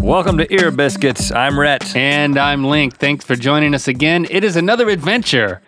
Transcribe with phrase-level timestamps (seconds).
[0.00, 1.30] Welcome to Ear Biscuits.
[1.30, 1.94] I'm Rhett.
[1.94, 2.96] And I'm Link.
[2.96, 4.26] Thanks for joining us again.
[4.30, 5.60] It is another adventure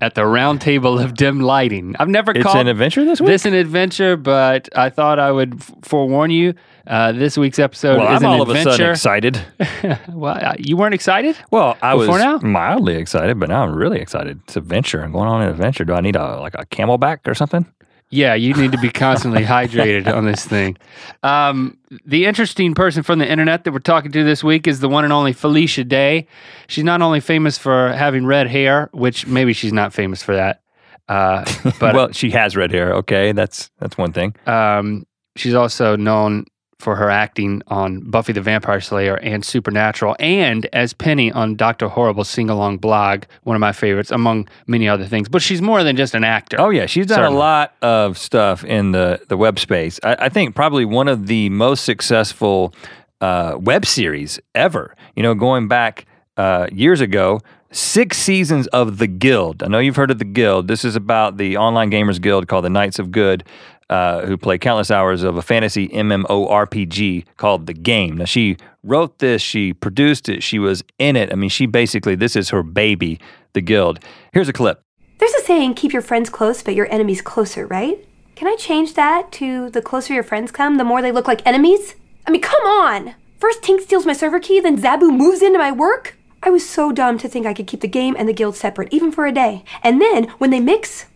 [0.00, 1.94] at the round table of dim lighting.
[1.98, 3.28] I've never It's called an adventure this week.
[3.28, 6.54] this an adventure, but I thought I would forewarn you.
[6.86, 9.40] Uh, this week's episode well, is I'm an all of a sudden excited.
[10.08, 11.36] well, uh, you weren't excited?
[11.50, 12.38] Well, I was now?
[12.38, 14.40] mildly excited, but now I'm really excited.
[14.44, 15.02] It's an adventure.
[15.02, 15.84] I'm going on an adventure.
[15.84, 17.66] Do I need a like a camelback or something?
[18.14, 20.76] Yeah, you need to be constantly hydrated on this thing.
[21.24, 21.76] Um,
[22.06, 25.02] the interesting person from the internet that we're talking to this week is the one
[25.02, 26.28] and only Felicia Day.
[26.68, 30.62] She's not only famous for having red hair, which maybe she's not famous for that,
[31.08, 31.44] uh,
[31.80, 32.94] but well, she has red hair.
[32.94, 34.36] Okay, that's that's one thing.
[34.46, 36.44] um, she's also known
[36.78, 41.88] for her acting on Buffy the Vampire Slayer and Supernatural, and as Penny on Doctor
[41.88, 45.28] Horrible's sing along blog, one of my favorites, among many other things.
[45.28, 46.60] But she's more than just an actor.
[46.60, 47.36] Oh yeah, she's done Certainly.
[47.36, 49.98] a lot of stuff in the the web space.
[50.02, 52.74] I, I think probably one of the most successful
[53.20, 54.94] uh, web series ever.
[55.16, 59.62] You know, going back uh, years ago, six seasons of The Guild.
[59.62, 60.68] I know you've heard of The Guild.
[60.68, 63.44] This is about the online gamers guild called the Knights of Good.
[63.90, 68.16] Uh, who play countless hours of a fantasy MMORPG called The Game.
[68.16, 71.30] Now, she wrote this, she produced it, she was in it.
[71.30, 73.20] I mean, she basically, this is her baby,
[73.52, 73.98] The Guild.
[74.32, 74.82] Here's a clip.
[75.18, 77.98] There's a saying, keep your friends close, but your enemies closer, right?
[78.36, 81.46] Can I change that to the closer your friends come, the more they look like
[81.46, 81.94] enemies?
[82.26, 83.14] I mean, come on!
[83.38, 86.16] First Tink steals my server key, then Zaboo moves into my work?
[86.42, 88.92] I was so dumb to think I could keep the game and the guild separate,
[88.92, 89.64] even for a day.
[89.82, 91.06] And then, when they mix,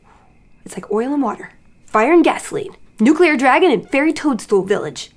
[0.65, 1.53] it's like oil and water,
[1.89, 5.11] fire and gasoline, nuclear dragon and fairy toadstool village.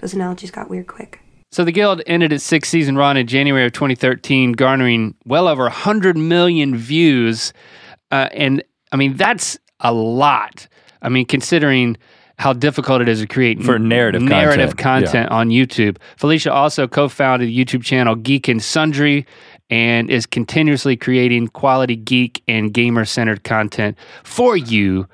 [0.00, 1.20] Those analogies got weird quick.
[1.52, 5.62] So the Guild ended its sixth season run in January of 2013, garnering well over
[5.62, 7.52] 100 million views.
[8.10, 10.66] Uh, and I mean, that's a lot.
[11.00, 11.96] I mean, considering
[12.38, 15.96] how difficult it is to create For narrative narrative content, content on YouTube.
[16.18, 19.24] Felicia also co-founded the YouTube channel Geek and Sundry
[19.70, 25.08] and is continuously creating quality geek and gamer-centered content for you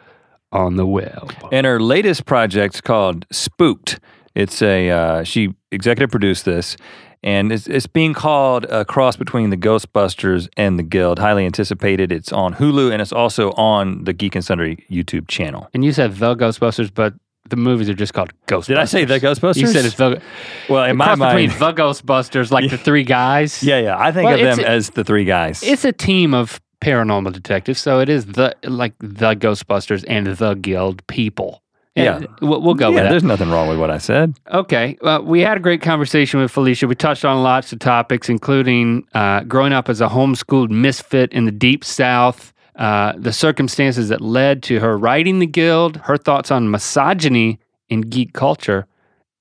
[0.53, 1.33] on the web.
[1.51, 3.99] And her latest project's called Spooked.
[4.35, 6.77] It's a uh, she executive produced this,
[7.23, 11.19] and it's, it's being called a cross between the Ghostbusters and the Guild.
[11.19, 12.11] Highly anticipated.
[12.11, 15.69] It's on Hulu and it's also on the Geek and Sundry YouTube channel.
[15.75, 17.13] And you said the Ghostbusters, but
[17.51, 18.67] the movies are just called Ghostbusters.
[18.67, 19.57] Did I say the Ghostbusters?
[19.57, 20.23] You said it's the
[20.71, 21.37] well in my cross mind.
[21.51, 23.63] between the Ghostbusters, like the three guys.
[23.63, 23.99] yeah, yeah.
[23.99, 25.63] I think Well, of them a- as the three guys.
[25.63, 30.55] It's a team of paranormal detective, so it is the like the Ghostbusters and the
[30.55, 31.63] Guild people.
[31.95, 32.25] Yeah.
[32.41, 34.35] we'll, we'll go yeah, with there's nothing wrong with what I said.
[34.51, 36.87] Okay, well, we had a great conversation with Felicia.
[36.87, 41.45] We touched on lots of topics, including uh, growing up as a homeschooled misfit in
[41.45, 46.51] the deep South, uh, the circumstances that led to her writing the Guild, her thoughts
[46.51, 47.61] on misogyny
[47.91, 48.87] in geek culture,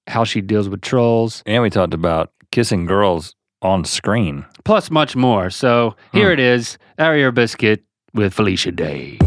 [0.08, 4.46] how she deals with trolls, And we talked about kissing girls on screen.
[4.64, 5.50] plus much more.
[5.50, 6.34] So here hmm.
[6.34, 7.84] it is, our ear biscuit
[8.14, 9.18] with Felicia Day.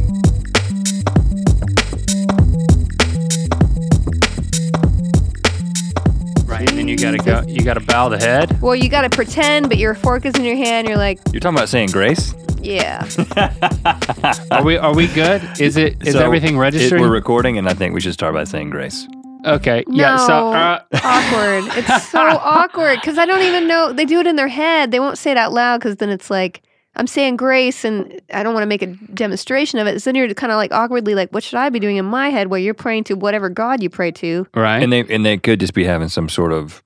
[6.47, 7.43] Right, and then you gotta go.
[7.49, 8.61] You gotta bow the head.
[8.61, 10.87] Well, you got to pretend, but your fork is in your hand.
[10.87, 12.33] You're like, You're talking about saying grace?
[12.63, 13.07] yeah.
[14.53, 14.77] Are we?
[14.77, 15.43] Are we good?
[15.59, 16.07] Is it?
[16.07, 17.03] Is So, everything it- registering?
[17.03, 19.09] we're recording, and I think we should start by saying grace.
[19.45, 19.85] Okay.
[19.87, 19.97] No.
[19.97, 20.17] Yeah.
[20.17, 20.53] So.
[20.53, 21.65] Uh, awkward.
[21.77, 23.93] It's so awkward because I don't even know.
[23.93, 24.91] They do it in their head.
[24.91, 26.63] They won't say it out loud because then it's like,
[26.97, 30.01] I'm saying grace and I don't want to make a demonstration of it.
[30.01, 32.29] So then you're kind of like awkwardly like, what should I be doing in my
[32.29, 34.47] head where you're praying to whatever God you pray to?
[34.55, 34.83] right.
[34.83, 36.83] And they and they could just be having some sort of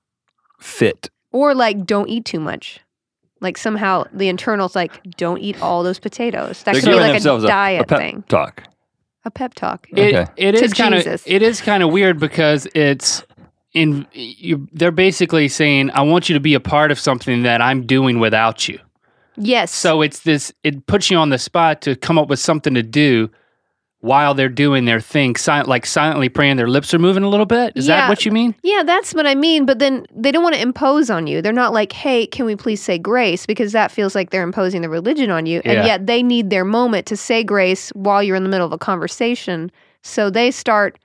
[0.59, 1.09] fit.
[1.31, 2.79] Or like, don't eat too much.
[3.39, 6.63] Like somehow the internal's like, don't eat all those potatoes.
[6.63, 8.23] That They're could be like a themselves diet a pep thing.
[8.27, 8.63] talk.
[9.29, 9.87] A pep talk.
[9.95, 10.31] It, Okay.
[10.37, 13.23] it To is kind of it is kind of weird because it's
[13.75, 17.61] in you, they're basically saying I want you to be a part of something that
[17.61, 18.79] I'm doing without you.
[19.37, 19.71] Yes.
[19.71, 22.81] So it's this it puts you on the spot to come up with something to
[22.81, 23.29] do
[24.01, 26.55] while they're doing their thing, si- like silently praying.
[26.55, 27.73] Their lips are moving a little bit.
[27.75, 28.55] Is that what you mean?
[28.63, 29.65] Yeah, that's what I mean.
[29.65, 31.41] But then they don't want to impose on you.
[31.41, 33.45] They're not like, hey, can we please say grace?
[33.45, 35.61] Because that feels like they're imposing the religion on you.
[35.65, 35.71] Yeah.
[35.73, 38.71] And yet they need their moment to say grace while you're in the middle of
[38.71, 39.69] a conversation.
[40.01, 40.97] So they start,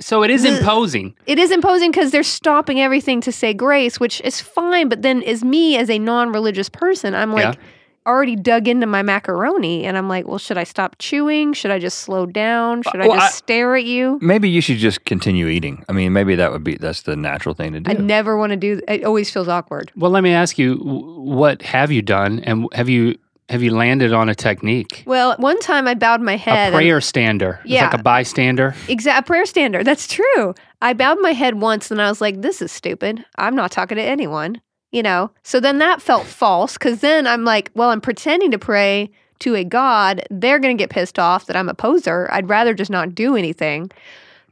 [0.00, 1.14] So it is imposing.
[1.26, 4.88] it is imposing because they're stopping everything to say grace, which is fine.
[4.88, 7.60] But then, as me, as a non religious person, I'm like, Yeah.
[8.06, 9.84] Already dug into my macaroni.
[9.84, 11.52] And I'm like, well, should I stop chewing?
[11.52, 12.80] Should I just slow down?
[12.86, 14.18] Uh, should I well, just I- stare at you?
[14.22, 15.84] Maybe you should just continue eating.
[15.88, 17.90] I mean, maybe that would be that's the natural thing to do.
[17.90, 18.80] I never want to do.
[18.88, 19.92] It always feels awkward.
[19.96, 23.16] Well, let me ask you, what have you done, and have you
[23.48, 25.02] have you landed on a technique?
[25.06, 26.54] Well, one time I bowed my head.
[26.54, 27.58] A and- prayer stander.
[27.64, 27.86] It's Yeah.
[27.86, 28.76] like a bystander.
[28.86, 29.84] Exact a prayer standard.
[29.84, 30.54] That's true.
[30.80, 33.24] I bowed my head once and I was like, this is stupid.
[33.38, 34.60] I'm not talking to anyone.
[34.92, 35.30] You know?
[35.42, 39.10] So then that felt false because then I'm like, well, I'm pretending to pray
[39.40, 40.22] to a God.
[40.30, 42.28] They're going to get pissed off that I'm a poser.
[42.32, 43.90] I'd rather just not do anything.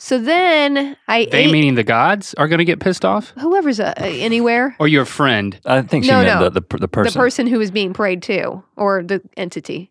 [0.01, 3.33] So then I They ate, meaning the gods are going to get pissed off?
[3.39, 4.77] whoever's uh, anywhere.
[4.79, 5.59] Or your friend?
[5.67, 6.49] I think she No, meant no.
[6.51, 7.13] The, the the person.
[7.13, 9.91] The person who is being prayed to or the entity.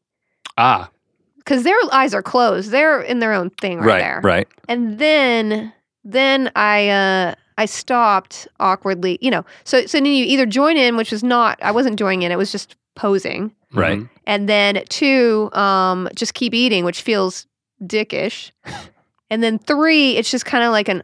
[0.57, 0.89] Ah,
[1.39, 2.71] Because their eyes are closed.
[2.71, 4.21] They're in their own thing right, right, there.
[4.23, 4.47] right.
[4.69, 5.73] and then
[6.05, 9.45] then I uh I stopped awkwardly, you know.
[9.63, 12.37] So so then you either join in, which was not I wasn't joining in, it
[12.37, 13.53] was just posing.
[13.73, 13.99] Right.
[13.99, 14.09] mhm.
[14.25, 17.45] And then two, um, just keep eating, which feels
[17.83, 18.51] dickish.
[19.29, 21.03] and then three, it's just kind of like an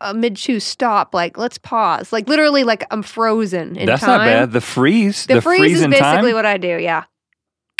[0.00, 2.12] a mid chew stop, like let's pause.
[2.12, 4.18] Like literally like I'm frozen in That's time.
[4.18, 4.52] not bad.
[4.52, 5.26] The freeze.
[5.26, 6.34] The, freeze is in basically time.
[6.34, 7.04] what I do, yeah.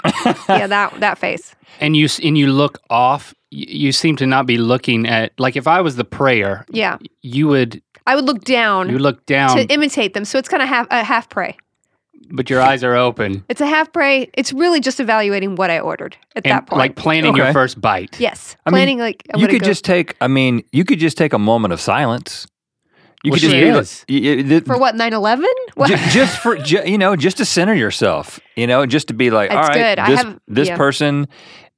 [0.49, 1.55] yeah, that that face.
[1.81, 3.35] And you s- and you look off.
[3.55, 6.99] Y- You seem to not be looking at like if I was the prayer, Yeah.
[7.23, 10.25] you would I would look down you look down, to imitate them.
[10.25, 11.57] So it's kind of half a half pray.
[12.31, 14.29] but your eyes are open It's a half pray.
[14.35, 16.79] It's really just evaluating what I ordered at and that point.
[16.79, 18.19] like planning your first bite.
[18.21, 20.17] yes, I mean, planning like I'm you could go just take.
[20.21, 22.47] I mean, you could just take a moment of silence.
[23.23, 24.05] You Well, could just she be is.
[24.09, 25.45] y- y- the- for what 9/11.
[25.77, 25.89] What?
[25.89, 28.39] ju- just for ju- you know, just to center yourself.
[28.55, 29.99] You know, just to be like, all It's right, good.
[29.99, 30.77] I this have- this yeah.
[30.77, 31.27] person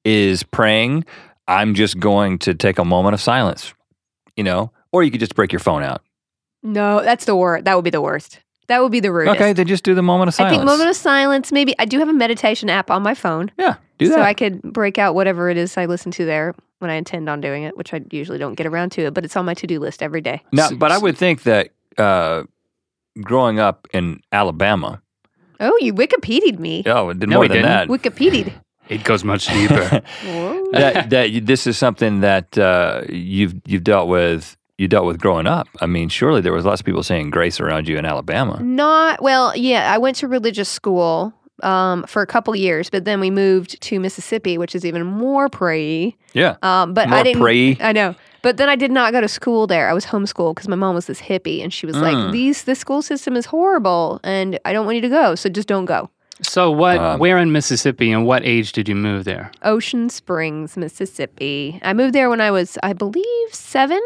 [0.04, 1.04] is praying.
[1.48, 3.72] I'm just going to take a moment of silence.
[4.36, 6.02] You know, or you could just break your phone out.
[6.62, 7.64] no, that's the word.
[7.64, 8.40] That would be the worst.
[8.68, 9.36] That would be the rudest.
[9.36, 10.52] Okay, then just do the moment of silence.
[10.54, 11.52] I think moment of silence.
[11.52, 14.14] Maybe I do have a meditation app on my phone, yeah, do that.
[14.14, 17.28] so I could break out whatever it is I listen to there when I intend
[17.30, 19.54] on doing it, which I usually don't get around to it, but it's on my
[19.54, 20.42] to do list every day.
[20.52, 22.42] Now, but I would think that uh,
[23.22, 25.00] growing up in Alabama,
[25.60, 26.82] Oh, you Wikipedia'd me.
[26.86, 27.70] oh, it did no, more than didn't.
[27.70, 27.88] that.
[27.88, 28.52] Wikipedia'd.
[28.88, 30.02] It goes much deeper.
[30.72, 34.56] That that this is something that uh, you've you've dealt with.
[34.78, 35.68] You dealt with growing up.
[35.80, 38.60] I mean, surely there was lots of people saying grace around you in Alabama.
[38.62, 39.92] Not well, yeah.
[39.94, 43.98] I went to religious school um, for a couple years, but then we moved to
[44.00, 46.14] Mississippi, which is even more prayy.
[46.34, 47.40] Yeah, Um, but more I didn't.
[47.40, 47.78] pray.
[47.80, 49.88] I know, but then I did not go to school there.
[49.88, 52.02] I was homeschooled because my mom was this hippie, and she was Mm.
[52.02, 55.48] like, "These this school system is horrible, and I don't want you to go, so
[55.48, 56.10] just don't go."
[56.42, 56.98] So what?
[56.98, 59.50] Um, where in Mississippi and what age did you move there?
[59.62, 61.78] Ocean Springs, Mississippi.
[61.82, 64.00] I moved there when I was, I believe, seven.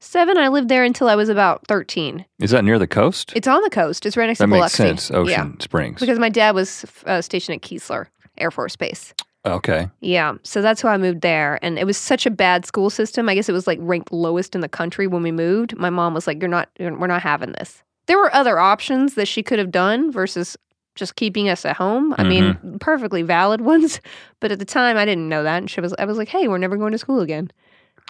[0.00, 0.38] Seven.
[0.38, 2.24] I lived there until I was about thirteen.
[2.38, 3.32] Is that near the coast?
[3.34, 4.06] It's on the coast.
[4.06, 4.76] It's right next that to makes Biloxi.
[4.76, 5.10] sense.
[5.10, 6.00] Ocean Yeah, Springs.
[6.00, 8.06] because my dad was uh, stationed at Keesler
[8.38, 9.12] Air Force Base.
[9.44, 9.88] okay.
[10.00, 13.28] Yeah, so that's why I moved there, and it was such a bad school system.
[13.28, 15.76] I guess it was like ranked lowest in the country when we moved.
[15.76, 19.14] My mom was like, "You're not, you're, we're not having this." There were other options
[19.14, 20.56] that she could have done versus
[20.98, 22.14] just keeping us at home.
[22.18, 24.00] I mean, perfectly valid ones,
[24.40, 26.48] but at the time I didn't know that, and she was, I was like, "Hey,
[26.48, 27.50] we're never going to school again."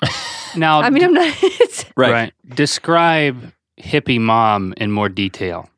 [0.56, 1.36] Now, I mean, I'm not.
[1.42, 2.32] It's, Right.
[2.54, 5.68] Describe hippie mom in more detail.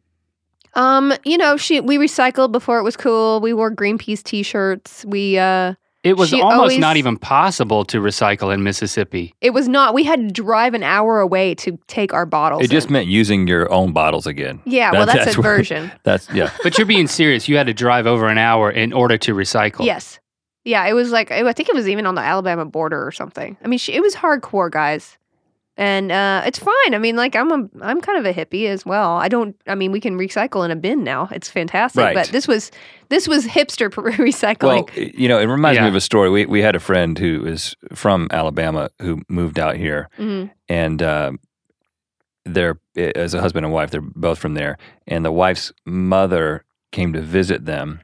[0.75, 3.41] um, you know, she we recycled before it was cool.
[3.41, 5.05] We wore Greenpeace T-shirts.
[5.05, 5.75] We uh.
[6.03, 9.35] It was She almost always- not even possible to recycle in Mississippi.
[9.43, 9.93] It was not.
[9.93, 12.65] We had to drive an hour away to take our bottles.
[12.65, 12.95] It just in.
[12.95, 14.61] meant using your own bottles again.
[14.65, 14.93] yeah.
[14.93, 15.93] Well, That's- that's, that's a version.
[16.05, 16.51] That's yeah.
[16.63, 17.49] But you're being serious.
[17.49, 19.85] You had to drive over an hour in order to recycle.
[19.85, 20.19] Yes.
[20.65, 23.57] Yeah, it was like I think it was even on the Alabama border or something.
[23.65, 25.17] I mean, she, it was hardcore, guys,
[25.81, 26.95] and uh, it's fine.
[26.95, 29.17] I mean, like I'm a I'm kind of a hippie as well.
[29.17, 29.57] I don't.
[29.67, 31.29] I mean, we can recycle in a bin now.
[31.33, 32.03] It's fantastic.
[32.03, 32.15] Right.
[32.15, 32.71] But this was
[33.09, 34.63] this was hipster p- recycling.
[34.63, 36.29] Well, you know, it reminds me of a story.
[36.31, 40.51] We we had a friend who is from Alabama who moved out here, Mhm.
[40.69, 41.33] and uh,
[42.45, 43.91] they're as a husband and wife.
[43.91, 44.77] They're both from there,
[45.07, 48.01] and the wife's mother came to visit them.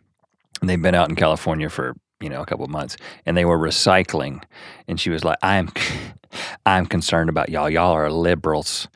[0.60, 2.96] And they've been out in California for you know a couple of months,
[3.26, 4.42] and they were recycling.
[4.88, 5.68] And she was like, "I'm,
[6.64, 7.68] I'm concerned about y'all.
[7.71, 8.88] Y'all are liberals,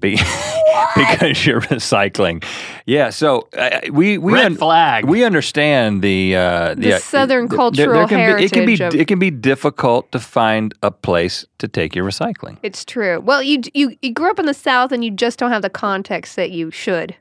[0.00, 0.16] Be-
[0.96, 2.44] because you're recycling."
[2.86, 3.10] Yeah.
[3.10, 5.04] So uh, we we Red un- flag.
[5.06, 9.08] we understand the uh, The Southern there- cultural can be, it can be of- it
[9.08, 12.56] can be difficult to find a place to take your recycling.
[12.62, 13.20] it's true.
[13.20, 15.70] Well, you you you grew up in the South, and you just don't have the
[15.70, 17.14] context that you should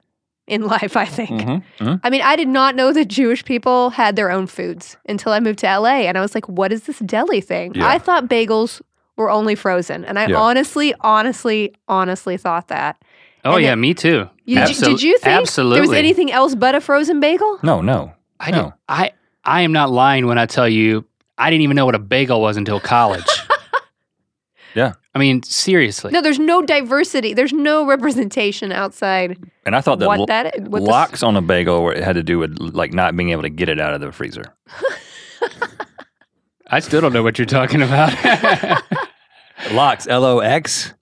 [0.47, 0.97] in life.
[0.97, 1.29] I think.
[1.41, 1.99] Mhm, mhm.
[2.03, 5.39] I mean, I did not know that Jewish people had their own foods until I
[5.39, 6.07] moved to LA.
[6.07, 7.73] And I was like, what is this deli thing?
[7.75, 7.87] Yeah.
[7.87, 8.81] I thought bagels
[9.19, 10.03] were only frozen.
[10.05, 10.37] And I Yeah.
[10.37, 12.97] honestly, honestly, honestly thought that.
[13.45, 14.27] oh and yeah, it- me too.
[14.45, 15.75] You, did, you, Absol- did you think absolutely?
[15.81, 17.59] there was anything else but a frozen bagel?
[17.61, 18.13] No, no.
[18.39, 18.63] I, No.
[18.63, 19.11] did, I
[19.45, 21.05] I am not lying when I tell you
[21.37, 23.23] I didn't even know what a bagel was until college.
[24.75, 24.93] Yeah.
[25.15, 26.11] I mean, seriously.
[26.11, 27.33] No, there's no diversity.
[27.33, 29.35] There's no representation outside
[29.65, 30.69] And I thought that what lo- that is.
[30.69, 33.31] What the- locks on a bagel were, it had to do with like not being
[33.31, 34.43] able to get it out of the freezer.
[36.67, 38.13] I still don't know what you're talking about.
[39.73, 40.93] Locks, L O X.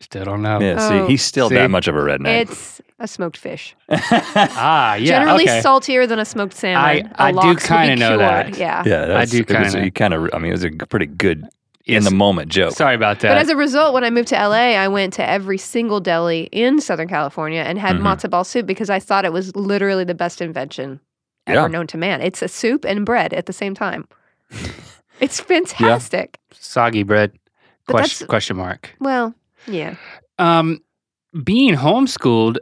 [0.00, 0.60] still don't know.
[0.60, 1.06] Yeah, Oh.
[1.06, 1.54] see, he's still See?
[1.54, 2.42] that much of a redneck.
[2.42, 3.74] it's a smoked fish.
[3.88, 5.06] Ah, yeah.
[5.06, 5.60] Generally okay.
[5.60, 7.10] saltier than a smoked salmon.
[7.16, 8.56] I- A I do lox would be kinda know that.
[8.58, 8.82] Yeah.
[8.86, 10.76] yeah, that's, do it was- kinda- You kind of, I mean, it was a g-
[10.88, 11.48] pretty good
[11.86, 12.72] in the moment joke.
[12.74, 13.28] Sorry about that.
[13.28, 16.48] But as a result, when I moved to LA, I went to every single deli
[16.52, 18.02] in Southern California and had Mhm.
[18.02, 21.00] matzo ball soup because I thought it was literally the best invention
[21.46, 21.66] ever Yeah.
[21.66, 22.20] known to man.
[22.22, 24.06] It's a soup and bread at the same time.
[25.20, 26.38] it's fantastic.
[26.52, 27.32] Soggy bread.
[27.86, 28.94] Question, question mark.
[29.00, 29.34] Well,
[29.66, 29.96] yeah.
[30.38, 30.80] Um,
[31.42, 32.58] being homeschooled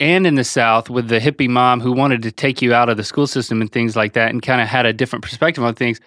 [0.00, 2.96] and in the South with the hippie mom who wanted to take you out of
[2.96, 5.74] the school system and things like that and kind of had a different perspective on
[5.74, 6.00] things.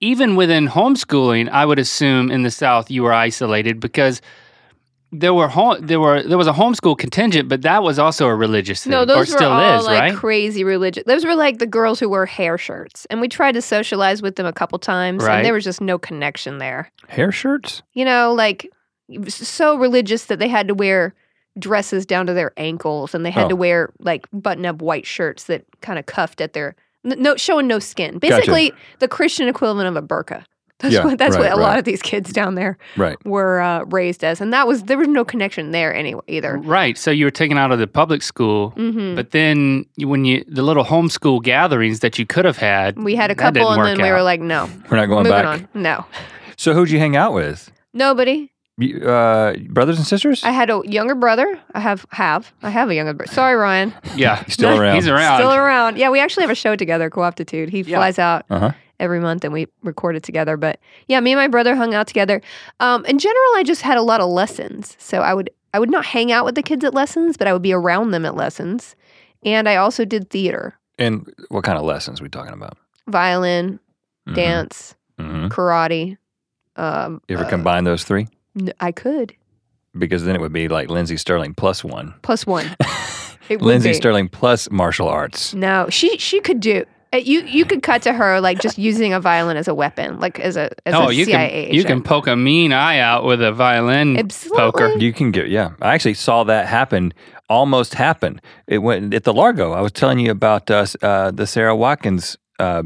[0.00, 4.20] Even within homeschooling, I would assume in the South you were isolated because
[5.10, 8.34] there were home, there were there was a homeschool contingent, but that was also a
[8.34, 10.14] religious thing, No, or those were still all is, like right?
[10.16, 11.04] crazy religious.
[11.04, 14.36] Those were like the girls who wore hair shirts, and we tried to socialize with
[14.36, 15.36] them a couple times, Right.
[15.36, 16.90] and there was just no connection there.
[17.08, 17.82] Hair shirts?
[17.94, 18.70] You know, like
[19.28, 21.14] so religious that they had to wear
[21.58, 23.48] dresses down to their ankles, and they had Oh.
[23.48, 27.78] to wear like button-up white shirts that kind of cuffed at their no showing no
[27.78, 28.18] skin.
[28.18, 30.44] Basically, the Christian equivalent of a burqa.
[30.80, 33.16] That's Yeah, what that's right, what a lot of these kids down there Right.
[33.26, 36.56] were uh, raised as, and that was there was no connection there anyway either.
[36.58, 36.96] Right.
[36.96, 40.62] So you were taken out of the public school, hmm but then when you the
[40.62, 44.00] little homeschool gatherings that you could have had, We had a couple, and work then
[44.00, 45.46] we were like, no, We're not going moving back.
[45.46, 45.68] on.
[45.74, 46.04] No,
[46.56, 47.70] So who'd you hang out with?
[47.92, 48.50] nobody.
[48.80, 50.44] Uh, brothers and sisters?
[50.44, 51.58] I had a younger brother.
[51.74, 53.32] I have have I have a younger brother.
[53.32, 53.92] Sorry, Ryan.
[54.14, 54.94] yeah, He's still around.
[54.94, 55.38] He's around.
[55.40, 55.98] Still around.
[55.98, 57.70] Yeah, we actually have a show together, Co-optitude.
[57.70, 57.96] He Yeah.
[57.98, 58.70] flies out Uh-huh.
[59.00, 60.56] Every month and we recorded together.
[60.56, 62.40] But yeah, me and my brother hung out together.
[62.80, 64.96] Um, in general, I just had a lot of lessons.
[64.98, 67.52] So I would I would not hang out with the kids at lessons, but I
[67.52, 68.96] would be around them at lessons.
[69.44, 72.76] And I also did theater, And what kind of lessons we talking about?
[73.06, 73.78] violin,
[74.28, 74.34] Mhm.
[74.34, 75.48] dance, Mhm.
[75.50, 76.16] karate.
[76.76, 78.28] Um, You ever uh, combine those three?
[78.58, 79.34] n- I could
[79.96, 82.14] Because then it would be like Lindsey Stirling plus one.
[82.22, 82.74] plus one.
[83.50, 83.94] Lindsey be.
[83.94, 85.54] Stirling plus martial arts.
[85.54, 86.84] No, she she could do.
[87.12, 90.20] Uh, You you could cut to her like just using a violin as a weapon,
[90.20, 91.74] like as a as oh, a you CIA can agent.
[91.74, 94.58] you can poke a mean eye out with a violin Absolutely.
[94.58, 94.88] poker.
[94.98, 95.70] You can get yeah.
[95.80, 97.14] I actually saw that happen,
[97.48, 98.40] almost happen.
[98.66, 99.72] It went at the Largo.
[99.72, 102.82] I was telling you about uh, uh, the Sara Watkins uh,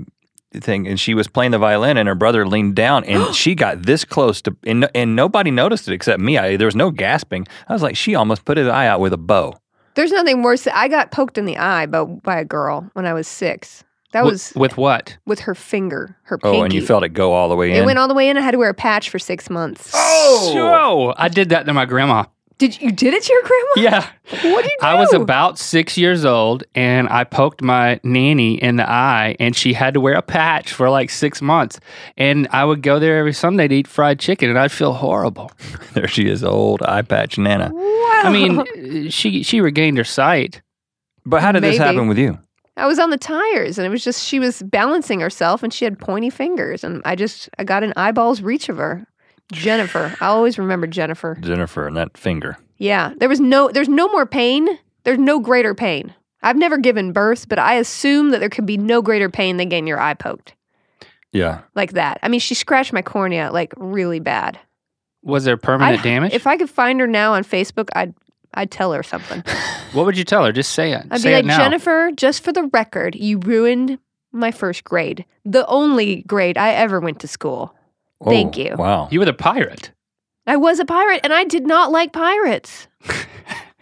[0.55, 3.83] thing, and she was playing the violin, and her brother leaned down, and she got
[3.83, 6.39] this close to, and, and nobody noticed it except me.
[6.39, 7.47] I, there was no gasping.
[7.69, 9.55] I was like, she almost put his eye out with a bow.
[9.95, 10.67] There's nothing worse.
[10.69, 13.85] I got poked in the eye by by a girl when I was six.
[14.13, 15.17] That Wi- was with what?
[15.27, 16.59] with her finger, her pinky.
[16.59, 17.77] Oh, and you felt it go all the way in.
[17.77, 18.37] it went all the way in.
[18.37, 19.91] I had to wear a patch for six months.
[19.95, 22.25] Oh, I did that to my grandma.
[22.59, 23.73] Did you, you did it to your grandma?
[23.75, 24.11] Yeah.
[24.53, 24.87] What did you do?
[24.87, 29.57] I was about six years old and I poked my nanny in the eye and
[29.57, 31.81] she had to wear a patch for like six months.
[32.17, 35.51] And I would go there every Sunday to eat fried chicken and I'd feel horrible.
[35.95, 37.71] there she is, old eye patch Nana.
[37.73, 38.21] Wow.
[38.25, 40.63] I mean, she she regained her sight.
[41.25, 42.39] But how did this happen with you?
[42.77, 45.85] I was on the tires, and it was just she was balancing herself, and she
[45.85, 49.07] had pointy fingers, and I just I got an eyeballs reach of her.
[49.53, 51.37] Jennifer, I always remember Jennifer.
[51.41, 52.57] Jennifer and that finger.
[52.79, 54.67] Yeah, there was no, there's no more pain.
[55.05, 56.15] There's no greater pain.
[56.43, 59.69] I've never given birth, but I assume that there could be no greater pain than
[59.69, 60.55] getting your eye poked
[61.33, 61.61] Yeah.
[61.75, 62.19] like that.
[62.23, 64.59] I mean, she scratched my cornea like really bad.
[65.23, 66.33] Was there permanent I'd- damage?
[66.33, 68.15] If I could find her now on Facebook, I'd
[68.55, 69.43] I'd tell her something.
[69.93, 70.53] what would you tell her?
[70.53, 71.07] Just say it.
[71.11, 71.59] I'd say be like, now.
[71.59, 73.99] Jennifer, just for the record, you ruined
[74.33, 77.75] my first grade, the only grade I ever went to school.
[78.25, 78.77] Thank Oh, you.
[78.77, 79.09] Wow.
[79.11, 79.91] You were the pirate.
[80.47, 82.89] I was a pirate, and I did not like pirates.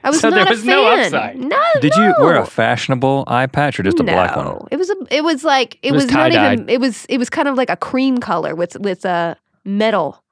[0.03, 1.05] I was So not there a was no fan.
[1.15, 1.39] upside.
[1.39, 4.67] No, Did you wear a fashionable eye patch or just a black one?
[4.71, 4.97] It was a.
[5.11, 6.53] It was like it, It was was, not tie-dyed.
[6.61, 6.69] even.
[6.71, 7.05] It was.
[7.11, 10.23] It was kind of like a cream color with with a metal.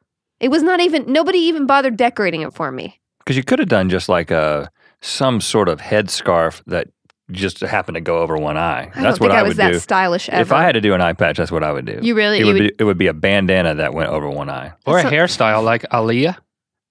[0.40, 1.12] It was not even.
[1.12, 2.98] Nobody even bothered decorating it for me.
[3.28, 4.70] Because you could have done just like a
[5.02, 6.88] some sort of headscarf that
[7.30, 8.90] just happened to go over one eye.
[8.94, 9.78] I that's don't what I, I was would that do.
[9.78, 10.40] stylish ever.
[10.40, 11.98] If I had to do an eye patch, that's what I would do.
[12.00, 12.38] you really.
[12.38, 14.72] it You would would, be it would be a bandana that went over one eye.
[14.86, 16.38] Or a So- hairstyle like Aaliyah.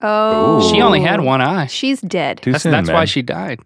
[0.01, 1.65] oh, She only had one eye.
[1.65, 2.39] She's dead.
[2.43, 3.61] Too That's, soon, that's why she died.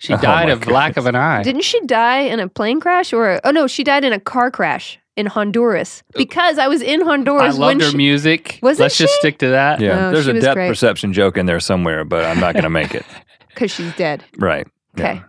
[0.00, 1.42] She Oh died my of lack of an eye.
[1.42, 3.36] Didn't she die in a plane crash or?
[3.36, 6.82] A, oh no, she died in a car crash in Honduras uh, because I was
[6.82, 8.58] in Honduras when loved her she, music.
[8.62, 9.80] Wasn't Let's just stick to that.
[9.80, 10.68] Yeah, No, there's a was depth great.
[10.68, 13.04] perception joke in there somewhere, but I'm not going to make it.
[13.48, 14.24] because she's dead.
[14.38, 14.66] Right.
[14.96, 15.22] Yeah.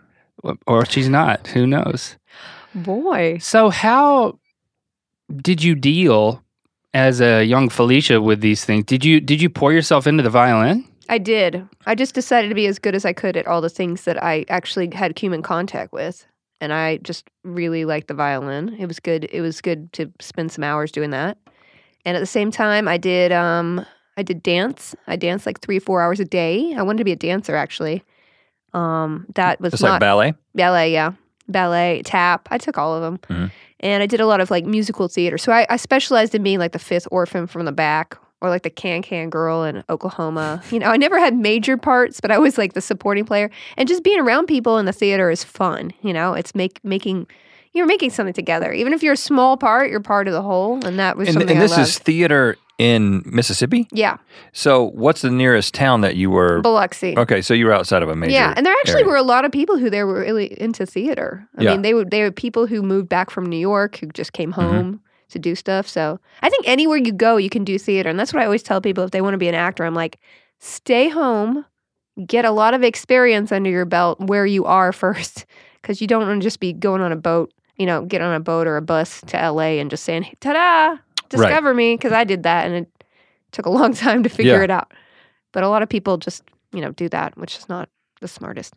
[0.43, 0.57] Okay.
[0.67, 1.47] Or she's not.
[1.47, 2.17] Who knows?
[2.73, 3.37] Boy.
[3.39, 4.39] So, how
[5.29, 6.43] did you deal
[6.93, 10.29] as a young Felicia with these things, did you did you pour yourself into the
[10.29, 10.85] violin?
[11.09, 11.67] I did.
[11.85, 14.21] I just decided to be as good as I could at all the things that
[14.21, 16.25] I actually had human contact with.
[16.61, 18.75] And I just really liked the violin.
[18.79, 19.25] It was good.
[19.31, 21.37] It was good to spend some hours doing that.
[22.05, 24.95] And at the same time, I did um I did dance.
[25.07, 26.73] I danced like 3 4 hours a day.
[26.77, 28.03] I wanted to be a dancer actually.
[28.73, 30.33] Um that was It's not like ballet.
[30.55, 31.13] ballet, yeah.
[31.47, 32.47] Ballet, tap.
[32.51, 33.17] I took all of them.
[33.29, 33.51] Mhm.
[33.81, 35.37] And I did a lot of like musical theater.
[35.39, 38.63] So I, I specialized in being like the fifth orphan from the back or like
[38.63, 40.61] the can can girl in Oklahoma.
[40.71, 43.49] You know, I never had major parts, but I was like the supporting player.
[43.77, 45.91] And just being around people in the theater is fun.
[46.01, 47.27] You know, it's make making
[47.73, 48.73] you're making something together.
[48.73, 50.83] Even if you're a small part, you're part of the whole.
[50.85, 53.87] And that was And, something and this is theater in Mississippi.
[53.91, 54.17] yeah,
[54.53, 56.61] So, what's the nearest town that you were?
[56.61, 57.15] Biloxi.
[57.15, 58.33] Okay, so you were outside of a major.
[58.33, 59.07] Yeah, and there actually area.
[59.11, 61.47] were a lot of people who there were really into theater.
[61.57, 61.71] I Yeah.
[61.73, 64.51] mean, they would they were people who moved back from New York who just came
[64.51, 64.95] Mm-hmm.
[65.31, 65.87] Home to do stuff.
[65.87, 68.63] So I think anywhere you go, you can do theater, and that's what I always
[68.63, 69.83] tell people if they want to be an actor.
[69.85, 70.19] I'm like,
[70.59, 71.65] stay home,
[72.25, 75.45] get a lot of experience under your belt where you are first,
[75.81, 77.53] because you don't want to just be going on a boat.
[77.77, 80.97] You know, get on a boat or a bus to LA and just saying, "Ta-da,
[81.29, 83.03] discover me," because I did that, and it
[83.51, 84.63] took a long time to figure Yeah.
[84.63, 84.93] it out.
[85.51, 88.73] But a lot of people just you know do that, which is not the smartest.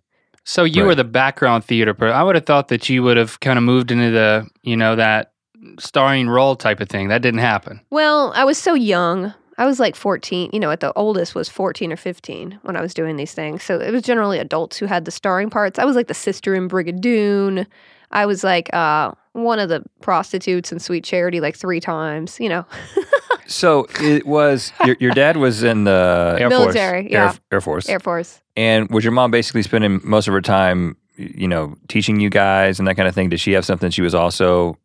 [0.46, 0.88] So you Right.
[0.88, 2.14] were the background theater person.
[2.16, 4.94] I would have thought that you would have kind of moved into the, you know,
[4.96, 5.32] that
[5.78, 7.08] starring role type of thing.
[7.08, 7.80] That didn't happen.
[7.90, 9.32] Well, I was so young.
[9.58, 10.50] I was like 14.
[10.52, 13.62] You know, at the oldest was 14 or 15 when I was doing these things.
[13.62, 15.78] So it was generally adults who had the starring parts.
[15.78, 17.66] I was like the sister in Brigadoon.
[18.10, 22.48] I was like uh, one of the prostitutes in Sweet Charity like three times, you
[22.48, 22.64] know.
[23.46, 27.12] So it was your your dad was in the Air Military, Force.
[27.12, 27.24] yeah.
[27.26, 28.40] Air, Air Force, Air Force.
[28.56, 32.78] and was your mom basically spending most of her time, you know, teaching you guys
[32.78, 33.28] and that kind of thing?
[33.28, 34.78] Did she have something she was also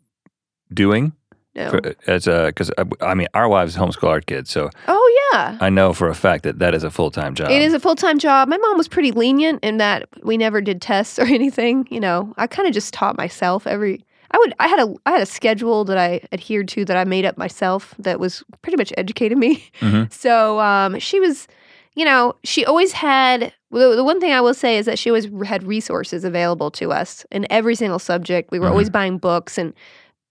[0.73, 1.13] doing
[1.55, 1.71] No.
[1.71, 2.47] for, as a?
[2.47, 2.71] Because
[3.01, 5.57] I mean, our wives homeschool our kids, so oh, yeah.
[5.61, 7.49] I know for a fact that that is a full time job.
[7.51, 8.47] It is a full time job.
[8.49, 11.87] My mom was pretty lenient in that we never did tests or anything.
[11.91, 14.03] You know, I kind of just taught myself every.
[14.31, 14.53] I would.
[14.59, 14.93] I had a.
[15.07, 17.95] I had a schedule that I adhered to that I made up myself.
[17.99, 19.63] That was pretty much educated me.
[19.79, 20.11] Mhm.
[20.13, 21.47] So um, she was,
[21.95, 23.51] you know, she always had.
[23.71, 27.25] The, one thing I will say is that she always had resources available to us
[27.31, 28.51] in every single subject.
[28.51, 28.71] We were Mhm.
[28.71, 29.73] always buying books and.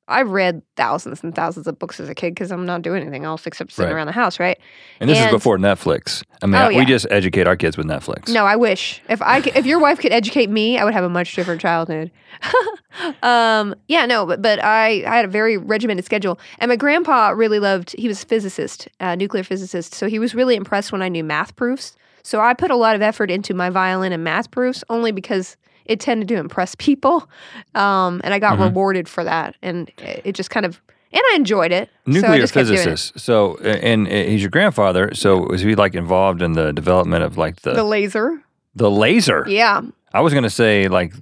[0.08, 3.24] I read thousands and thousands of books as a kid because I'm not doing anything
[3.24, 3.96] else except sitting Right.
[3.96, 4.58] around the house, right?
[5.00, 6.22] and this and- is before Netflix.
[6.42, 8.28] I mean, Oh, we just educate our kids with Netflix.
[8.32, 11.04] No, I wish if I could, if your wife could educate me, I would have
[11.04, 12.10] a much different childhood.
[13.22, 17.28] um, yeah, no, but but I I had a very regimented schedule, and my grandpa
[17.30, 17.94] really loved.
[17.98, 21.24] He was a physicist, uh, nuclear physicist, so he was really impressed when I knew
[21.24, 21.94] math proofs.
[22.22, 25.56] So I put a lot of effort into my violin and math proofs, only because
[25.88, 27.28] it tended to impress people,
[27.74, 28.64] um, and I got Mhm.
[28.68, 31.88] rewarded for that, and it, just kind of and I enjoyed it.
[32.04, 32.84] so Nuclear just kept doing it.
[32.84, 33.18] physicist.
[33.20, 35.14] So, and uh, he's your grandfather.
[35.14, 38.42] So, was he like involved in the development of like the The laser,
[38.74, 39.46] the laser?
[39.48, 39.80] yeah.
[40.12, 41.14] I was going to say like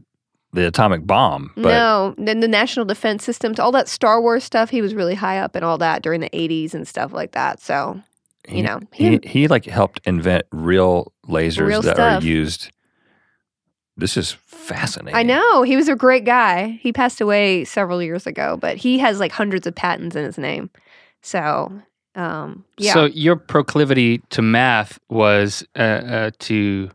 [0.52, 4.70] the atomic bomb, but no, then the National Defense Systems, all that Star Wars stuff,
[4.70, 7.60] he was really high up in all that during the 80s and stuff like that.
[7.60, 8.00] So,
[8.48, 12.22] he, you know, he, he, he like helped invent real lasers Real that stuff.
[12.22, 12.70] are used.
[13.96, 15.16] This is fascinating.
[15.16, 16.78] I know he was a great guy.
[16.82, 20.36] He passed away several years ago, but he has like hundreds of patents in his
[20.36, 20.70] name.
[21.22, 21.72] So,
[22.14, 22.92] um, yeah.
[22.92, 26.90] So your proclivity to math was uh, uh, to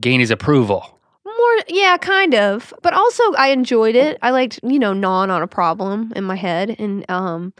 [0.00, 0.98] gain his approval.
[1.24, 2.74] More, yeah, kind of.
[2.82, 4.18] But also, I enjoyed it.
[4.20, 7.54] I liked, you know, gnawing on a problem in my head, and um,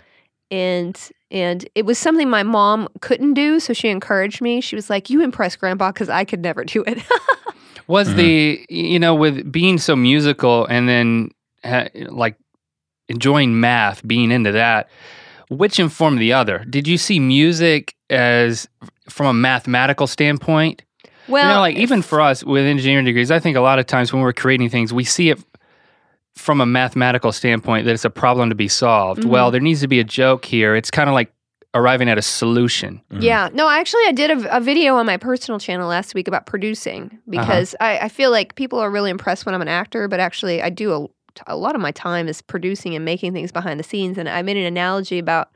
[0.51, 0.99] and
[1.31, 4.61] and it was something my mom couldn't do, so she encouraged me.
[4.61, 6.99] She was like, "You impress Grandpa because I could never do it."
[7.87, 8.17] Was Mhm.
[8.17, 11.31] the you know with being so musical and then
[11.65, 12.37] ha- like
[13.09, 14.89] enjoying math, being into that,
[15.51, 16.65] which informed the other?
[16.71, 18.67] Did you see music as
[19.11, 20.83] from a mathematical standpoint?
[21.29, 23.87] well, you know, like even for us with engineering degrees, I think a lot of
[23.87, 25.43] times when we're creating things, we see it
[26.37, 29.23] from a mathematical standpoint that it's a problem to be solved.
[29.23, 29.27] Mhm.
[29.27, 30.75] Well, there needs to be a joke here.
[30.75, 31.33] It's kind of like
[31.75, 33.01] arriving at a solution.
[33.13, 33.23] Mhm.
[33.23, 36.47] Yeah, no, actually, I did a, a video on my personal channel last week about
[36.47, 40.21] producing because I, I feel like people are really impressed when I'm an actor, but
[40.21, 41.07] actually, I do a,
[41.53, 44.19] a lot of my time is producing and making things behind the scenes.
[44.19, 45.51] And I made an analogy about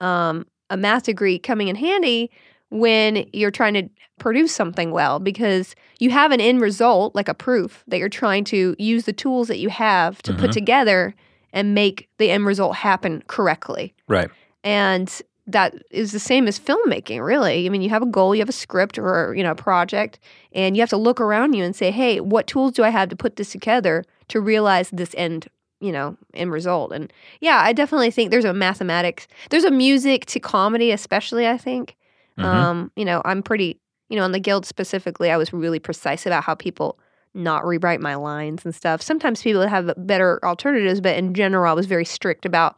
[0.00, 2.30] um, a math degree coming in handy
[2.70, 7.34] when you're trying to produce something well because you have an end result, like a
[7.34, 10.52] proof, that you're trying to use the tools that you have to put Mhm.
[10.54, 11.14] together
[11.52, 13.94] and make the end result happen correctly.
[14.06, 14.28] Right.
[14.64, 15.10] And
[15.48, 17.66] that is the same as filmmaking, really.
[17.66, 20.18] I mean, you have a goal, you have a script or, you know, a project,
[20.52, 23.08] and you have to look around you and say, hey, what tools do I have
[23.08, 25.48] to put this together to realize this end
[25.80, 26.90] you know, end result.
[26.92, 31.46] And yeah, I definitely think there's a mathematics, there's a music to comedy, especially.
[31.46, 31.94] I think,
[32.36, 32.44] Mhm.
[32.44, 36.26] um, you know, I'm pretty, you know, on the guild specifically, I was really precise
[36.26, 36.98] about how people
[37.32, 39.00] not rewrite my lines and stuff.
[39.00, 42.76] Sometimes people have better alternatives, but in general, I was very strict about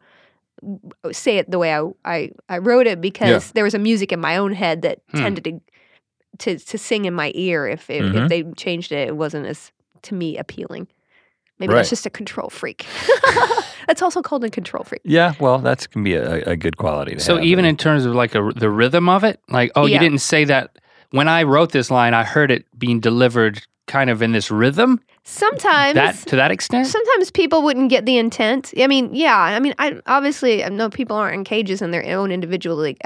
[1.13, 4.21] say it the way I I, I wrote it because there was a music in
[4.21, 5.19] my own head that Hmm.
[5.23, 5.61] tended to
[6.39, 7.67] to to sing in my ear.
[7.67, 8.23] If it, Mhm.
[8.25, 10.87] if they changed it, it wasn't as to me appealing.
[11.59, 11.81] Maybe Right.
[11.81, 12.87] that's just a control freak.
[13.87, 15.03] that's also called a control freak.
[15.05, 17.15] Yeah, well, that's can be a, a good quality.
[17.17, 17.45] To So have.
[17.45, 20.45] even in terms of like a, the rhythm of it, like oh, you didn't say
[20.45, 20.79] that
[21.11, 25.01] when I wrote this line, I heard it being delivered kind of in this rhythm.
[25.23, 26.87] Sometimes That to that extent.
[26.87, 28.73] Sometimes people wouldn't get the intent.
[28.79, 29.37] I mean, yeah.
[29.39, 32.99] I mean, I obviously I know people aren't in cages, and their own individuality,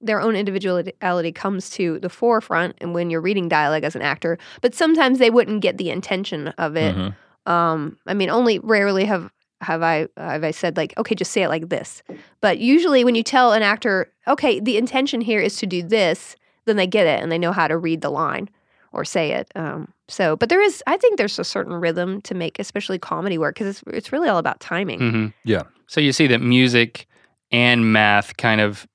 [0.00, 4.38] their own individuality comes to the forefront, and when you're reading dialogue as an actor.
[4.60, 6.96] But sometimes they wouldn't get the intention of it.
[6.96, 7.14] Mhm.
[7.50, 11.42] Um, I mean, only rarely have have I have I said like, okay, just say
[11.42, 12.02] it like this.
[12.40, 16.34] But usually, when you tell an actor, okay, the intention here is to do this,
[16.64, 18.48] then they get it and they know how to read the line
[18.92, 19.50] or say it.
[19.54, 23.38] Um, so, but there is, I think there's a certain rhythm to make, especially comedy
[23.38, 24.98] work, because it's it's really all about timing.
[24.98, 25.62] hmm Yeah.
[25.86, 27.06] So you see that music
[27.50, 28.86] and math kind of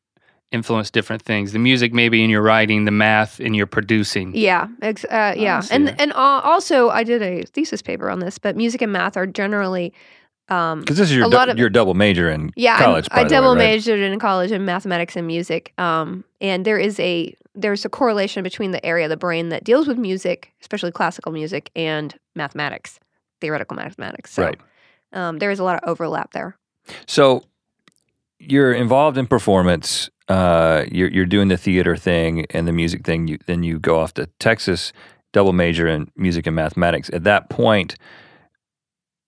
[0.51, 1.51] influence different things.
[1.51, 4.35] The music maybe in your writing, the math in your producing.
[4.35, 5.99] Yeah, ex- uh, yeah, and that.
[5.99, 9.25] and uh, also I did a thesis paper on this, but music and math are
[9.27, 9.93] generally.
[10.49, 12.83] Um, Because this is your A dou- lot of- your double major in Yeah, I'm-
[12.83, 13.09] college.
[13.09, 13.57] by I the way, double right?
[13.59, 15.71] majored in college in mathematics and music.
[15.77, 19.63] Um, and there is a there's a correlation between the area of the brain that
[19.63, 22.99] deals with music, especially classical music, and mathematics,
[23.41, 24.33] theoretical mathematics.
[24.33, 24.59] So, Right.
[25.13, 26.57] Um, there is a lot of overlap there.
[27.05, 27.43] So
[28.39, 30.09] you're involved in performance.
[30.27, 33.27] Uh, you're you're doing the theater thing and the music thing.
[33.27, 34.91] You then you go off to Texas,
[35.31, 37.09] double major in music and mathematics.
[37.13, 37.95] At that point,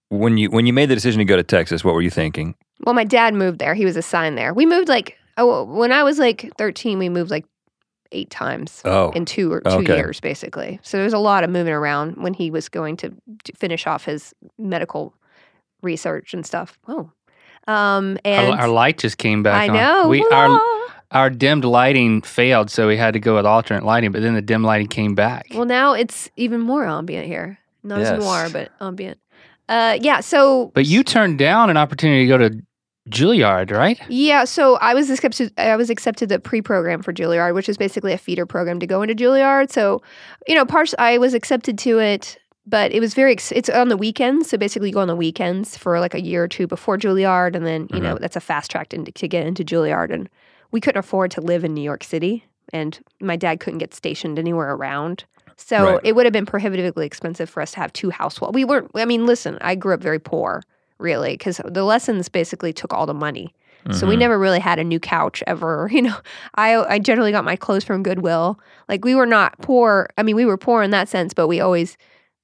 [0.09, 2.55] when you when you made the decision to go to Texas, what were you thinking?
[2.83, 3.75] Well, my dad moved there.
[3.75, 4.53] He was assigned there.
[4.53, 7.45] We moved like oh, when I was like 13, we moved like
[8.11, 8.81] eight times.
[8.85, 9.95] Oh, in two or two Okay.
[9.95, 10.79] years, basically.
[10.83, 13.13] So there was a lot of moving around when he was going to,
[13.45, 15.13] to finish off his medical
[15.81, 16.77] research and stuff.
[16.87, 17.11] Oh,
[17.67, 19.63] um, and Our, our light just came back.
[19.63, 19.73] I on.
[19.73, 20.59] know We our
[21.11, 24.11] our dimmed lighting failed, so we had to go with alternate lighting.
[24.11, 25.47] But then the dim lighting came back.
[25.53, 27.57] Well, now it's even more ambient here.
[27.83, 28.11] Not Yes.
[28.11, 29.19] as noir, but ambient.
[29.69, 30.19] Uh, yeah.
[30.19, 32.59] So, but you turned down an opportunity to go to
[33.09, 33.99] Juilliard, right?
[34.09, 34.45] yeah.
[34.45, 35.51] So I was accepted.
[35.57, 39.01] I was accepted the pre-program for Juilliard, which is basically a feeder program to go
[39.01, 39.71] into Juilliard.
[39.71, 40.01] So,
[40.47, 43.33] you know, parts I was accepted to it, but it was very.
[43.33, 44.49] Ex- it's on the weekends.
[44.49, 47.55] So basically, you go on the weekends for like a year or two before Juilliard,
[47.55, 48.21] and then you know mm-hmm.
[48.21, 50.11] that's a fast track to, to get into Juilliard.
[50.11, 50.27] And
[50.71, 54.39] we couldn't afford to live in New York City, and my dad couldn't get stationed
[54.39, 55.25] anywhere around.
[55.57, 56.01] So Right.
[56.03, 58.53] it would have been prohibitively expensive for us to have two households.
[58.55, 58.89] We weren't.
[58.95, 60.63] I mean, listen, I grew up very poor,
[60.99, 63.53] really, because the lessons basically took all the money.
[63.91, 64.19] So we Mhm.
[64.19, 65.87] never really had a new couch ever.
[65.93, 66.15] You know,
[66.55, 68.59] I I generally got my clothes from Goodwill.
[68.89, 70.09] Like we were not poor.
[70.17, 71.95] I mean, we were poor in that sense, but we always,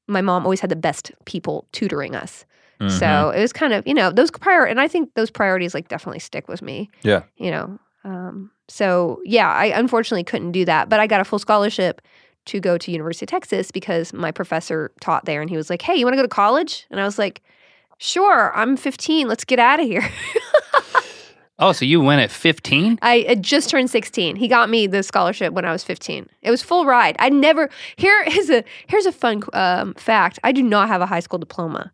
[0.08, 2.46] my mom always had the best people tutoring us.
[2.80, 2.92] Mhm.
[2.92, 5.88] So it was kind of you know those prior, and I think those priorities like
[5.88, 6.92] definitely stick with me.
[7.02, 7.24] Yeah.
[7.38, 11.40] You know, um, so yeah, I unfortunately couldn't do that, but I got a full
[11.40, 12.02] scholarship
[12.46, 15.82] to go to University of Texas because my professor taught there, and he was like,
[15.82, 17.42] "Hey, you want to go to college?" And I was like,
[18.02, 19.28] "Sure, I'm 15.
[19.28, 20.10] Let's get out of here."
[21.62, 22.98] Oh, so you went at 15?
[23.04, 24.36] I had just turned 16.
[24.36, 26.28] He got me the scholarship when I was 15.
[26.42, 27.16] It was full ride.
[27.20, 30.40] I never here is a here's a fun um, fact.
[30.44, 31.92] I do not have a high school diploma.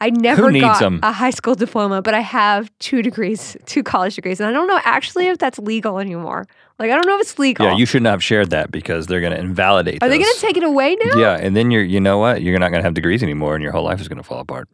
[0.00, 0.98] I never got them?
[1.04, 4.66] a high school diploma, but I have two degrees, two college degrees, and I don't
[4.66, 6.48] know actually if that's legal anymore.
[6.80, 7.64] Like I don't know if it's legal.
[7.64, 10.02] Yeah, you shouldn't have shared that because they're going to invalidate.
[10.02, 11.16] Are they going to take it away now?
[11.16, 12.42] Yeah, and then you're you know what?
[12.42, 14.40] You're not going to have degrees anymore, and your whole life is going to fall
[14.40, 14.68] apart.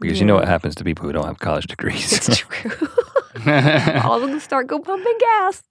[0.00, 2.12] Because you know what happens to people who don't have college degrees.
[2.12, 2.70] It's true.
[4.04, 5.62] All of them start go pumping gas.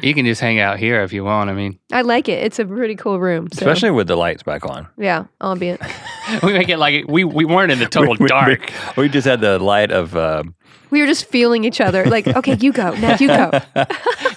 [0.00, 1.50] you can just hang out here if you want.
[1.50, 2.42] I mean, I like it.
[2.44, 3.48] It's a pretty cool room.
[3.52, 4.86] So, Especially with the lights back on.
[4.98, 5.80] yeah, ambient.
[6.42, 8.72] we make it like we, we weren't in the total We- we- dark.
[8.96, 10.14] We, just had the light of.
[10.16, 10.42] Uh,
[10.90, 12.04] We were just feeling each other.
[12.06, 12.90] Like, okay, you go.
[12.94, 13.50] Now you go.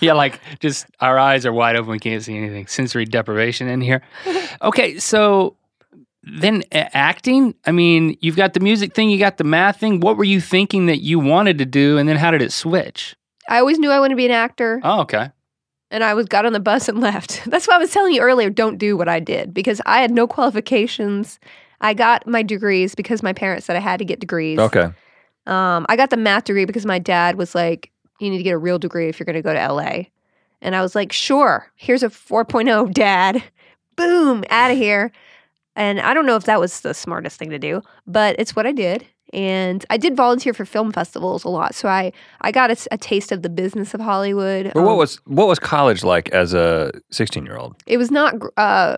[0.01, 1.91] yeah, like just our eyes are wide open.
[1.91, 2.67] We can't see anything.
[2.67, 4.01] Sensory deprivation in here.
[4.61, 5.55] Okay, so
[6.23, 7.55] then acting.
[7.65, 9.99] I mean, you've got the music thing, you got the math thing.
[9.99, 13.15] What were you thinking that you wanted to do, and then how did it switch?
[13.47, 14.79] I always knew I wanted to be an actor.
[14.83, 15.31] Oh, okay.
[15.91, 17.41] and I was got on the bus and left.
[17.45, 20.11] That's why I was telling you earlier, don't do what I did because I had
[20.11, 21.39] no qualifications.
[21.81, 24.59] I got my degrees because my parents said I had to get degrees.
[24.59, 24.89] okay.
[25.47, 28.51] Um, I got the math degree because my dad was like, "You need to get
[28.51, 30.03] a real degree if you're going to go to LA."
[30.61, 31.71] And I was like, "Sure.
[31.75, 33.41] Here's a 4.0, Dad.
[33.95, 35.11] Boom, out of here."
[35.75, 38.65] And I don't know if that was the smartest thing to do, but it's what
[38.67, 39.05] I did.
[39.31, 43.31] And I did volunteer for film festivals a lot, so I I got a taste
[43.31, 44.71] of the business of Hollywood.
[44.73, 47.75] But what Um, was what was college like as a 16 year old?
[47.85, 48.97] it was not uh,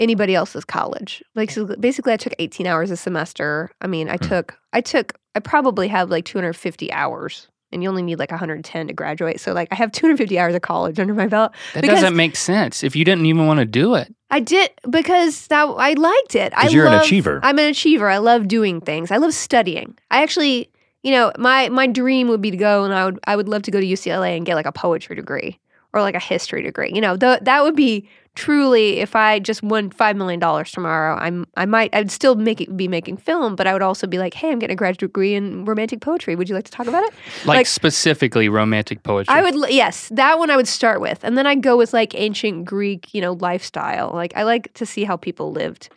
[0.00, 1.22] anybody else's college.
[1.36, 3.70] Like so basically, I took 18 hours a semester.
[3.80, 4.26] I mean, I Hmm.
[4.28, 8.86] took I took I probably have like 250 hours, and you only need like 110
[8.86, 9.40] to graduate.
[9.40, 11.52] So like I have 250 hours of college under my belt.
[11.74, 14.14] That doesn't make sense if you didn't even want to do it.
[14.30, 16.52] I did because that I liked it.
[16.56, 17.40] I you're an achiever.
[17.42, 18.08] I'm an achiever.
[18.08, 19.10] I love doing things.
[19.10, 19.96] I love studying.
[20.10, 20.70] I actually,
[21.02, 23.62] you know, my my dream would be to go and I would I would love
[23.62, 25.58] to go to UCLA and get like a poetry degree
[25.92, 26.90] or like a history degree.
[26.94, 31.16] You know, th- that would be truly if I just won five million dollars tomorrow.
[31.16, 34.18] I'm I might I'd still make it, be making film, but I would also be
[34.18, 36.36] like, hey, I'm getting a graduate degree in romantic poetry.
[36.36, 37.12] Would you like to talk about it?
[37.44, 39.34] Like, Like- specifically romantic poetry.
[39.34, 42.14] I would yes, that one I would start with, and then I'd go with like
[42.14, 44.10] ancient Greek, you know, lifestyle.
[44.14, 45.88] Like I like to see how people lived.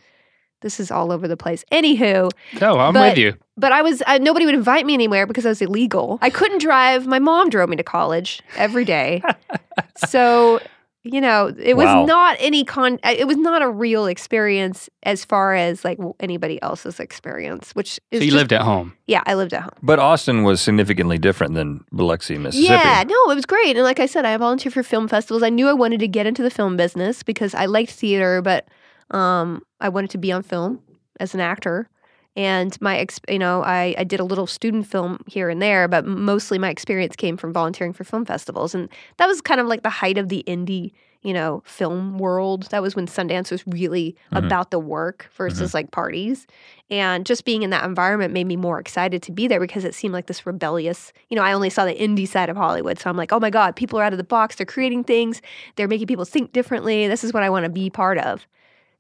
[0.62, 1.64] This is all over the place.
[1.72, 3.34] Anywho, no, I'm but- with you.
[3.58, 6.20] But I was uh, nobody would invite me anywhere because I was illegal.
[6.22, 7.06] I couldn't drive.
[7.08, 9.22] My mom drove me to college every day.
[10.08, 10.60] so,
[11.04, 12.06] you know, it was Wow.
[12.06, 16.62] not any con uh, it was not a real experience as far as like anybody
[16.62, 18.94] else's experience, which is So you just- lived at home.
[19.08, 19.72] Yeah, I lived at home.
[19.82, 22.72] But Austin was significantly different than Biloxi, Mississippi.
[22.74, 23.76] Yeah, no, it was great.
[23.76, 25.44] And like I said, I volunteered for film festivals.
[25.44, 28.68] I knew I wanted to get into the film business because I liked theater, but
[29.12, 30.82] um, I wanted to be on film
[31.20, 31.90] as an actor.
[32.36, 35.88] And my, ex- you know, I, I did a little student film here and there,
[35.88, 38.74] but mostly my experience came from volunteering for film festivals.
[38.74, 42.64] And that was kind of like the height of the indie, you know, film world.
[42.72, 44.46] That was when Sundance was really Mhm.
[44.46, 46.48] about the work versus like parties.
[46.90, 49.94] And just being in that environment made me more excited to be there because it
[49.94, 52.98] seemed like this rebellious, you know, I only saw the indie side of Hollywood.
[53.00, 54.56] So I'm like, oh my God, people are out of the box.
[54.56, 55.40] They're creating things.
[55.76, 57.08] They're making people think differently.
[57.08, 58.48] This is what I want to be part of.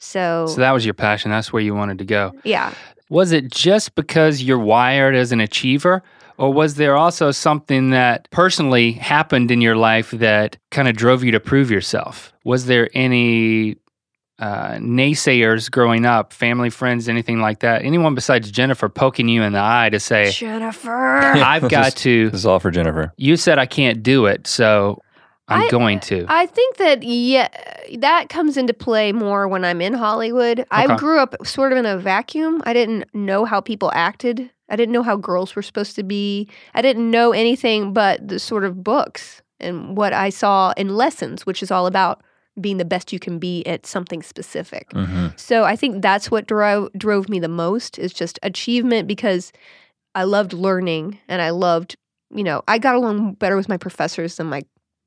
[0.03, 1.31] So, So that was your passion.
[1.31, 2.33] That's where you wanted to go.
[2.43, 2.73] yeah.
[3.09, 6.01] Was it just because you're wired as an achiever?
[6.39, 11.23] Or was there also something that personally happened in your life that kind of drove
[11.23, 12.33] you to prove yourself?
[12.43, 13.75] Was there any
[14.39, 17.83] uh, naysayers growing up, family, friends, anything like that?
[17.83, 20.91] Anyone besides Jennifer poking you in the eye to say, Jennifer.
[20.91, 23.13] I've got This to, This is all for Jennifer.
[23.15, 25.01] you said I can't do it, so
[25.47, 26.25] I'm I- going to.
[26.27, 27.49] I think that yeah,
[27.99, 30.65] that comes into play more when I'm in Hollywood.
[30.71, 32.61] I grew up sort of in a vacuum.
[32.65, 34.49] I didn't know how people acted.
[34.69, 36.49] I didn't know how girls were supposed to be.
[36.73, 41.45] I didn't know anything but the sort of books and what I saw in lessons,
[41.45, 42.23] which is all about
[42.59, 44.91] being the best you can be at something specific.
[44.91, 49.51] hmm So I think that's what drove drove me the most is just achievement because
[50.15, 51.95] I loved learning and I loved,
[52.29, 54.63] you know, I got along better with my professors than my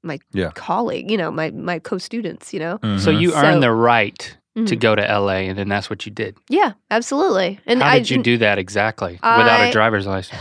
[0.07, 0.51] my Yeah.
[0.55, 2.79] colleague, you know, my my co-students, you know.
[2.99, 4.81] so you So- earned the right to Mhm.
[4.81, 6.37] go to LA, and then that's what you did.
[6.49, 7.61] Yeah, absolutely.
[7.67, 10.41] And How I did you do that exactly without a driver's license?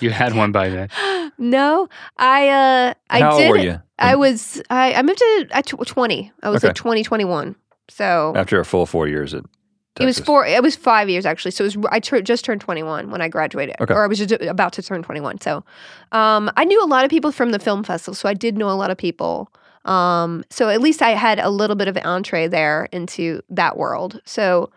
[0.00, 0.88] you had one by then.
[1.38, 3.80] no, I uh I How did old were you?
[3.98, 6.30] I was I I moved to at tw- 20.
[6.42, 6.70] I was Okay.
[6.70, 7.54] at 2021.
[7.88, 9.44] So After a full four years at
[10.00, 10.44] It was four.
[10.44, 11.52] It was five years actually.
[11.52, 11.86] So it was.
[11.90, 13.94] I tur- just turned twenty one when I graduated, Okay.
[13.94, 15.40] or I was just about to turn twenty one.
[15.40, 15.64] So,
[16.12, 18.14] um, I knew a lot of people from the film festival.
[18.14, 19.52] So I did know a lot of people.
[19.84, 23.76] Um, so at least I had a little bit of an entree there into that
[23.76, 24.20] world.
[24.24, 24.70] So,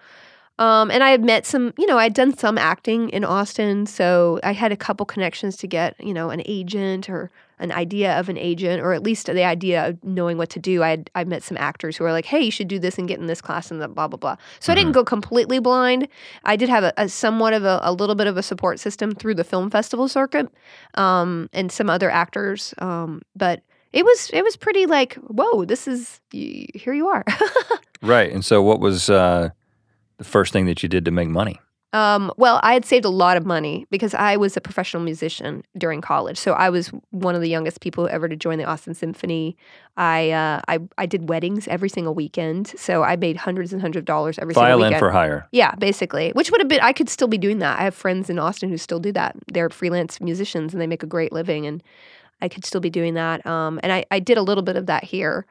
[0.60, 1.74] um, and I had met some.
[1.78, 5.68] You know, I'd done some acting in Austin, so I had a couple connections to
[5.68, 9.44] get you know an agent or an idea of an agent, or at least the
[9.44, 10.84] idea of knowing what to do.
[10.84, 13.08] I had, I met some actors who were like, "Hey, you should do this and
[13.08, 16.08] get in this class and the blah blah blah." So I didn't go completely blind.
[16.44, 19.14] I did have a, a somewhat of a, a little bit of a support system
[19.14, 20.50] through the film festival circuit,
[20.96, 22.74] um, and some other actors.
[22.80, 23.62] Um, but
[23.94, 27.26] it was it was pretty like, whoa, this is here you are.
[28.02, 28.32] Right.
[28.32, 29.50] And so, what was uh,
[30.18, 31.60] the first thing that you did to make money?
[31.94, 35.64] Um, well, I had saved a lot of money because I was a professional musician
[35.78, 36.38] during college.
[36.38, 39.56] So I was one of the youngest people ever to join the Austin Symphony.
[39.96, 42.68] I uh, I I did weddings every single weekend.
[42.78, 45.00] So I made hundreds and hundreds of dollars every single Violin weekend.
[45.00, 45.48] for hire.
[45.54, 46.32] Yeah, basically.
[46.32, 47.80] Which would have been I could still be doing that.
[47.80, 49.38] I have friends in Austin who still do that.
[49.52, 51.82] They're freelance musicians and they make a great living and
[52.42, 53.46] I could still be doing that.
[53.46, 55.46] Um, and I, I did a little bit of that here.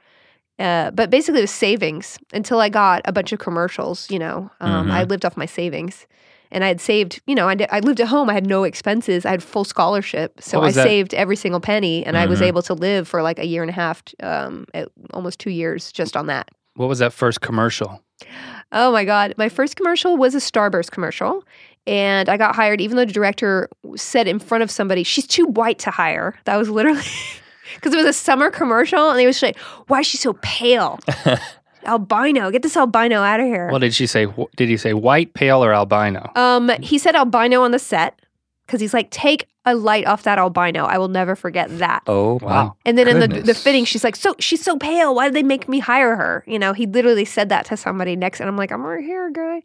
[0.58, 4.50] Uh, but basically it was savings until I got a bunch of commercials, you know.
[4.60, 6.06] Um, I lived off my savings.
[6.52, 8.30] And I had saved, you know, I, lived at home.
[8.30, 9.26] I had no expenses.
[9.26, 10.40] I had full scholarship.
[10.40, 10.82] So I that?
[10.84, 12.44] saved every single penny and I was Mhm.
[12.46, 14.64] able to live for like a year and a half, um,
[15.12, 16.48] almost two years just on that.
[16.74, 18.00] What was that first commercial?
[18.70, 19.34] Oh my God.
[19.36, 21.42] My first commercial was a Starburst commercial.
[21.86, 25.46] And I got hired, even though the director said in front of somebody, she's too
[25.46, 26.34] white to hire.
[26.44, 27.02] That was literally
[27.74, 29.10] because it was a summer commercial.
[29.10, 31.00] And they was like, why is she so pale?
[31.86, 32.50] albino.
[32.50, 33.68] Get this albino out of here.
[33.70, 34.26] What did she say?
[34.56, 36.30] Did he say white, pale, or albino?
[36.34, 38.20] Um, he said albino on the set.
[38.66, 40.84] Because he's like, take a light off that albino.
[40.84, 42.04] I will never forget that.
[42.06, 42.76] Oh Wow.
[42.84, 45.12] And then in the the fitting, she's like, "So she's so pale.
[45.12, 48.14] Why did they make me hire her?" You know, he literally said that to somebody
[48.14, 49.62] next, and I'm like, "I'm right here, guy."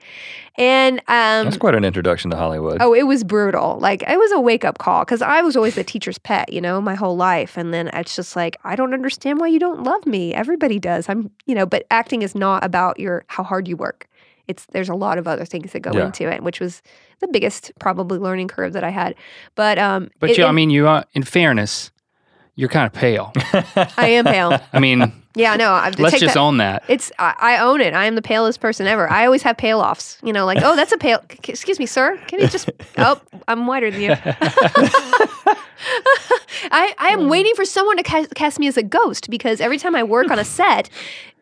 [0.57, 2.77] And um, That's quite an introduction to Hollywood.
[2.81, 3.77] oh, it was brutal.
[3.79, 6.61] Like it was a wake up call because I was always the teacher's pet, you
[6.61, 9.83] know, my whole life, and then it's just like I don't understand why you don't
[9.83, 10.33] love me.
[10.33, 11.07] Everybody does.
[11.09, 14.07] I'm, you know, but acting is not about your how hard you work.
[14.51, 16.05] It's there's a lot of other things that go Yeah.
[16.05, 16.81] into it, which was
[17.19, 19.15] the biggest probably learning curve that I had.
[19.55, 21.91] But um, But it- you, I mean, you are, in fairness,
[22.55, 23.31] you're kind of pale.
[23.97, 24.59] I am pale.
[24.73, 24.99] I mean,
[25.35, 26.39] Yeah, no, I let's just that.
[26.39, 26.83] own that.
[26.89, 27.93] It's I, I own it.
[27.93, 29.09] I am the palest person ever.
[29.09, 30.17] I always have pale offs.
[30.21, 31.21] You know, like oh, that's a pale.
[31.31, 32.17] c- excuse me, sir.
[32.27, 32.69] Can you just?
[32.97, 34.15] oh, I'm whiter than you.
[36.72, 39.78] I I am waiting for someone to ca- cast me as a ghost because every
[39.78, 40.89] time I work on a set,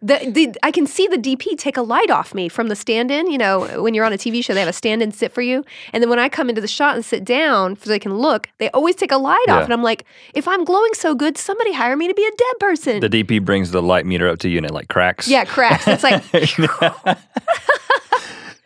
[0.02, 3.30] the, the I can see the DP take a light off me from the stand-in.
[3.30, 5.66] You know, when you're on a TV show, they have a stand-in sit for you,
[5.92, 8.48] and then when I come into the shot and sit down so they can look,
[8.60, 9.58] they always take a light Yeah.
[9.58, 12.32] off, and I'm like, if I'm glowing so good, somebody hire me to be a
[12.32, 13.00] dead person.
[13.02, 15.28] the DP brings the light meter up to you and it like cracks.
[15.28, 15.86] yeah, cracks.
[15.88, 16.24] It's like.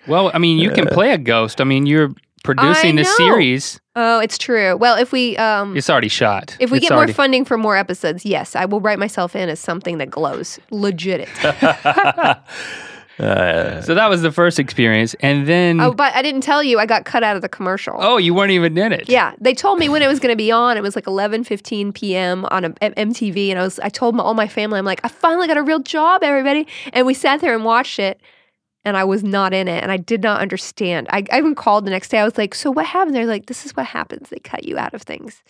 [0.05, 1.61] Well, I mean, you can play a ghost.
[1.61, 3.79] I mean, you're producing the series.
[3.95, 4.75] Oh, it's true.
[4.77, 6.57] Well, if we um It's already shot.
[6.59, 9.35] if we It's get already- more funding for more episodes, yes, I will write myself
[9.35, 10.59] in as something that glows.
[10.71, 11.27] Legit.
[13.19, 16.79] Uh, So that was the first experience, and then oh, but I didn't tell you
[16.79, 17.95] I got cut out of the commercial.
[17.99, 19.07] oh, you weren't even in it.
[19.07, 20.77] Yeah, they told me when it was going to be on.
[20.77, 22.45] It was like 11:15 p.m.
[22.49, 24.99] on a, M- MTV, and I was I told my, all my family, I'm like,
[25.03, 26.65] I finally got a real job, everybody.
[26.91, 28.19] And we sat there and watched it,
[28.85, 31.07] and I was not in it, and I did not understand.
[31.09, 32.19] I, I even called the next day.
[32.19, 33.15] I was like, so what happened?
[33.15, 34.29] They're like, this is what happens.
[34.29, 35.43] They cut you out of things.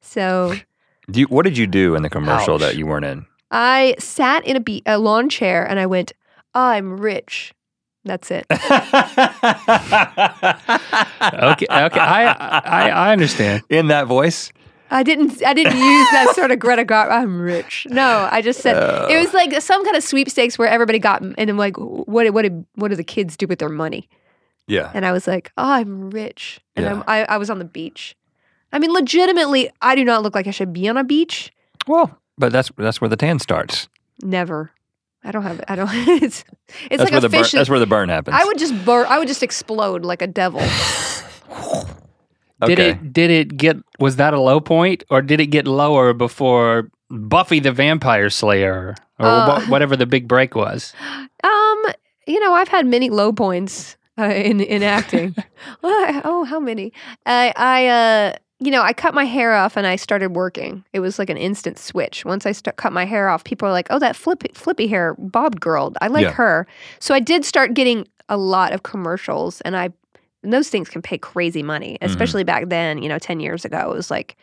[0.00, 0.54] So
[1.10, 2.60] do you, what did you do in the commercial Ouch.
[2.60, 3.26] that you weren't in?
[3.50, 6.12] I sat in a, be- a lawn chair, and I went,
[6.54, 7.52] I'm rich.
[8.04, 8.46] That's it.
[11.22, 11.66] Okay.
[11.70, 12.00] Okay.
[12.00, 13.62] I, I I understand.
[13.68, 14.52] in that voice?
[14.92, 15.42] I didn't.
[15.44, 17.10] I didn't use that sort of Greta Gar.
[17.10, 17.86] I'm rich.
[17.90, 18.76] No, I just said
[19.10, 22.30] it was like some kind of sweepstakes where everybody got, and I'm like, what?
[22.32, 24.08] What did what do the kids do with their money?
[24.66, 24.90] Yeah.
[24.94, 26.92] And I was like, oh, I'm rich, and Yeah.
[26.92, 28.16] I'm, I I was on the beach.
[28.72, 31.52] I mean, legitimately, I do not look like I should be on a beach.
[31.86, 33.88] Well, but that's that's where the tan starts.
[34.22, 34.72] Never.
[35.22, 35.62] I don't have.
[35.68, 35.88] I don't.
[36.22, 36.44] It's
[36.88, 37.52] it's that's like where a the burn, fish.
[37.52, 38.36] that's where the burn happens.
[38.38, 39.06] I would just burn.
[39.08, 40.60] I would just explode like a devil.
[42.66, 42.90] Did Okay.
[42.90, 46.90] it did it get was that a low point or did it get lower before
[47.10, 49.46] Buffy the Vampire Slayer or Uh.
[49.46, 50.92] wha- whatever the big break was?
[51.42, 51.84] Um,
[52.26, 55.34] you know, I've had many low points uh, in in acting.
[55.82, 56.92] oh, oh, how many?
[57.24, 60.84] I I uh, you know, I cut my hair off and I started working.
[60.92, 62.26] It was like an instant switch.
[62.26, 65.14] Once I st- cut my hair off, people are like, "Oh, that flippy flippy hair
[65.18, 65.94] bobbed girl.
[66.02, 66.32] I like Yeah.
[66.32, 66.66] her."
[66.98, 69.88] So I did start getting a lot of commercials, and I
[70.42, 72.10] and those things can pay crazy money, Mm-hmm.
[72.10, 73.02] especially back then.
[73.02, 74.36] You know, ten years ago, it was like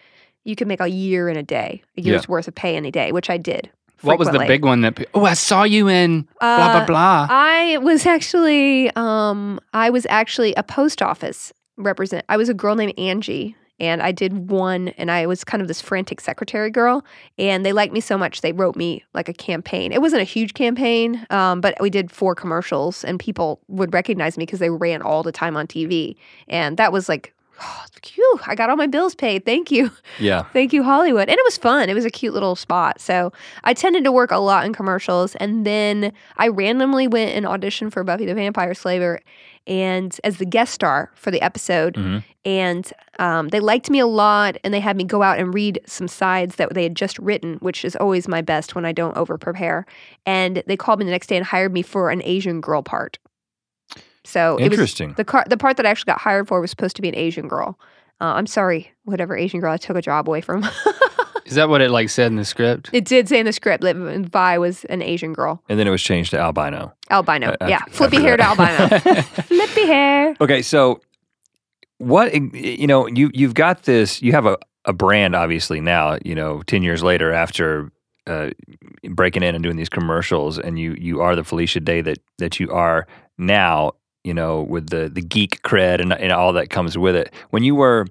[0.43, 2.12] you could make a year in a day, a Yeah.
[2.12, 3.69] year's worth of pay in a day, which I did.
[4.01, 4.95] What was the big one that?
[4.95, 7.27] pe- Oh, I saw you in blah blah Uh, blah.
[7.31, 12.75] I was actually um I was actually a post office represent I was a girl
[12.75, 17.06] named Angie and I did one and I was kind of this frantic secretary girl
[17.38, 19.92] and they liked me so much they wrote me like a campaign.
[19.92, 24.38] It wasn't a huge campaign, um, but we did four commercials and people would recognize
[24.38, 26.16] me because they ran all the time on TV.
[26.48, 29.46] And that was like Oh, phew, I got all my bills paid.
[29.46, 29.92] Thank you.
[30.20, 30.44] yeah.
[30.54, 31.30] Thank you, Hollywood.
[31.30, 31.90] And it was fun.
[31.90, 33.02] It was a cute little spot.
[33.02, 35.36] So I tended to work a lot in commercials.
[35.36, 39.22] And then I randomly went and auditioned for Buffy the Vampire Slayer
[39.67, 41.93] and as the guest star for the episode.
[41.95, 42.23] Mhm.
[42.45, 45.82] And um, they liked me a lot and they had me go out and read
[45.86, 49.17] some sides that they had just written, which is always my best when I don't
[49.17, 49.86] over prepare.
[50.25, 53.19] And they called me the next day and hired me for an Asian girl part.
[54.23, 55.13] So Interesting.
[55.17, 57.15] the car, the part that I actually got hired for was supposed to be an
[57.15, 57.77] Asian girl.
[58.19, 60.63] Uh, I'm sorry, whatever Asian girl I took a job away from.
[61.47, 62.89] Is that what it like said in the script?
[62.91, 65.91] it did say in the script that Vi was an Asian girl, and then it
[65.91, 66.93] was changed to albino.
[67.10, 67.55] albino.
[67.62, 68.60] Uh, yeah, after- flippy after haired that.
[68.60, 69.21] albino.
[69.43, 70.36] flippy hair.
[70.41, 70.99] Okay, so
[71.99, 74.21] what you know, you you've got this.
[74.21, 76.17] You have a, a brand, obviously now.
[76.23, 77.91] You know, ten years later, after
[78.27, 78.49] uh,
[79.10, 82.60] breaking in and doing these commercials, and you you are the Felicia Day that that
[82.60, 83.07] you are
[83.38, 83.93] now.
[84.23, 87.33] You know, with the the geek cred and, and all that comes with it.
[87.51, 88.05] When you were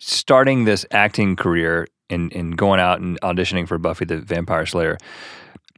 [0.00, 4.98] starting this acting career and and going out and auditioning for Buffy the Vampire Slayer.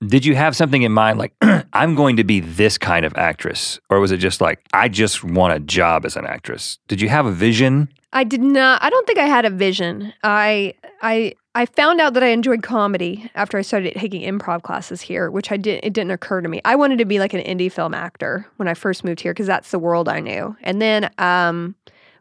[0.06, 1.32] Did you have something in mind like
[1.72, 5.24] I'm going to be this kind of actress or was it just like I just
[5.24, 6.78] want a job as an actress?
[6.88, 7.88] Did you have a vision?
[8.12, 8.82] I did not.
[8.82, 10.12] I don't think I had a vision.
[10.22, 15.00] I I I found out that I enjoyed comedy after I started taking improv classes
[15.00, 16.60] here, which I didn't It didn't occur to me.
[16.64, 19.46] I wanted to be like an indie film actor when I first moved here because
[19.46, 20.54] that's the world I knew.
[20.62, 21.74] And then um,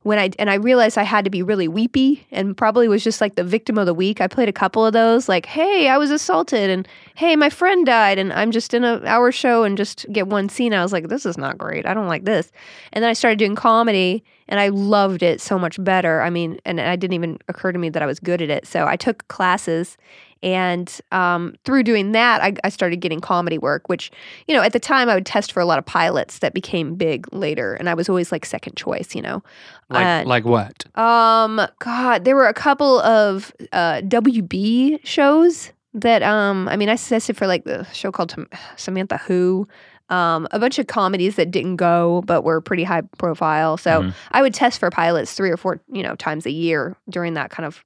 [0.06, 3.22] when I and I realized I had to be really weepy and probably was just
[3.22, 4.22] like the victim of the week.
[4.22, 7.88] I played a couple of those, like, "Hey, I was assaulted," and "Hey, my friend
[7.88, 10.76] died," and I'm just in a hour show and just get one scene.
[10.76, 11.88] I was like, "This is not great.
[11.88, 12.52] I don't like this."
[12.94, 16.22] And then I started doing comedy, and I loved it so much better.
[16.22, 18.68] I mean, and it didn't even occur to me that I was good at it.
[18.68, 19.98] So I took classes,
[20.44, 24.12] and um, through doing that, I, I started getting comedy work, which,
[24.48, 26.96] you know, at the time I would test for a lot of pilots that became
[26.96, 27.74] big later.
[27.74, 29.42] And I was always like second choice, you know.
[29.90, 30.86] Like Uh, like what?
[30.98, 36.96] Um, God, there were a couple of uh, WB shows that um, I mean, I
[36.96, 39.68] tested for like the show called Tam- Samantha Who,
[40.10, 43.78] um, a bunch of comedies that didn't go but were pretty high profile.
[43.78, 44.14] So Mhm.
[44.32, 47.50] I would test for pilots three or four, you know, times a year during that
[47.50, 47.82] kind of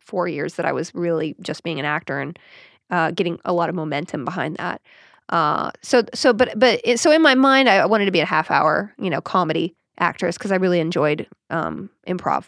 [0.00, 2.38] four years that I was really just being an actor and
[2.90, 4.80] uh, getting a lot of momentum behind that.
[5.28, 8.26] Uh, so so but but it, so in my mind, I wanted to be a
[8.26, 12.46] half hour, you know, comedy actress because I really enjoyed um, improv.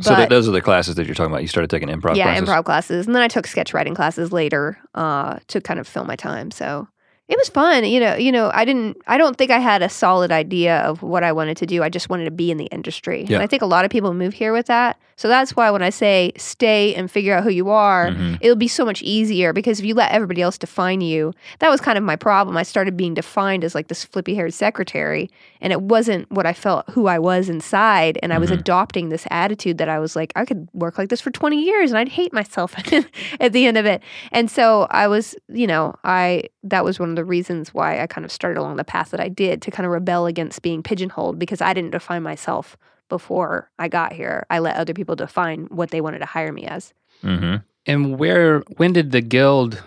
[0.00, 1.42] so th- those are the classes that you're talking about.
[1.42, 2.48] You started taking improv yeah, classes.
[2.48, 6.04] improv classes, and then I took sketch writing classes later uh, to kind of fill
[6.04, 6.50] my time.
[6.50, 6.86] So
[7.32, 7.84] it was fun.
[7.84, 8.98] You know, you know, I didn't.
[9.06, 11.82] I don't think I had a solid idea of what I wanted to do.
[11.82, 13.36] I just wanted to be in the industry, Yeah.
[13.36, 14.98] and I think a lot of people move here with that.
[15.16, 18.38] So that's why when I say stay and figure out who you are, Mhm.
[18.40, 21.80] it'll be so much easier because if you let everybody else define you, that was
[21.80, 22.56] kind of my problem.
[22.56, 25.30] I started being defined as like this flippy haired secretary,
[25.60, 28.18] and it wasn't what I felt who I was inside.
[28.22, 28.54] And I was Mhm.
[28.60, 31.90] adopting this attitude that I was like, I could work like this for 20 years
[31.92, 32.74] and I'd hate myself
[33.40, 34.02] at the end of it.
[34.32, 38.06] And so I was, you know, I, that was one of the reasons why I
[38.06, 40.82] kind of started along the path that I did to kind of rebel against being
[40.82, 42.76] pigeonholed because I didn't define myself
[43.08, 44.46] before I got here.
[44.48, 46.94] I let other people define what they wanted to hire me as.
[47.22, 47.62] Mhm.
[47.86, 49.82] And where when did the guild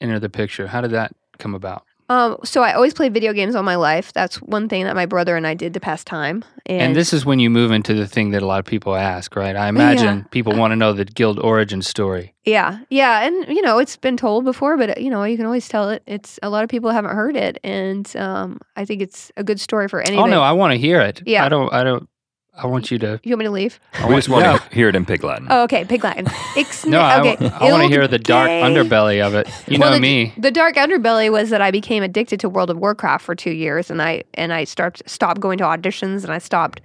[0.00, 0.68] enter the picture?
[0.68, 1.84] How did that come about?
[2.10, 4.12] Um, so I always played video games all my life.
[4.12, 6.44] That's one thing that my brother and I did to pass time.
[6.66, 8.96] And, And, this is when you move into the thing that a lot of people
[8.96, 9.54] ask, right?
[9.54, 12.34] I imagine people want to know the guild origin story.
[12.44, 15.68] yeah, yeah, and you know it's been told before, but you know you can always
[15.68, 16.02] tell it.
[16.06, 19.60] It's a lot of people haven't heard it, and um, I think it's a good
[19.60, 20.30] story for anyone.
[20.30, 21.22] Oh no, I want to hear it.
[21.26, 21.44] Yeah.
[21.44, 21.72] I don't.
[21.72, 22.08] I don't.
[22.56, 23.20] I want you to.
[23.22, 23.80] you want me to leave?
[24.08, 24.58] We just want No.
[24.58, 25.46] to hear it in Pig Latin.
[25.50, 26.26] Oh, okay, Pig Latin.
[26.56, 27.48] Ix- No, I, okay.
[27.70, 28.62] want to hear the dark Ilgay.
[28.88, 29.48] underbelly of it.
[29.66, 30.34] You Well, know the, me.
[30.36, 33.90] The dark underbelly was that I became addicted to World of Warcraft for two years,
[33.90, 36.80] and I and I start, stopped going to auditions, and I stopped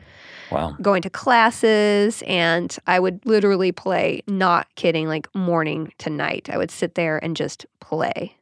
[0.52, 0.76] Wow.
[0.82, 6.50] going to classes and I would literally play, not kidding, like morning to night.
[6.52, 8.35] I would sit there and just play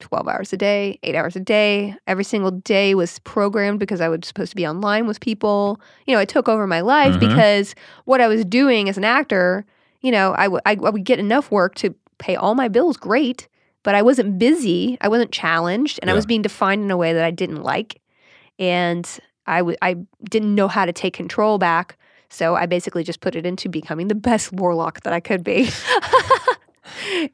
[0.00, 1.94] 12 hours a day, eight hours a day.
[2.06, 5.80] Every single day was programmed because I was supposed to be online with people.
[6.06, 7.20] You know, it took over my life Mhm.
[7.20, 7.74] because
[8.04, 9.64] what I was doing as an actor,
[10.00, 12.96] you know, I would I I would get enough work to pay all my bills
[12.96, 13.48] great,
[13.82, 14.96] but I wasn't busy.
[15.00, 18.00] I wasn't challenged and I was being defined in a way that I didn't like.
[18.58, 19.08] And
[19.46, 19.96] I w- I
[20.30, 21.96] didn't know how to take control back.
[22.28, 25.70] So I basically just put it into becoming the best warlock that I could be.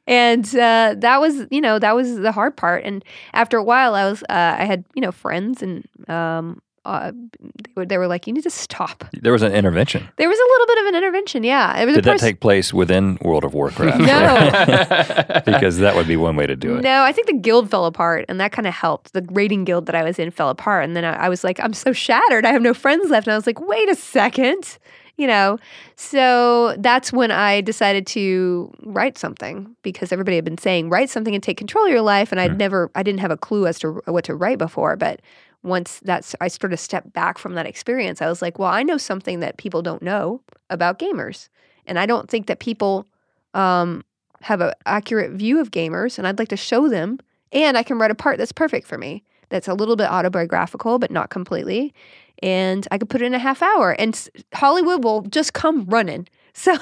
[0.07, 2.85] and uh, that was, you know, that was the hard part.
[2.85, 7.13] And after a while, I was, uh, I had, you know, friends, and um, uh,
[7.41, 10.07] they, were, they were like, "You need to stop." There was an intervention.
[10.17, 11.43] There was a little bit of an intervention.
[11.43, 14.01] Yeah, it was Did that pers- take place within World of Warcraft?
[14.05, 15.41] No.
[15.47, 16.83] because that would be one way to do it.
[16.83, 19.15] No, I think the guild fell apart, and that kind of helped.
[19.15, 21.59] The raiding guild that I was in fell apart, and then I, I was like,
[21.61, 22.45] I'm so shattered.
[22.45, 23.27] I have no friends left.
[23.27, 24.79] And I was like, wait a second,
[25.17, 25.59] you know.
[25.97, 31.35] So that's when I decided to write something because everybody had been saying write something
[31.35, 33.79] and take control of your life, and I'd never, I didn't have a clue as
[33.81, 35.21] to what to write before, but.
[35.63, 38.21] Once that's, I sort of stepped back from that experience.
[38.21, 41.49] I was like, well, I know something that people don't know about gamers,
[41.87, 43.07] and I don't think that people
[43.55, 44.05] um,
[44.45, 47.19] have an accurate view of gamers and I'd like to show them
[47.51, 50.99] and I can write a part that's perfect for me that's a little bit autobiographical
[50.99, 51.95] but not completely
[52.43, 56.29] and I could put it in a half hour and Hollywood will just come running
[56.57, 56.77] so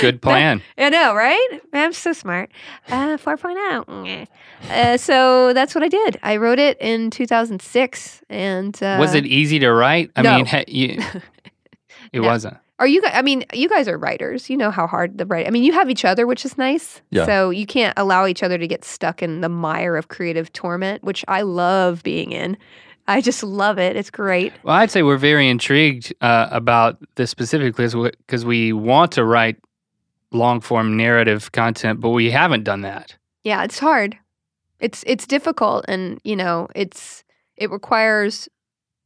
[0.00, 0.62] Good plan.
[0.76, 2.50] I know right I'm so smart
[2.88, 4.26] uh 4.0
[4.70, 9.26] uh, so that's what I did I wrote it in 2006 and uh, was it
[9.26, 10.10] easy to write?
[10.16, 10.36] I no.
[10.36, 10.98] mean, ha- you,
[12.12, 12.28] it No.
[12.28, 12.56] wasn't.
[12.80, 13.10] Are you guys?
[13.12, 14.48] I mean, you guys are writers.
[14.48, 15.48] You know how hard the write.
[15.48, 17.02] I mean, you have each other, which is nice.
[17.10, 17.26] Yeah.
[17.26, 21.02] So you can't allow each other to get stuck in the mire of creative torment,
[21.02, 22.56] which I love being in.
[23.08, 23.96] I just love it.
[23.96, 24.52] It's great.
[24.62, 27.86] Well, I'd say we're very intrigued uh, about this specifically
[28.18, 29.56] because we want to write
[30.30, 33.16] long form narrative content, but we haven't done that.
[33.44, 34.16] Yeah, it's hard.
[34.78, 37.24] It's it's difficult, and you know, it's
[37.56, 38.48] it requires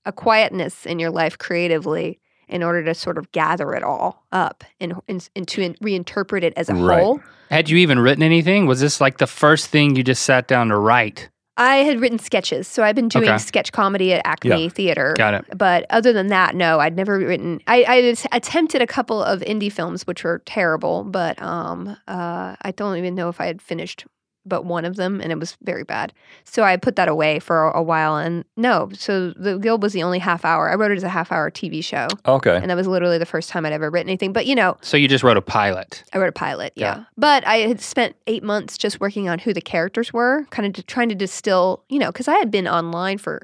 [0.04, 4.64] a quietness in your life creatively in order to sort of gather it all up
[4.80, 7.00] and and, and to in, reinterpret it as a Right.
[7.02, 7.20] whole.
[7.50, 8.66] Had you even written anything?
[8.66, 11.30] Was this like the first thing you just sat down to write?
[11.56, 13.38] I had written sketches, so I've been doing Okay.
[13.38, 14.68] sketch comedy at Acme Yeah.
[14.70, 15.14] Theater.
[15.16, 15.44] Got it.
[15.56, 17.60] But other than that, no, I'd never written.
[17.66, 22.70] I, I attempted a couple of indie films, which were terrible, but um, uh, I
[22.74, 24.06] don't even know if I had finished
[24.44, 26.12] but one of them, and it was very bad.
[26.44, 28.16] So I put that away for a, a while.
[28.16, 30.68] And no, so the Guild was the only half hour.
[30.70, 32.56] I wrote it as a half hour TV show, Okay.
[32.56, 34.32] and that was literally the first time I'd ever written anything.
[34.32, 36.02] But you know, So you just wrote a pilot.
[36.12, 36.96] I wrote a pilot, Yeah.
[36.98, 37.04] yeah.
[37.16, 40.86] But I had spent eight months just working on who the characters were, kind of
[40.86, 43.42] trying to distill, you know, because I had been online for,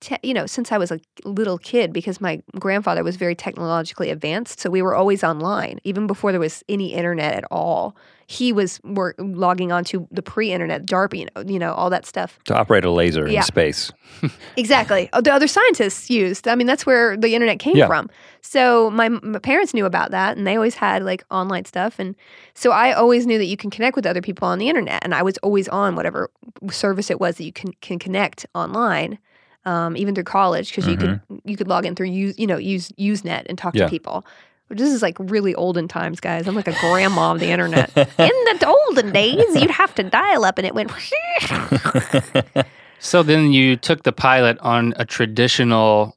[0.00, 4.10] te- you know, since I was a little kid, because my grandfather was very technologically
[4.10, 4.60] advanced.
[4.60, 7.96] So we were always online, even before there was any internet at all.
[8.26, 12.38] He was wor- logging onto the pre-internet, DARPA, you know, you know, all that stuff.
[12.44, 13.38] To operate a laser Yeah.
[13.40, 13.90] in space.
[14.56, 15.08] Exactly.
[15.12, 16.46] Oh, The other scientists used.
[16.46, 17.86] I mean, that's where the internet came Yeah.
[17.86, 18.08] from.
[18.42, 22.14] So my, my parents knew about that, and they always had like online stuff, and
[22.54, 25.14] so I always knew that you can connect with other people on the internet, and
[25.14, 26.30] I was always on whatever
[26.70, 29.18] service it was that you can can connect online,
[29.64, 32.56] um, even through college, because you could you could log in through use you know
[32.56, 33.84] use Usenet and talk Yeah.
[33.84, 34.24] to people.
[34.72, 36.46] This is like really olden times, guys.
[36.46, 37.90] I'm like a grandma of the internet.
[37.96, 40.92] In the olden days, you'd have to dial up, and it went.
[43.02, 46.14] So then you took the pilot on a traditional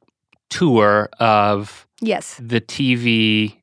[0.49, 2.37] tour of yes.
[2.43, 3.55] the TV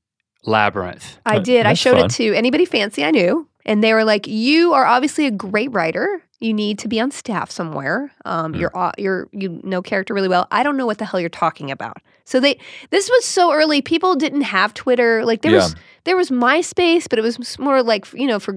[0.44, 1.18] labyrinth.
[1.26, 1.66] I did.
[1.66, 2.06] I showed fun.
[2.06, 5.70] it to anybody fancy I knew, and they were like, "You are obviously a great
[5.70, 6.22] writer.
[6.40, 8.10] You need to be on staff somewhere.
[8.24, 8.60] Um, Mm.
[8.60, 10.46] You're you're you know character really well.
[10.50, 12.58] I don't know what the hell you're talking about." So they
[12.90, 13.82] this was so early.
[13.82, 15.24] People didn't have Twitter.
[15.24, 15.58] Like there Yeah.
[15.58, 15.74] was
[16.04, 18.56] there was MySpace, but it was more like you know for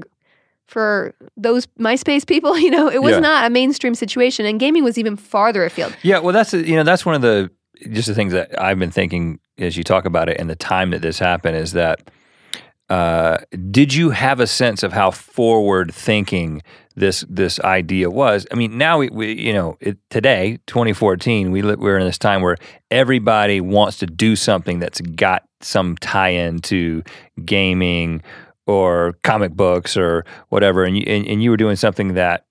[0.65, 2.57] for those MySpace people.
[2.63, 3.19] You know, it was Yeah.
[3.19, 5.93] not a mainstream situation, and gaming was even farther afield.
[6.03, 7.51] Yeah, well, that's you know that's one of the
[7.91, 10.91] just the things that I've been thinking as you talk about it and the time
[10.91, 11.99] that this happened is that
[12.93, 13.37] uh,
[13.71, 16.61] did you have a sense of how forward thinking
[16.95, 18.45] this this idea was?
[18.51, 22.43] I mean, now we, we you know it, today 2014 we we're in this time
[22.43, 22.55] where
[22.91, 27.01] everybody wants to do something that's got some tie-in to
[27.43, 28.21] gaming
[28.67, 32.45] or comic books or whatever, and you and, and you were doing something that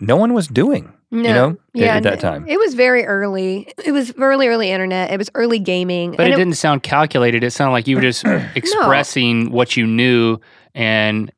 [0.00, 0.92] no one was doing.
[1.10, 2.46] No, You know, at- yeah, at that time.
[2.48, 3.72] it was very early.
[3.84, 5.12] It was early, early internet.
[5.12, 6.10] It was early gaming.
[6.12, 7.44] But and it, didn't sound calculated.
[7.44, 8.24] It sounded like you were just
[8.56, 10.38] expressing what you knew
[10.74, 11.30] and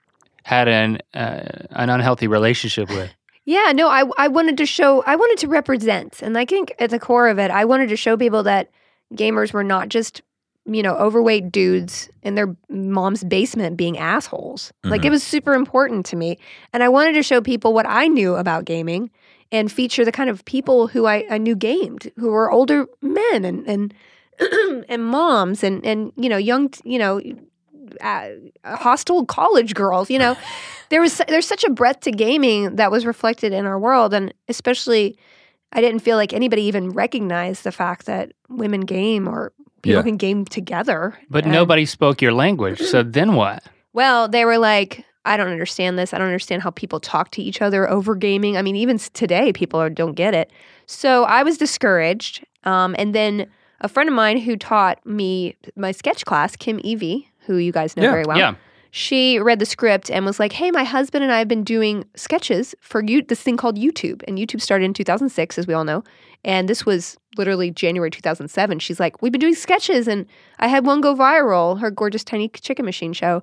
[0.44, 3.10] had an uh, an unhealthy relationship with.
[3.44, 6.22] Yeah, no, I I wanted to show I wanted to represent.
[6.22, 8.70] And I think at the core of it, I wanted to show people that
[9.14, 10.22] gamers were not just,
[10.68, 14.72] you know, overweight dudes in their mom's basement being assholes.
[14.84, 16.38] Like it was super important to me.
[16.72, 19.10] And I wanted to show people what I knew about gaming
[19.50, 23.44] and feature the kind of people who I, I knew gamed, who were older men
[23.44, 23.94] and and
[24.88, 27.20] and moms and and you know, young, you know,
[28.00, 28.28] uh,
[28.64, 30.36] hostile college girls, you know.
[30.90, 34.32] there was there's such a breadth to gaming that was reflected in our world and
[34.48, 35.18] especially
[35.72, 39.52] I didn't feel like anybody even recognized the fact that women game or
[39.82, 40.02] people Yeah.
[40.02, 41.18] can game together.
[41.30, 42.80] But And- nobody spoke your language.
[42.80, 43.62] So then what?
[43.92, 46.14] Well, they were like, I don't understand this.
[46.14, 48.56] I don't understand how people talk to each other over gaming.
[48.56, 50.50] I mean, even today, people are, don't get it.
[50.86, 52.44] So I was discouraged.
[52.64, 53.46] Um, and then
[53.80, 57.96] a friend of mine who taught me my sketch class, Kim Evey, who you guys
[57.96, 58.54] know Yeah, very well, yeah.
[58.90, 62.04] She read the script and was like, "Hey, my husband and I have been doing
[62.16, 65.84] sketches for you this thing called YouTube, and YouTube started in 2006, as we all
[65.84, 66.02] know,
[66.44, 70.26] and this was literally January 2007." She's like, "We've been doing sketches, and
[70.58, 73.42] I had one go viral, her gorgeous tiny chicken machine show,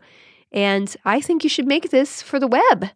[0.51, 2.89] and I think you should make this for the web."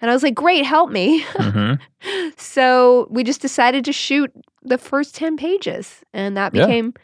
[0.00, 1.74] And I was like, "Great, help me." hmm
[2.36, 4.30] so we just decided to shoot
[4.62, 6.66] the first 10 pages and that Yeah.
[6.66, 6.94] became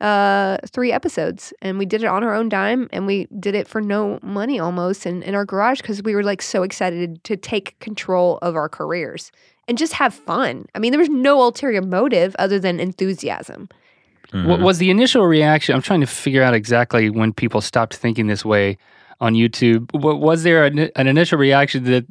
[0.00, 3.66] uh three episodes and we did it on our own dime and we did it
[3.66, 7.36] for no money almost in, in our garage because we were like so excited to
[7.36, 9.32] take control of our careers
[9.66, 13.68] and just have fun i mean there was no ulterior motive other than enthusiasm
[14.32, 15.74] What was the initial reaction?
[15.74, 18.76] I'm trying to figure out exactly when people stopped thinking this way
[19.20, 19.90] on YouTube.
[19.94, 22.04] Wa- Was there an, an initial reaction that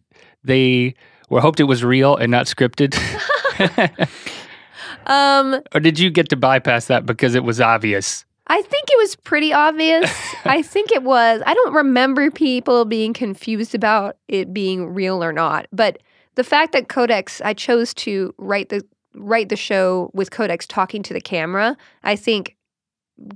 [0.44, 0.96] they
[1.30, 2.96] were hoped it was real and not scripted?
[5.08, 8.26] um or did you get to bypass that because it was obvious?
[8.48, 10.10] I think it was pretty obvious.
[10.46, 11.42] I think it was.
[11.46, 15.68] I don't remember people being confused about it being real or not.
[15.72, 16.00] But
[16.36, 18.84] the fact that Codex, I chose to write the
[19.16, 22.56] write the show with Codex talking to the camera, I think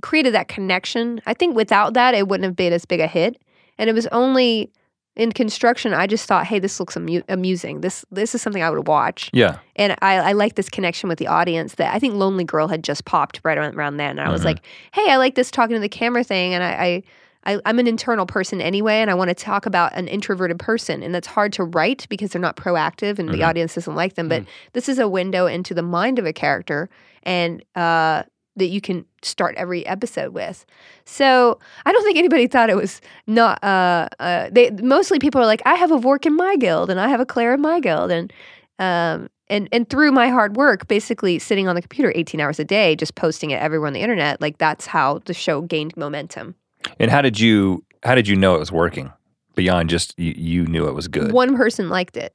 [0.00, 1.20] created that connection.
[1.26, 3.42] I think without that, it wouldn't have been as big a hit.
[3.78, 4.70] And it was only
[5.14, 5.92] in construction.
[5.92, 7.80] I just thought, hey, this looks amu- amusing.
[7.82, 9.28] This this is something I would watch.
[9.32, 9.58] Yeah.
[9.76, 12.82] And I, I like this connection with the audience that I think Lonely Girl had
[12.82, 14.18] just popped right around, around then.
[14.18, 14.46] And I was Mhm.
[14.46, 14.58] like,
[14.92, 16.54] hey, I like this talking to the camera thing.
[16.54, 17.02] And I,
[17.44, 20.60] I, I, I'm an internal person anyway, and I want to talk about an introverted
[20.60, 23.48] person, and that's hard to write because they're not proactive, and the Mhm.
[23.48, 24.28] audience doesn't like them.
[24.28, 24.44] But
[24.74, 26.88] this is a window into the mind of a character,
[27.24, 28.22] and uh,
[28.56, 30.64] that you can start every episode with.
[31.04, 33.62] So I don't think anybody thought it was not.
[33.62, 37.00] Uh, uh, they mostly people are like, I have a Vork in my guild, and
[37.00, 38.32] I have a Clara in my guild, and
[38.78, 42.64] um, and and through my hard work, basically sitting on the computer 18 hours a
[42.64, 46.54] day, just posting it everywhere on the internet, like that's how the show gained momentum.
[46.98, 49.12] And how did you how did you know it was working
[49.54, 51.32] beyond just you, you knew it was good?
[51.32, 52.34] One person liked it.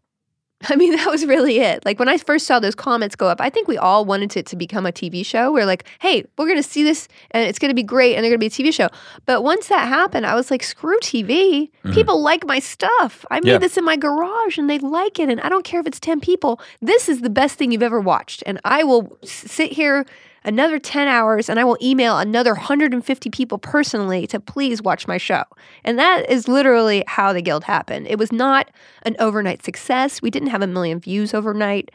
[0.70, 1.86] I mean, that was really it.
[1.86, 4.46] Like when I first saw those comments go up, I think we all wanted it
[4.48, 5.52] to become a TV show.
[5.52, 8.24] We're like, hey, we're going to see this and it's going to be great and
[8.24, 8.90] they're going to be a TV show.
[9.28, 11.70] But once that happened, I was like, screw TV.
[11.84, 11.94] Mhm.
[11.94, 13.24] People like my stuff.
[13.30, 13.58] I made Yeah.
[13.60, 15.30] this in my garage and they like it.
[15.30, 16.60] And I don't care if it's 10 people.
[16.82, 18.42] This is the best thing you've ever watched.
[18.48, 20.06] And I will s- sit here
[20.48, 25.18] another 10 hours and I will email another 150 people personally to please watch my
[25.18, 25.44] show.
[25.84, 28.08] And that is literally how the guild happened.
[28.08, 28.72] It was not
[29.04, 30.22] an overnight success.
[30.22, 31.92] We didn't have a million views overnight.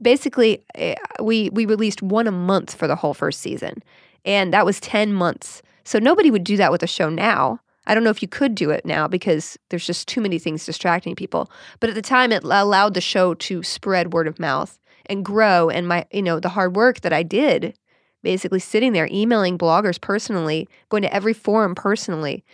[0.00, 3.82] Basically, eh, we we released one a month for the whole first season,
[4.26, 5.62] and that was ten months.
[5.84, 7.60] So nobody would do that with a show now.
[7.86, 10.66] I don't know if you could do it now because there's just too many things
[10.66, 11.50] distracting people.
[11.80, 15.68] But at the time, it allowed the show to spread word of mouth and grow.
[15.70, 17.74] And my, you know, the hard work that I did,
[18.22, 22.44] basically sitting there emailing bloggers personally, going to every forum personally,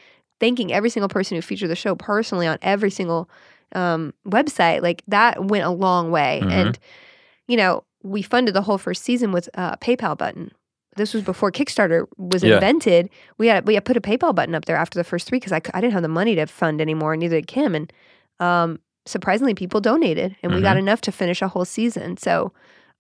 [0.40, 3.28] thanking every single person who featured the show personally on every single
[3.74, 6.40] um, website, like that went a long way.
[6.44, 6.50] Mhm.
[6.52, 6.78] And,
[7.48, 10.52] you know, we funded the whole first season with a PayPal button.
[10.96, 12.54] This was before Kickstarter was Yeah.
[12.54, 13.10] invented.
[13.38, 15.52] We had we had put a PayPal button up there after the first three because
[15.52, 17.74] I, I didn't have the money to fund anymore, and neither did Kim.
[17.74, 17.92] And
[18.40, 22.16] um, surprisingly, people donated, and we got enough to finish a whole season.
[22.16, 22.52] So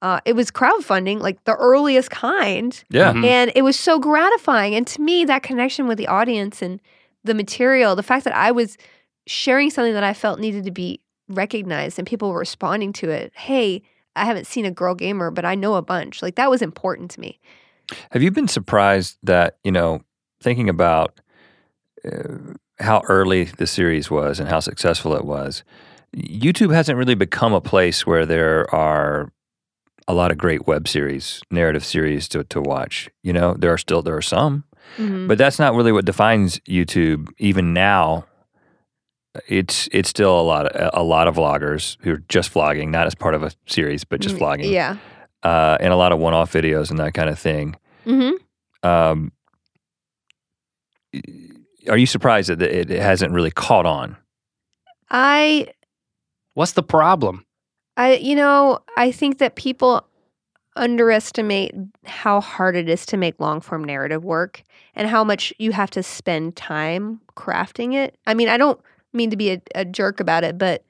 [0.02, 2.82] uh, it was crowdfunding, like the earliest kind.
[2.90, 3.12] yeah.
[3.12, 3.24] Mhm.
[3.24, 4.74] And it was so gratifying.
[4.74, 6.80] And to me, that connection with the audience and
[7.24, 8.76] the material, the fact that I was
[9.26, 13.32] sharing something that I felt needed to be recognized and people were responding to it.
[13.34, 13.82] Hey,
[14.14, 16.22] I haven't seen a girl gamer, but I know a bunch.
[16.22, 17.40] Like that was important to me.
[18.10, 20.02] Have you been surprised that, you know,
[20.40, 21.20] thinking about
[22.04, 25.64] uh, how early the series was and how successful it was,
[26.16, 29.30] YouTube hasn't really become a place where there are
[30.08, 33.10] a lot of great web series, narrative series to, to watch.
[33.22, 34.64] You know, there are still there are some,
[34.98, 35.26] Mhm.
[35.28, 38.24] but that's not really what defines YouTube even now.
[39.48, 43.06] It's it's still a lot of a lot of vloggers who are just vlogging, not
[43.06, 44.70] as part of a series, but just Mm, vlogging.
[44.72, 44.96] Yeah.
[45.42, 47.76] Uh, and a lot of one-off videos and that kind of thing.
[48.04, 48.30] hmm
[48.82, 49.32] Um,
[51.88, 54.16] are you surprised that it it hasn't really caught on?
[55.10, 55.68] I
[56.56, 57.44] What's the problem?
[57.98, 60.06] I you know, I think that people
[60.74, 61.74] underestimate
[62.06, 64.62] how hard it is to make long form narrative work
[64.94, 68.16] and how much you have to spend time crafting it.
[68.26, 68.80] I mean, I don't
[69.12, 70.82] mean to be a, a jerk about it, but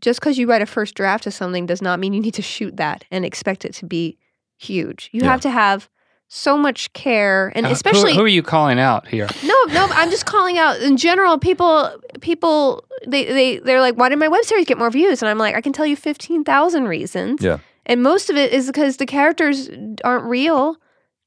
[0.00, 2.42] just because you write a first draft of something does not mean you need to
[2.42, 4.16] shoot that and expect it to be
[4.58, 5.10] huge.
[5.12, 5.30] You Yeah.
[5.32, 5.88] have to have
[6.36, 9.28] so much care and Uh, who- especially who, are you calling out here?
[9.44, 11.38] no, no, I'm just calling out in general.
[11.38, 15.22] People, people, they, they, they're like, why did my web series get more views?
[15.22, 17.40] And I'm like, I can tell you fifteen thousand reasons.
[17.42, 17.58] Yeah.
[17.86, 19.68] And most of it is because the characters
[20.04, 20.76] aren't real,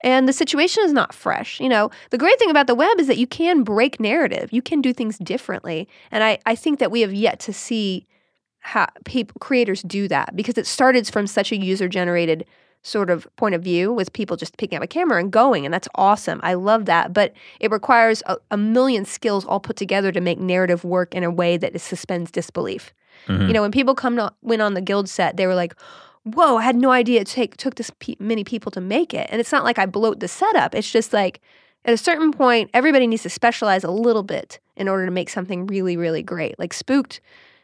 [0.03, 1.59] and the situation is not fresh.
[1.59, 4.49] You know, the great thing about the web is that you can break narrative.
[4.51, 8.07] You can do things differently, and I, I think that we have yet to see
[8.59, 12.43] how people creators do that because it started from such a user generated
[12.83, 15.73] sort of point of view with people just picking up a camera and going and
[15.73, 16.39] that's awesome.
[16.43, 20.39] I love that but it requires a, a million skills all put together to make
[20.39, 22.93] narrative work in a way that suspends disbelief.
[23.27, 23.47] Mhm.
[23.47, 25.73] you know when people come to went on the guild set they were like
[26.23, 29.27] whoa i had no idea it take, took this pe- many people to make it.
[29.31, 31.41] And it's not like i bloat the setup it's just like
[31.83, 35.29] at a certain point everybody needs to specialize a little bit in order to make
[35.29, 36.57] something really really great.
[36.59, 37.19] Like spooked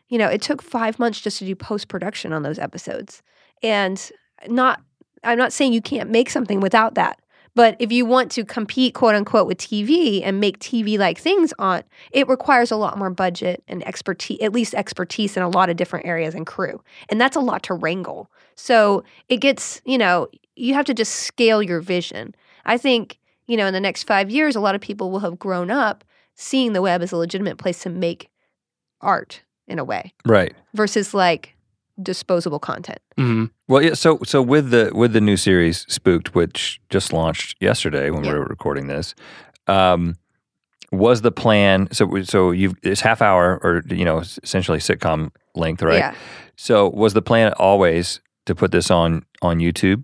[0.10, 3.22] you know it took five months just to do post production on those episodes.
[3.62, 4.12] And
[4.48, 4.82] not
[5.24, 7.20] i'm not saying you can't make something without that
[7.56, 11.54] but if you want to compete quote unquote with tv and make tv like things
[11.60, 15.70] on it requires a lot more budget and expertise at least expertise in a lot
[15.70, 19.98] of different areas and crew and that's a lot to wrangle so it gets you
[19.98, 22.34] know you have to just scale your vision
[22.66, 25.38] i think you know in the next five years a lot of people will have
[25.40, 26.04] grown up
[26.36, 28.30] seeing the web as a legitimate place to make
[29.02, 30.54] art in a way Right.
[30.74, 31.56] versus like
[32.02, 33.94] disposable content hmm Well, yeah.
[33.94, 38.34] So, so with the with the new series Spooked, which just launched yesterday when Yeah.
[38.34, 39.14] we were recording this,
[39.68, 40.16] um,
[40.92, 41.88] was the plan?
[41.92, 45.98] So, so you've it's half hour or you know essentially sitcom length, right?
[46.00, 46.16] yeah
[46.56, 50.04] So, was the plan always to put this on on YouTube?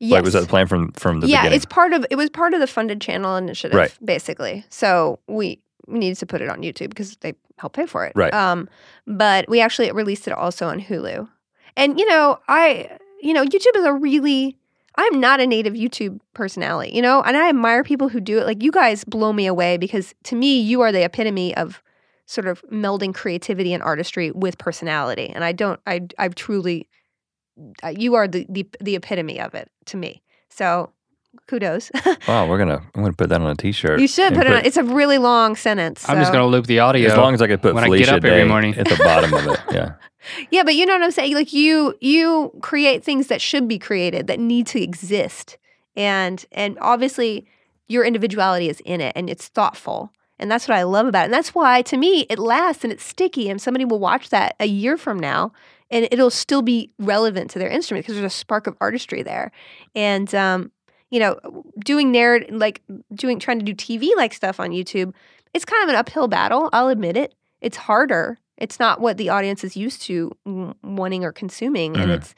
[0.00, 1.56] Like, was that the plan from from the yeah, beginning?
[1.56, 3.98] it's part of it was part of the funded channel initiative, Right.
[4.04, 4.64] basically.
[4.68, 8.12] So we we needed to put it on YouTube because they help pay for it.
[8.14, 8.32] Right.
[8.32, 8.68] Um,
[9.06, 11.28] but we actually released it also on Hulu.
[11.76, 14.56] And you know, I you know, YouTube is a really
[14.96, 18.46] I'm not a native YouTube personality, you know, and I admire people who do it.
[18.46, 21.82] Like you guys blow me away because to me, you are the epitome of
[22.26, 25.30] sort of melding creativity and artistry with personality.
[25.34, 26.88] And I don't, I, I've truly,
[27.90, 30.22] you are the, the the epitome of it to me.
[30.48, 30.92] So
[31.46, 31.90] kudos.
[32.28, 34.00] wow, we're gonna I'm gonna put that on a T-shirt.
[34.00, 34.64] you should put it on.
[34.64, 36.08] It's a really long sentence.
[36.08, 37.10] I'm just going to loop the audio.
[37.10, 38.74] as long as I could put when I get up every morning.
[38.76, 39.60] at the bottom of it.
[39.72, 39.94] Yeah.
[40.50, 41.34] Yeah, but you know what I'm saying?
[41.34, 45.58] Like you you create things that should be created that need to exist.
[45.96, 47.46] And and obviously
[47.88, 50.10] your individuality is in it and it's thoughtful.
[50.38, 51.24] And that's what I love about it.
[51.26, 54.56] And that's why to me it lasts and it's sticky and somebody will watch that
[54.58, 55.52] a year from now
[55.90, 59.52] and it'll still be relevant to their instrument because there's a spark of artistry there.
[59.94, 60.70] And um
[61.14, 61.32] you know,
[61.84, 62.82] doing narrative like
[63.14, 65.14] doing trying to do TV like stuff on YouTube,
[65.54, 67.34] it's kind of an uphill battle, I'll admit it.
[67.60, 68.38] It's harder.
[68.58, 70.32] It's not what the audience is used to
[70.82, 72.14] wanting or consuming, and Mhm.
[72.16, 72.34] it's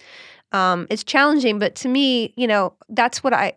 [0.53, 1.59] um, it's challenging.
[1.59, 3.55] But to me, you know, that's what I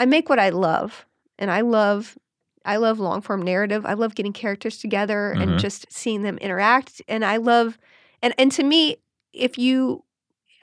[0.00, 1.06] I make what I love,
[1.38, 2.18] and I love
[2.64, 3.86] I love long form narrative.
[3.86, 5.42] I love getting characters together Mhm.
[5.42, 7.78] and just seeing them interact, and I love
[8.22, 8.96] and and to me,
[9.32, 10.02] if you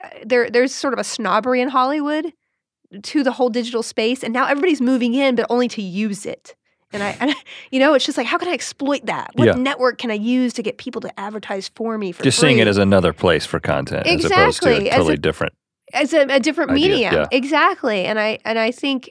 [0.02, 2.32] uh, there there's sort of a snobbery in Hollywood
[3.02, 6.54] to the whole digital space, and now everybody's moving in, but only to use it.
[6.92, 7.34] And I, and I,
[7.72, 9.30] you know, it's just like, how can I exploit that?
[9.34, 9.54] What Yeah.
[9.54, 12.50] network can I use to get people to advertise for me for Just free?
[12.50, 15.18] seeing it as another place for content as opposed to Exactly, a as totally a-
[15.18, 15.52] different.
[15.92, 17.14] as a, a different idea, medium.
[17.14, 17.26] yeah.
[17.32, 18.04] Exactly.
[18.04, 19.10] And I and I think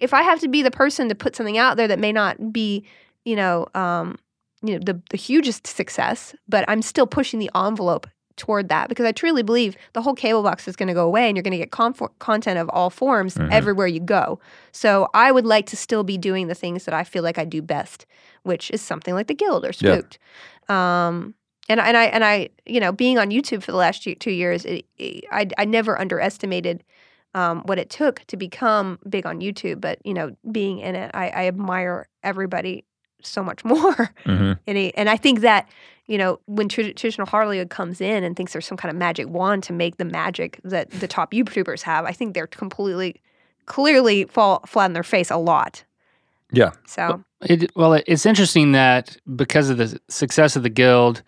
[0.00, 2.52] if I have to be the person to put something out there that may not
[2.52, 2.84] be,
[3.24, 4.18] you know, um,
[4.62, 8.06] you know, the the hugest success, but I'm still pushing the envelope
[8.40, 11.28] toward that because I truly believe the whole cable box is going to go away
[11.28, 13.52] and you're going to get content of all forms Mhm.
[13.52, 14.40] everywhere you go.
[14.72, 17.44] So I would like to still be doing the things that I feel like I
[17.44, 18.06] do best,
[18.42, 20.00] which is something like the Guild or Yeah.
[20.68, 21.34] Um,
[21.68, 24.32] and and I and I you know being on YouTube for the last two, two
[24.32, 26.82] years, it, it, I I never underestimated
[27.34, 29.80] um, what it took to become big on YouTube.
[29.80, 32.84] But you know, being in it, I, I admire everybody
[33.26, 34.10] so much more.
[34.24, 35.68] hmm and he, and I think that
[36.06, 39.28] you know when tra- traditional Hollywood comes in and thinks there's some kind of magic
[39.28, 43.20] wand to make the magic that the top YouTubers have, I think they're completely
[43.66, 45.84] clearly fall flat on their face a lot.
[46.52, 46.72] Yeah.
[46.86, 51.22] So It, well, it- it's interesting that because of the success of the guild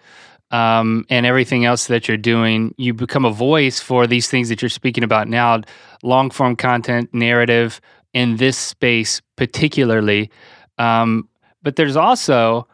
[0.50, 4.60] um, and everything else that you're doing, you become a voice for these things that
[4.60, 5.60] you're speaking about now
[6.02, 7.80] long form content, narrative
[8.12, 10.30] in this space, particularly.
[10.78, 11.28] Um,
[11.62, 12.66] but there's also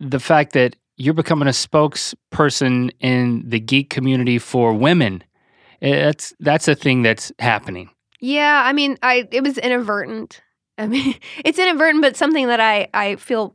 [0.00, 5.22] the fact that you're becoming a spokesperson in the geek community for women.
[5.80, 7.90] Eh, That's that's a thing that's happening.
[8.20, 10.40] Yeah, I mean, I it was inadvertent.
[10.78, 11.14] I mean,
[11.44, 13.54] it's inadvertent, but something that I I feel.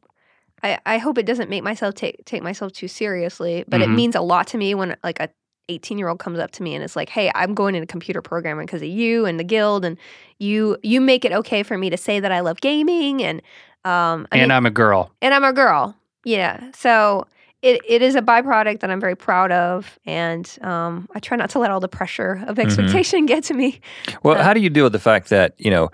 [0.63, 3.95] I, I hope it doesn't make myself take take myself too seriously, but it Mhm.
[3.95, 5.29] means a lot to me when like a
[5.69, 8.23] 18 year old comes up to me and is like, "Hey, I'm going into computer
[8.23, 9.97] programming because of you and the guild, and
[10.39, 13.41] you you make it okay for me to say that I love gaming and
[13.87, 15.11] um I and mean, I'm a girl.
[15.21, 15.95] and I'm a girl.
[16.25, 16.71] Yeah.
[16.75, 17.25] So
[17.61, 19.97] it, it is a byproduct that I'm very proud of.
[20.05, 23.79] And um, I try not to let all the pressure of expectation get to me.
[24.23, 25.89] Well, Uh, how do you deal with the fact that you know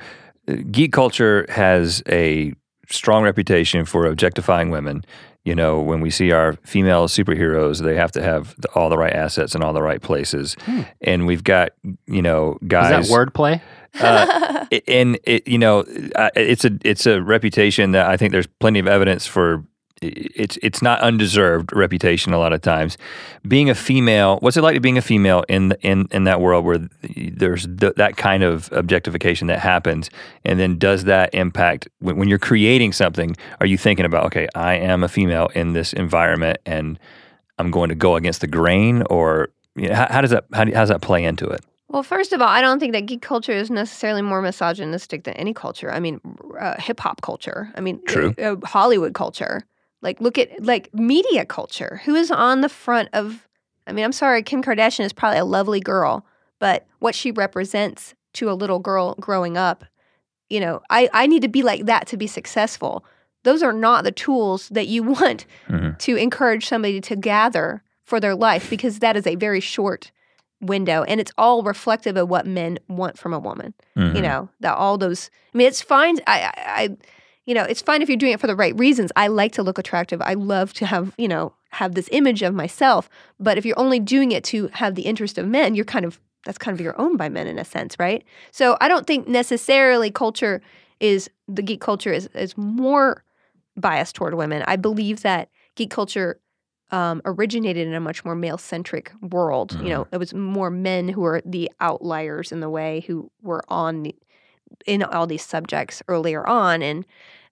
[0.71, 2.53] geek culture has a
[2.89, 5.05] strong reputation for objectifying women?
[5.45, 8.97] You know, when we see our female superheroes, they have to have the, all the
[8.97, 10.81] right assets in all the right places, Hmm.
[11.01, 11.69] and we've got
[12.07, 13.05] you know guys.
[13.05, 13.61] Is that wordplay?
[13.99, 15.83] Uh, and it, you know,
[16.35, 19.63] it's a it's a reputation that I think there's plenty of evidence for.
[20.05, 22.97] It's it's not undeserved reputation a lot of times.
[23.47, 26.41] Being a female, what's it like to being a female in the, in in that
[26.41, 30.09] world where there's th- that kind of objectification that happens,
[30.43, 33.37] and then does that impact when, when you're creating something?
[33.61, 36.99] Are you thinking about okay, I am a female in this environment, and
[37.57, 40.65] I'm going to go against the grain, or you know, how, how does that how,
[40.65, 41.63] do, how does that play into it?
[41.93, 45.35] Well, first of all, I don't think that geek culture is necessarily more misogynistic than
[45.35, 45.91] any culture.
[45.91, 46.19] I mean,
[46.59, 47.71] uh, hip hop culture.
[47.75, 48.33] I mean, True.
[48.41, 49.63] uh, Hollywood culture.
[50.01, 52.01] Like, look at like media culture.
[52.03, 53.47] Who is on the front of?
[53.87, 56.25] I mean, I'm sorry, Kim Kardashian is probably a lovely girl,
[56.59, 59.85] but what she represents to a little girl growing up,
[60.49, 63.05] you know, I I need to be like that to be successful.
[63.43, 65.97] Those are not the tools that you want Mhm.
[65.99, 70.11] to encourage somebody to gather for their life because that is a very short
[70.63, 74.15] window and it's all reflective of what men want from a woman Mhm.
[74.15, 76.53] you know that all those i mean it's fine I, I
[76.83, 76.97] i
[77.45, 79.63] you know it's fine if you're doing it for the right reasons i like to
[79.63, 83.09] look attractive i love to have you know have this image of myself
[83.39, 86.19] but if you're only doing it to have the interest of men you're kind of
[86.45, 88.21] that's kind of your own by men in a sense, right?
[88.51, 90.61] So I don't think necessarily culture
[90.99, 93.23] is the geek culture is is more
[93.77, 94.61] biased toward women.
[94.67, 96.41] I believe that geek culture
[96.93, 99.77] um, originated in a much more male centric world.
[99.81, 103.63] You know, it was more men who were the outliers in the way who were
[103.67, 104.15] on the,
[104.85, 107.05] in all these subjects earlier on, and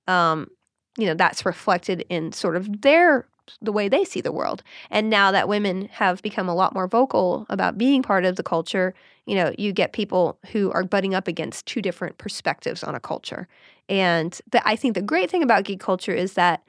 [0.07, 0.47] um,
[0.95, 3.27] you know that's reflected in sort of their
[3.61, 4.61] the way they see the world.
[4.91, 8.43] And now that women have become a lot more vocal about being part of the
[8.43, 8.93] culture,
[9.25, 12.99] you know, you get people who are butting up against two different perspectives on a
[12.99, 13.47] culture.
[13.89, 16.63] And the, I think the great thing about geek culture is that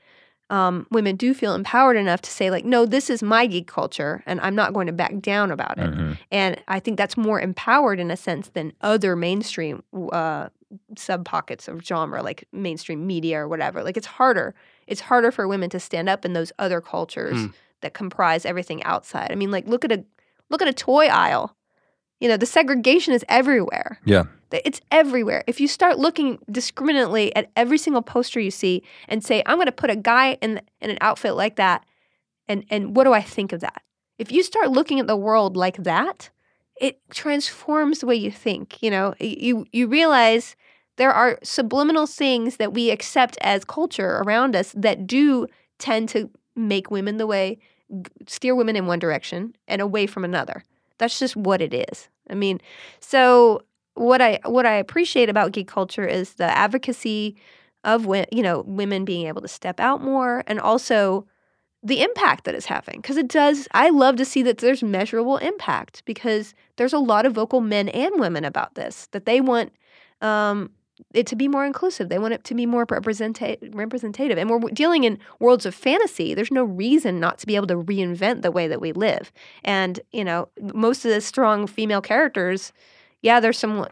[0.51, 4.23] um, women do feel empowered enough to say, like, no, this is my geek culture,
[4.27, 5.91] and I'm not going to back down about it.
[5.91, 6.19] Mhm.
[6.31, 9.83] And I think that's more empowered in a sense than other mainstream
[10.13, 10.49] uh,
[10.97, 13.83] sub pockets of genre, like mainstream media or whatever.
[13.83, 14.55] Like it's harder.
[14.87, 17.47] It's harder for women to stand up in those other cultures Hmm.
[17.83, 19.31] that comprise everything outside.
[19.33, 20.05] I mean, like look at a
[20.51, 21.57] look at a toy aisle.
[22.21, 23.99] You know, the segregation is everywhere.
[24.05, 24.25] Yeah.
[24.65, 25.45] It's everywhere.
[25.47, 29.67] If you start looking discriminately at every single poster you see and say, "I'm going
[29.67, 31.85] to put a guy in in an outfit like that,"
[32.49, 33.83] and and what do I think of that?
[34.19, 36.31] If you start looking at the world like that,
[36.81, 38.83] it transforms the way you think.
[38.83, 40.57] You know, you you realize
[40.97, 45.47] there are subliminal things that we accept as culture around us that do
[45.79, 47.59] tend to make women the way
[48.27, 50.63] steer women in one direction and away from another.
[50.99, 52.09] That's just what it is.
[52.31, 52.61] I mean,
[53.01, 53.63] so
[53.95, 57.37] what I what I appreciate about geek culture is the advocacy
[57.85, 61.27] of you know women being able to step out more and also
[61.83, 65.37] the impact that it's having because it does i love to see that there's measurable
[65.39, 69.73] impact because there's a lot of vocal men and women about this that they want
[70.21, 70.71] um,
[71.13, 74.71] it to be more inclusive they want it to be more representa- representative and we're
[74.71, 78.53] dealing in worlds of fantasy there's no reason not to be able to reinvent the
[78.53, 79.33] way that we live
[79.65, 82.73] and you know most of the strong female characters
[83.23, 83.87] yeah there's some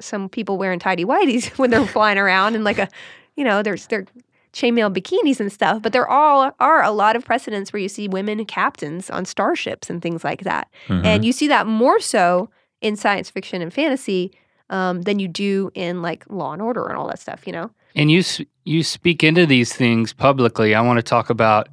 [0.00, 2.88] some people wearing tidy whities when they're flying around and like a
[3.36, 4.06] you know there's they're
[4.52, 8.08] chainmail bikinis and stuff, but there all are a lot of precedents where you see
[8.08, 10.68] women captains on starships and things like that.
[10.88, 11.04] Mhm.
[11.04, 12.48] And you see that more so
[12.80, 14.32] in science fiction and fantasy
[14.70, 17.70] um, than you do in like Law and Order and all that stuff, you know?
[17.94, 18.22] And you
[18.64, 20.74] you speak into these things publicly.
[20.74, 21.68] I want to talk about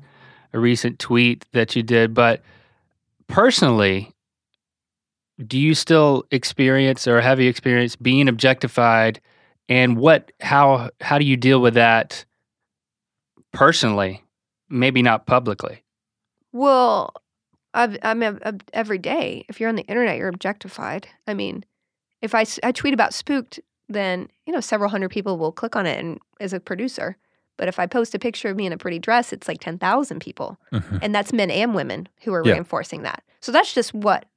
[0.54, 2.42] a recent tweet that you did, but
[3.28, 4.12] personally,
[5.46, 9.20] do you still experience or have you experienced being objectified?
[9.68, 12.24] And what how how do you deal with that
[13.52, 14.24] personally?
[14.70, 15.84] Maybe not publicly.
[16.52, 17.14] Well,
[17.74, 19.46] I've, I'm a, a- every day.
[19.50, 21.08] If you're on the internet, you're objectified.
[21.28, 21.66] I mean,
[22.22, 23.60] if I, I tweet about Spooked,
[23.90, 27.18] then you know several hundred people will click on it, and as a producer.
[27.58, 29.78] But if I post a picture of me in a pretty dress, it's like ten
[29.78, 31.00] thousand people, Mhm.
[31.02, 32.54] and that's men and women who are Yeah.
[32.54, 33.24] reinforcing that.
[33.42, 34.35] So that's just what i the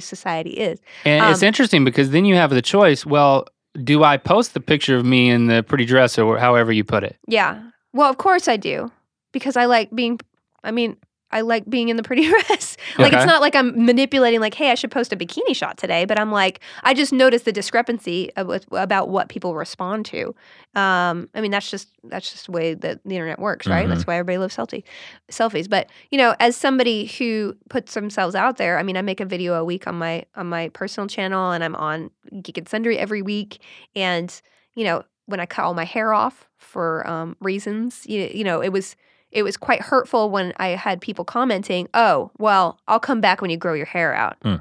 [0.00, 0.80] society is.
[1.04, 3.04] And it's Um, interesting because then you have the choice.
[3.06, 3.46] Well,
[3.82, 7.02] do I post the picture of me in the pretty dress or however you put
[7.04, 7.16] it?
[7.26, 7.60] Yeah.
[7.92, 8.90] Well, of course I do
[9.32, 10.20] because I like being.
[10.62, 10.96] I mean,
[11.34, 12.76] I like being in the pretty dress.
[12.96, 13.16] like Okay.
[13.18, 14.40] it's not like I'm manipulating.
[14.40, 16.06] Like, hey, I should post a bikini shot today.
[16.06, 20.28] But I'm like, I just noticed the discrepancy of, with, about what people respond to.
[20.74, 23.84] Um, I mean, that's just that's just the way that the internet works, right?
[23.86, 23.90] Mhm.
[23.90, 24.84] That's why everybody loves selfie
[25.30, 25.68] selfies.
[25.68, 29.24] But you know, as somebody who puts themselves out there, I mean, I make a
[29.26, 32.10] video a week on my on my personal channel, and I'm on
[32.42, 33.60] Geek and Sundry every week,
[33.94, 34.40] and
[34.74, 38.60] you know, when I cut all my hair off for um, reasons, you, you know,
[38.62, 38.96] it was
[39.34, 43.50] it was quite hurtful when I had people commenting, "Oh, well, I'll come back when
[43.50, 44.56] you grow your hair out." Hmm.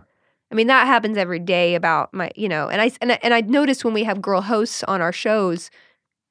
[0.51, 3.33] I mean, that happens every day about my, you know, and I and I, and
[3.33, 5.71] I noticed when we have girl hosts on our shows,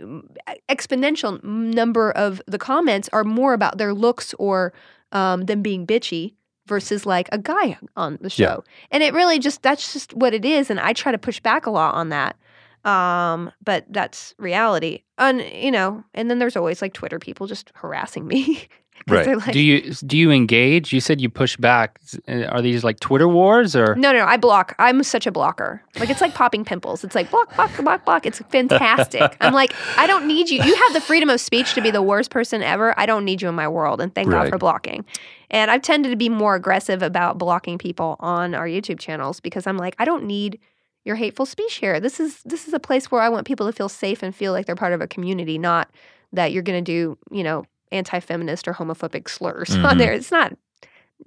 [0.00, 0.22] mm,
[0.68, 4.72] exponential number of the comments are more about their looks or
[5.12, 6.34] um, them being bitchy
[6.66, 8.54] versus like a guy on the Yeah.
[8.54, 8.64] show.
[8.90, 11.66] And it really just that's just what it is and I try to push back
[11.66, 12.36] a lot on that.
[12.84, 15.02] Um, but that's reality.
[15.18, 18.68] And you know, and then there's always like Twitter people just harassing me.
[19.08, 19.36] Right.
[19.36, 20.92] like, do you do you engage?
[20.92, 22.00] You said you push back.
[22.28, 23.94] Uh, Are these like Twitter wars or?
[23.96, 24.74] No, no, no, I block.
[24.78, 25.82] I'm such a blocker.
[25.98, 27.02] Like it's like popping pimples.
[27.02, 28.26] It's like block, block, block, block.
[28.26, 29.36] It's fantastic.
[29.40, 30.62] I'm like, I don't need you.
[30.62, 32.98] You have the freedom of speech to be the worst person ever.
[32.98, 34.00] I don't need you in my world.
[34.00, 35.04] And thank God for blocking.
[35.50, 39.66] And I've tended to be more aggressive about blocking people on our YouTube channels because
[39.66, 40.60] I'm like, I don't need
[41.04, 41.98] your hateful speech here.
[42.00, 44.52] This is this is a place where I want people to feel safe and feel
[44.52, 45.90] like they're part of a community, not
[46.32, 49.84] that you're going to do, you know, anti-feminist or homophobic slurs Mhm.
[49.84, 50.12] on there.
[50.12, 50.54] It's not.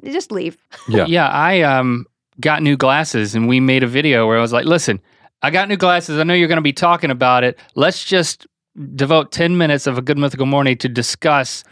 [0.03, 0.57] Just leave.
[0.89, 1.05] Yeah.
[1.07, 2.05] Yeah, I um
[2.39, 4.99] got new glasses and we made a video where I was like, "Listen,
[5.41, 6.19] I got new glasses.
[6.19, 7.57] I know you're going to be talking about it.
[7.75, 8.47] Let's just
[8.95, 11.63] devote 10 minutes of a good mythical morning to discuss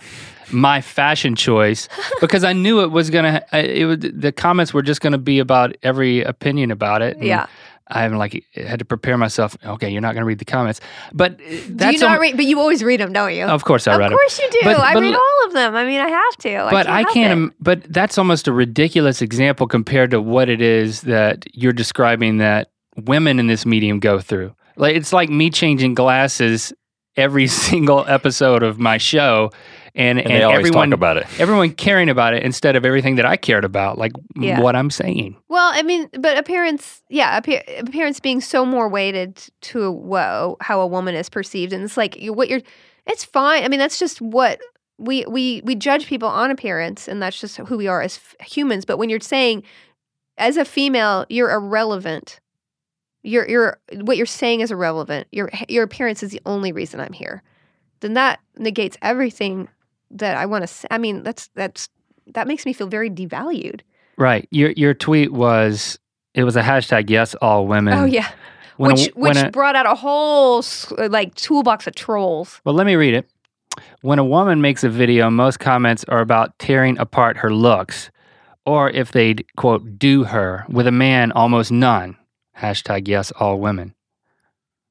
[0.52, 1.90] my fashion choice
[2.22, 3.42] because I knew it was gonna.
[3.52, 4.22] It would.
[4.22, 7.18] The comments were just gonna be about every opinion about it.
[7.18, 7.48] and Yeah.
[7.88, 9.58] I'm like had to prepare myself.
[9.66, 10.80] Okay, you're not gonna read the comments,
[11.12, 12.36] but uh, that's do you not al- read?
[12.38, 13.44] But you always read them, don't you?
[13.46, 14.06] Of course, I read.
[14.08, 14.14] them.
[14.14, 14.60] of course you do.
[14.64, 15.76] But- I but read all of them.
[15.76, 16.68] I mean, I have to.
[16.72, 17.30] but I can't.
[17.30, 17.32] it.
[17.34, 22.38] im- But that's almost a ridiculous example compared to what it is that you're describing
[22.38, 24.56] that women in this medium go through.
[24.78, 26.72] Like it's like me changing glasses
[27.18, 29.52] every single episode of my show,
[29.96, 31.28] and And, they everyone talk about it.
[31.40, 34.60] everyone caring about it instead of everything that I cared about, like Yeah.
[34.60, 35.36] what I'm saying.
[35.50, 40.82] Well, I mean, but appearance, yeah, appear, appearance being so more weighted to whoa, how
[40.82, 42.62] a woman is perceived, and it's like what you're.
[43.06, 43.64] It's fine.
[43.64, 44.60] I mean, that's just what
[44.98, 48.48] we we we judge people on appearance, and that's just who we are as f-
[48.48, 48.86] humans.
[48.86, 49.64] But when you're saying,
[50.38, 52.40] as a female, you're irrelevant.
[53.22, 55.28] You're you're what you're saying is irrelevant.
[55.32, 57.44] Your your appearance is the only reason I'm here.
[58.00, 59.68] Then that negates everything
[60.14, 60.68] that I want to.
[60.68, 60.88] say.
[60.92, 61.90] I mean, that's that's
[62.34, 63.82] that makes me feel very devalued.
[64.18, 64.48] Right.
[64.52, 66.00] Your your tweet was
[66.34, 67.94] it was a hashtag yes all women.
[67.94, 68.30] Oh yeah.
[68.78, 70.64] When which when which a- brought out a whole
[70.98, 72.62] like toolbox of trolls.
[72.66, 73.30] Well, let me read it.
[74.02, 78.12] When a woman makes a video, most comments are about tearing apart her looks,
[78.66, 80.66] or if they'd, quote, do her.
[80.70, 82.16] With a man, almost none.
[82.58, 83.96] Hashtag yes, all women.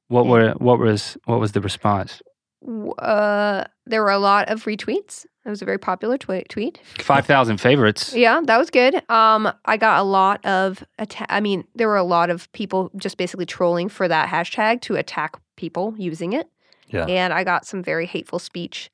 [0.07, 0.29] What hmm.
[0.29, 2.21] were what was what was the response?
[2.65, 5.25] W- Uh, there were a lot of retweets.
[5.45, 6.79] It was a very popular twe- tweet.
[6.99, 8.13] Five thousand favorites.
[8.15, 8.95] Yeah, that was good.
[9.09, 12.89] Um, I got a lot of atta- I mean, there were a lot of people
[12.95, 16.47] just basically trolling for that hashtag to attack people using it.
[16.87, 17.05] Yeah.
[17.07, 18.89] And I got some very hateful speech.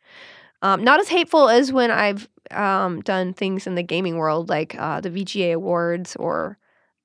[0.62, 4.76] Um, not as hateful as when I've um, done things in the gaming world, like
[4.80, 6.58] uh, the VGA Awards, or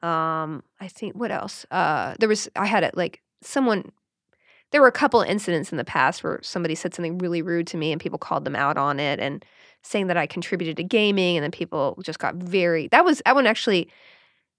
[0.02, 1.66] um, I think what else?
[1.70, 3.92] Uh, there was I had it like someone.
[4.74, 7.68] There were a couple of incidents in the past where somebody said something really rude
[7.68, 9.44] to me, and people called them out on it, and
[9.82, 12.88] saying that I contributed to gaming, and then people just got very.
[12.88, 13.88] That was that one actually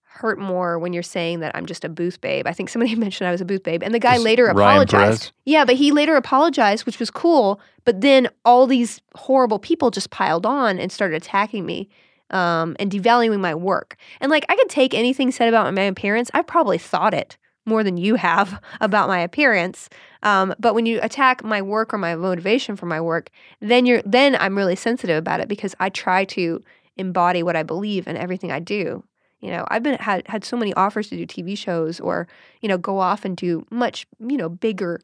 [0.03, 2.47] hurt more when you're saying that I'm just a booth babe.
[2.47, 5.21] I think somebody mentioned I was a booth babe, and the guy later Ryan apologized.
[5.21, 5.31] Perez?
[5.43, 7.59] Yeah, but he later apologized, which was cool.
[7.83, 11.89] But then all these horrible people just piled on and started attacking me
[12.29, 13.97] um, and devaluing my work.
[14.21, 16.31] And like, I could take anything said about my appearance.
[16.33, 19.89] I probably thought it more than you have about my appearance.
[20.23, 24.01] Um, but when you attack my work or my motivation for my work, then you're
[24.03, 26.63] then I'm really sensitive about it because I try to
[26.97, 29.03] embody what I believe in everything I do.
[29.41, 32.27] You know, I've been had had so many offers to do TV shows or
[32.61, 35.01] you know go off and do much you know bigger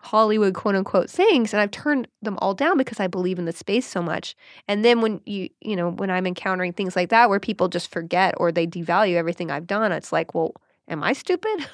[0.00, 3.52] Hollywood quote unquote things and I've turned them all down because I believe in the
[3.52, 4.34] space so much.
[4.66, 7.90] And then when you you know when I'm encountering things like that where people just
[7.90, 10.54] forget or they devalue everything I've done, it's like, well,
[10.88, 11.66] am I stupid?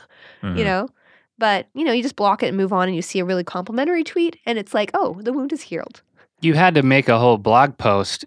[0.43, 0.59] Mhm.
[0.59, 0.89] you know?
[1.39, 3.45] But you know, you just block it and move on and you see a really
[3.45, 6.03] complimentary tweet and it's like, oh, the wound is healed.
[6.41, 8.25] You had to make a whole blog post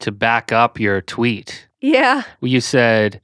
[0.00, 1.68] to back up your tweet.
[1.80, 2.22] Yeah.
[2.40, 3.20] You said,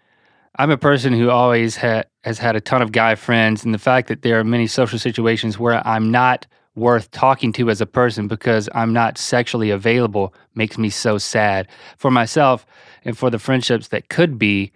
[0.56, 3.78] "I'm a person who always ha- has had a ton of guy friends, and the
[3.78, 7.86] fact that there are many social situations where I'm not worth talking to as a
[7.86, 12.64] person because I'm not sexually available makes me so sad for myself
[13.04, 14.72] and for the friendships that could be,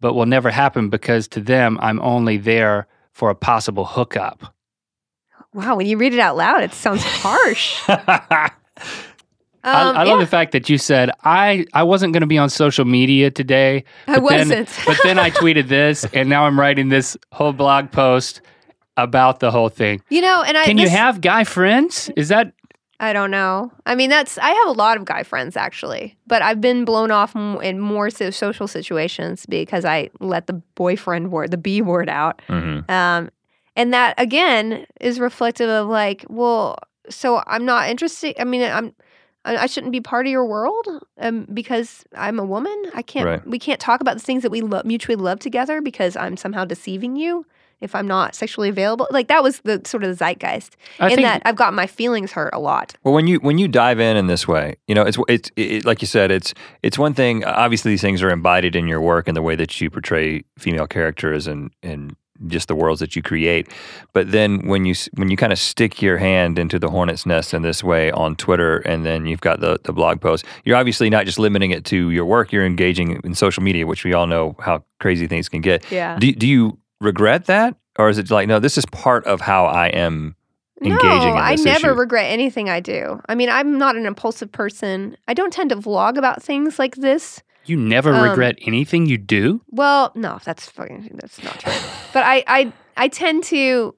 [0.00, 4.54] but will never happen because to them I'm only there for a possible hookup."
[5.54, 7.80] Wow, when you read it out loud, it sounds harsh.
[9.64, 12.28] Um, I, I love yeah, the fact that you said I I wasn't going to
[12.28, 13.82] be on social media today.
[14.06, 14.70] I but then- wasn't.
[14.86, 18.40] but then I tweeted this, and now I'm writing this whole blog post
[18.96, 20.00] about the whole thing.
[20.10, 22.08] you know, and I Can you have guy friends?
[22.16, 22.52] Is that
[23.00, 23.70] I don't know.
[23.86, 27.10] I mean, that's I have a lot of guy friends actually, but I've been blown
[27.12, 31.80] off m- in more so social situations because I let the boyfriend word, the B
[31.80, 32.42] word out.
[32.48, 32.90] Mhm.
[32.90, 33.30] Um,
[33.76, 36.76] and that again is reflective of like, well,
[37.08, 38.34] so I'm not interested.
[38.40, 38.92] I mean, I'm
[39.44, 40.86] I I shouldn't be part of your world
[41.18, 42.76] um, because I'm a woman.
[42.94, 43.26] I can't.
[43.26, 43.46] Right.
[43.46, 46.64] We can't talk about the things that we lo- mutually love together because I'm somehow
[46.64, 47.46] deceiving you
[47.80, 49.06] if I'm not sexually available.
[49.10, 50.76] Like that was the sort of the zeitgeist.
[50.98, 52.94] I in think that I've got my feelings hurt a lot.
[53.04, 55.84] Well, when you when you dive in in this way, you know, it's it's it,
[55.84, 57.44] like you said, it's it's one thing.
[57.44, 60.86] Obviously, these things are embodied in your work and the way that you portray female
[60.86, 62.16] characters and and
[62.46, 63.68] just the worlds that you create.
[64.12, 67.52] But then when you when you kind of stick your hand into the hornet's nest
[67.52, 71.10] in this way on Twitter, and then you've got the the blog post, you're obviously
[71.10, 72.52] not just limiting it to your work.
[72.52, 75.90] You're engaging in social media, which we all know how crazy things can get.
[75.90, 76.18] Yeah.
[76.18, 79.66] Do do you regret that, or is it like no, this is part of how
[79.66, 80.34] I am
[80.82, 81.98] engaging no, in I never issue?
[81.98, 83.20] regret anything I do.
[83.28, 85.16] I mean, I'm not an impulsive person.
[85.26, 87.42] I don't tend to vlog about things like this.
[87.64, 89.60] you never um, regret anything you do.
[89.70, 91.72] Well, no, that's fucking that's not true.
[92.12, 93.94] but I I I tend to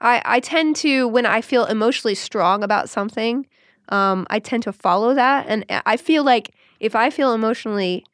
[0.00, 3.46] I, I tend to when I feel emotionally strong about something,
[3.90, 8.04] um, I tend to follow that, and I feel like if I feel emotionally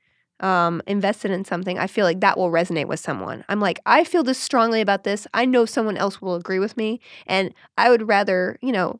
[0.40, 3.44] um, invested in something, I feel like that will resonate with someone.
[3.48, 5.26] I'm like, I feel this strongly about this.
[5.34, 8.96] I know someone else will agree with me, and I would rather, you know,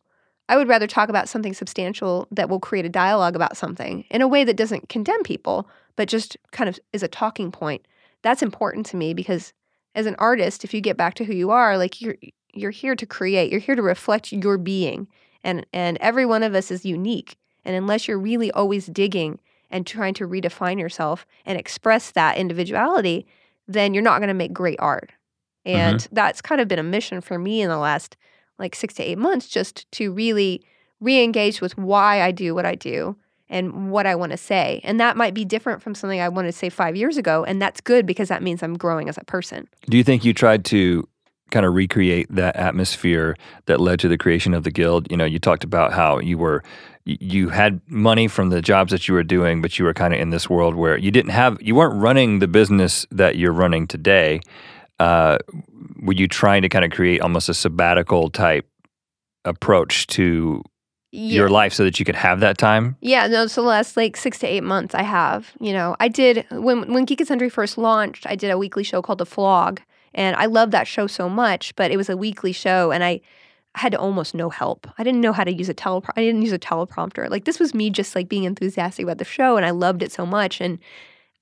[0.49, 4.21] I would rather talk about something substantial that will create a dialogue about something in
[4.21, 7.87] a way that doesn't condemn people, but just kind of is a talking point.
[8.23, 9.53] That's important to me because
[9.95, 12.17] as an artist, if you get back to who you are, like you're
[12.53, 15.07] you're here to create, you're here to reflect your being.
[15.45, 17.37] And and every one of us is unique.
[17.65, 19.39] And unless you're really always digging
[19.71, 23.27] and trying to redefine yourself and express that individuality,
[23.69, 25.11] then you're not going to make great art.
[25.67, 25.79] Mm-hmm.
[25.79, 28.17] And that's kind of been a mission for me in the last
[28.59, 30.63] like 6 to 8 months just to really
[31.01, 33.17] re-engage with why I do what I do
[33.49, 34.81] and what I want to say.
[34.85, 37.61] And that might be different from something I wanted to say 5 years ago, and
[37.61, 39.69] that's good because that means I'm growing as a person.
[39.89, 41.09] Do you think you tried to
[41.51, 45.11] kind of recreate that atmosphere that led to the creation of the guild?
[45.11, 46.63] You know, you talked about how you were
[47.05, 50.21] you had money from the jobs that you were doing, but you were kind of
[50.21, 53.87] in this world where you didn't have you weren't running the business that you're running
[53.87, 54.41] today.
[54.99, 55.39] Uh,
[56.03, 58.69] were you trying to kind of create almost a sabbatical type
[59.45, 60.63] approach to
[61.13, 62.97] your life so that you could have that time?
[63.01, 66.09] Yeah, no, so the last like six to eight months I have, you know, I
[66.09, 69.27] did when when Geek and Sundry first launched, I did a weekly show called The
[69.27, 69.81] Flog.
[70.13, 73.21] And I loved that show so much, but it was a weekly show and I
[73.77, 74.89] had almost no help.
[74.99, 77.31] I didn't know how to use a telepro I didn't use a teleprompter.
[77.31, 80.13] Like this was me just like being enthusiastic about the show and I loved it
[80.13, 80.61] so much.
[80.61, 80.79] And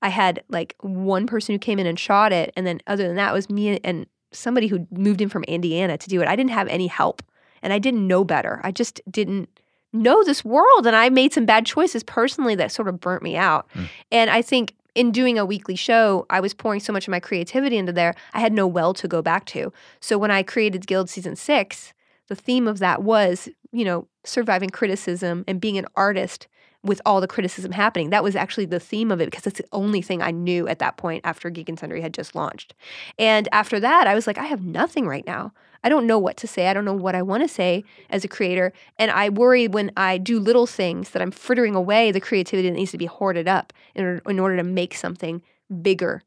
[0.01, 3.17] I had like one person who came in and shot it, and then other than
[3.17, 6.27] that it was me and somebody who moved in from Indiana to do it.
[6.27, 7.23] I didn't have any help
[7.61, 8.61] and I didn't know better.
[8.63, 9.49] I just didn't
[9.91, 13.35] know this world and I made some bad choices personally that sort of burnt me
[13.35, 13.67] out.
[13.73, 13.85] Hmm.
[14.11, 17.19] And I think in doing a weekly show, I was pouring so much of my
[17.19, 19.71] creativity into there, I had no well to go back to.
[19.99, 21.93] So when I created Guild season 6,
[22.29, 26.47] the theme of that was, you know, surviving criticism and being an artist
[26.83, 28.09] with all the criticism happening.
[28.09, 30.79] That was actually the theme of it because it's the only thing I knew at
[30.79, 32.73] that point after Geek and Sundry had just launched.
[33.17, 35.51] And after that, I was like, I have nothing right now.
[35.83, 36.67] I don't know what to say.
[36.67, 38.71] I don't know what I want to say as a creator.
[38.97, 42.75] And I worry when I do little things that I'm frittering away the creativity that
[42.75, 45.41] needs to be hoarded up in order, in order to make something
[45.81, 46.21] bigger,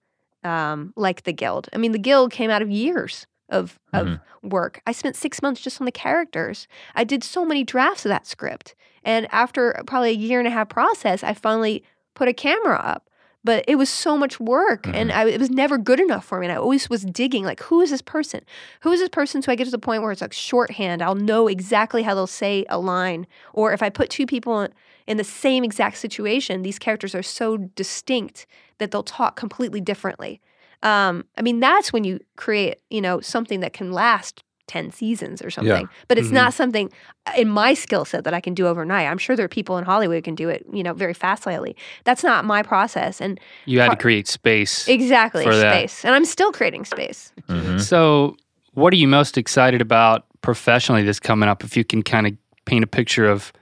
[0.44, 1.68] um, like the Guild.
[1.72, 4.48] I mean, the Guild came out of years of of mm-hmm.
[4.48, 4.82] work.
[4.86, 6.66] I spent six months just on the characters.
[6.94, 8.74] I did so many drafts of that script,
[9.04, 11.84] and after probably a year and a half process, I finally
[12.14, 13.08] put a camera up.
[13.44, 15.18] But it was so much work, and mm-hmm.
[15.18, 16.46] I, it was never good enough for me.
[16.46, 18.42] And I always was digging, like, who is this person?
[18.82, 19.42] Who is this person?
[19.42, 21.02] So I get to the point where it's like shorthand.
[21.02, 23.26] I'll know exactly how they'll say a line.
[23.52, 24.68] Or if I put two people
[25.08, 28.46] in the same exact situation, these characters are so distinct
[28.78, 30.40] that they'll talk completely differently.
[30.82, 35.42] Um, I mean, that's when you create, you know, something that can last 10 seasons
[35.42, 35.88] or something.
[36.08, 36.90] But it's not something
[37.26, 39.06] uh, in my skill set that I can do overnight.
[39.06, 41.76] I'm sure there are people in Hollywood who can do it, you know, very fastly.
[42.04, 43.20] That's not my process.
[43.20, 44.88] And You had to create space.
[44.88, 45.74] exactly For that.
[45.74, 46.04] space.
[46.04, 47.32] And I'm still creating space.
[47.78, 48.36] So,
[48.72, 51.62] what are you most excited about professionally that's coming up?
[51.64, 52.32] If you can kind of
[52.64, 53.52] paint a picture of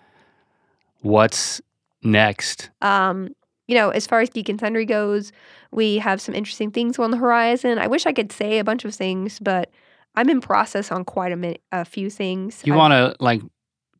[1.01, 1.61] what's
[2.03, 2.71] next.
[2.83, 3.35] Um,
[3.71, 5.31] you know, as far as Geek and Sundry goes,
[5.71, 7.79] we have some interesting things on the horizon.
[7.79, 9.71] I wish I could say a bunch of things, but
[10.16, 12.61] I'm in process on quite a, mi- a few things.
[12.64, 13.43] You want to like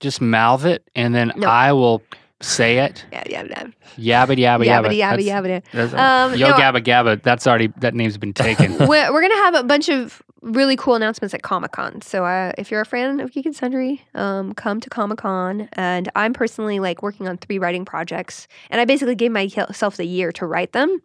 [0.01, 1.47] just mouth it, and then No.
[1.49, 2.03] I will
[2.41, 3.05] say it.
[3.13, 3.45] Yeah, yeah,
[3.97, 4.27] yeah.
[4.27, 4.89] Yabba yabba yabba.
[4.91, 5.99] Yabba, yabba, yabba.
[5.99, 7.23] Um, Yo no, gabba gabba.
[7.23, 8.77] That's already that name's been taken.
[8.79, 12.01] we're, we're gonna have a bunch of really cool announcements at Comic Con.
[12.01, 15.69] So uh, if you're a fan of Geek and Sundry, um, come to Comic Con.
[15.75, 20.05] And I'm personally like working on three writing projects, and I basically gave myself the
[20.07, 20.99] year to write them.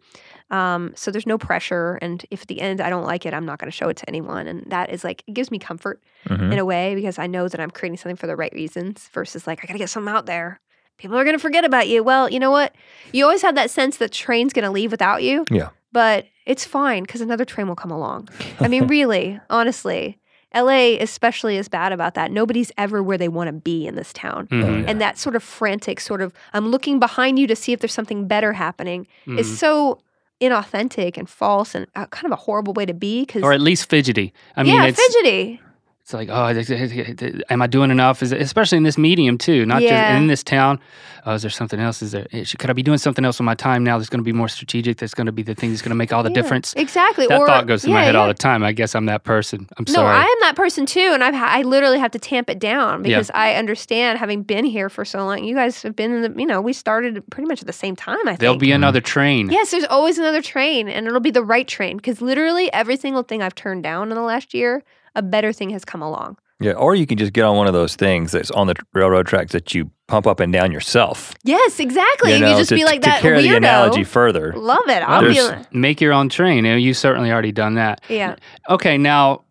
[0.50, 3.44] Um, so there's no pressure, and if at the end I don't like it, I'm
[3.44, 6.02] not going to show it to anyone, and that is like it gives me comfort
[6.28, 6.52] Mhm.
[6.52, 9.46] in a way because I know that I'm creating something for the right reasons versus
[9.46, 10.60] like I got to get something out there.
[10.98, 12.02] People are going to forget about you.
[12.02, 12.74] Well, you know what?
[13.12, 15.68] You always have that sense that train's going to leave without you Yeah.
[15.92, 18.28] but it's fine because another train will come along.
[18.60, 20.18] I mean, really, honestly,
[20.54, 22.30] LA especially is bad about that.
[22.30, 24.46] Nobody's ever where they want to be in this town.
[24.46, 24.84] Mhm.
[24.88, 27.92] And that sort of frantic, sort of, I'm looking behind you to see if there's
[27.92, 29.38] something better happening Mhm.
[29.38, 29.98] is so
[30.40, 33.24] inauthentic and false and uh, kind of a horrible way to be.
[33.24, 34.32] Because, or at least fidgety.
[34.56, 35.60] I mean, yeah, it's fidgety.
[36.06, 38.22] It's like, oh, am I doing enough?
[38.22, 39.88] Is it, especially in this medium too, not Yeah.
[39.88, 40.78] just in this town.
[41.24, 42.00] Oh, is there something else?
[42.00, 42.28] Is there?
[42.30, 43.98] eh, Could I be doing something else with my time now?
[43.98, 44.98] That's going to be more strategic.
[44.98, 46.74] That's going to be the thing that's going to make all the Yeah, difference.
[46.76, 47.26] Exactly.
[47.26, 48.62] That or, thought goes through my yeah, head all the time.
[48.62, 49.68] I guess I'm that person.
[49.78, 50.16] I'm No, sorry.
[50.16, 53.32] I am that person too, and I've I literally have to tamp it down because
[53.34, 55.42] I understand having been here for so long.
[55.42, 57.96] You guys have been in the, you know, we started pretty much at the same
[57.96, 58.18] time.
[58.26, 59.50] I think There'll be another train.
[59.50, 63.24] Yes, there's always another train, and it'll be the right train because literally every single
[63.24, 64.84] thing I've turned down in the last year,
[65.16, 66.36] a better thing has come along.
[66.60, 69.26] Yeah, or you can just get on one of those things that's on the railroad
[69.26, 71.34] tracks that you pump up and down yourself.
[71.44, 72.32] Yes, exactly.
[72.32, 73.50] You know, you just to, be like to that carry weirdo.
[73.50, 74.54] the analogy further.
[74.54, 75.02] Love it.
[75.02, 75.34] I'll be.
[75.34, 76.64] There's- Make your own train.
[76.64, 78.00] You know, you certainly already done that.
[78.08, 78.36] Yeah.
[78.70, 79.42] Okay, now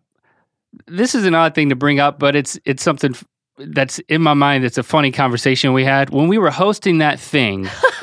[0.88, 3.14] this is an odd thing to bring up, but it's it's something
[3.58, 4.64] that's in my mind.
[4.64, 7.68] It's a funny conversation we had when we were hosting that thing.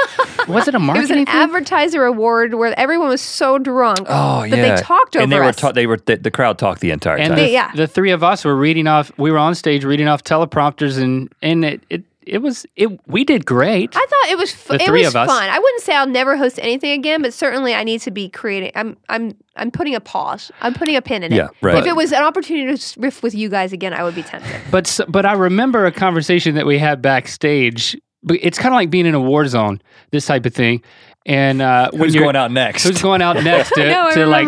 [0.48, 0.98] was it a marketing?
[0.98, 1.28] It was an thing?
[1.36, 5.38] advertiser award where everyone was so drunk Oh that yeah, they talked over and they
[5.40, 5.56] were us.
[5.56, 7.38] ta- they were the, the crowd talked the entire and time.
[7.40, 7.72] the, yeah.
[7.76, 9.12] the three of us were reading off.
[9.18, 12.90] We were on stage reading off teleprompters, and and it it, it was it.
[13.08, 13.96] We did great.
[13.96, 15.28] I thought it was fu- The it three was of us.
[15.30, 15.50] fun.
[15.50, 18.72] I wouldn't say I'll never host anything again, but certainly I need to be creating.
[18.76, 20.50] I'm I'm I'm putting a pause.
[20.62, 21.36] I'm putting a pin in it.
[21.36, 21.78] Yeah, right.
[21.78, 24.56] If it was an opportunity to riff with you guys again, I would be tempted.
[24.72, 27.98] But s- but I remember a conversation that we had backstage.
[28.24, 29.82] But It's kind of like being in a war zone,
[30.12, 30.82] this type of thing.
[31.26, 32.84] And uh, when Who's you're going out next?
[32.84, 34.48] who's going out next to, know, I to like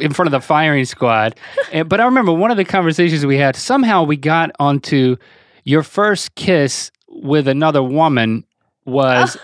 [0.00, 1.34] in front of the firing squad.
[1.72, 3.54] And, but I remember one of the conversations we had.
[3.54, 5.16] Somehow we got onto
[5.64, 8.44] your first kiss with another woman
[8.86, 9.36] was.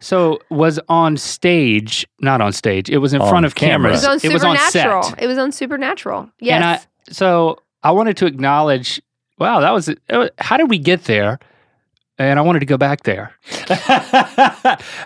[0.00, 2.90] So was on stage, not on stage.
[2.90, 3.90] It was in On front of camera.
[3.92, 4.06] It cameras.
[4.08, 5.02] was on it was on Supernatural.
[5.04, 5.22] set.
[5.22, 6.30] It was on Supernatural.
[6.40, 6.54] Yes.
[6.56, 6.80] And I,
[7.12, 9.00] so I wanted to acknowledge,
[9.38, 11.38] wow, that was, was- how did we get there?
[12.18, 13.32] And I wanted to go back there.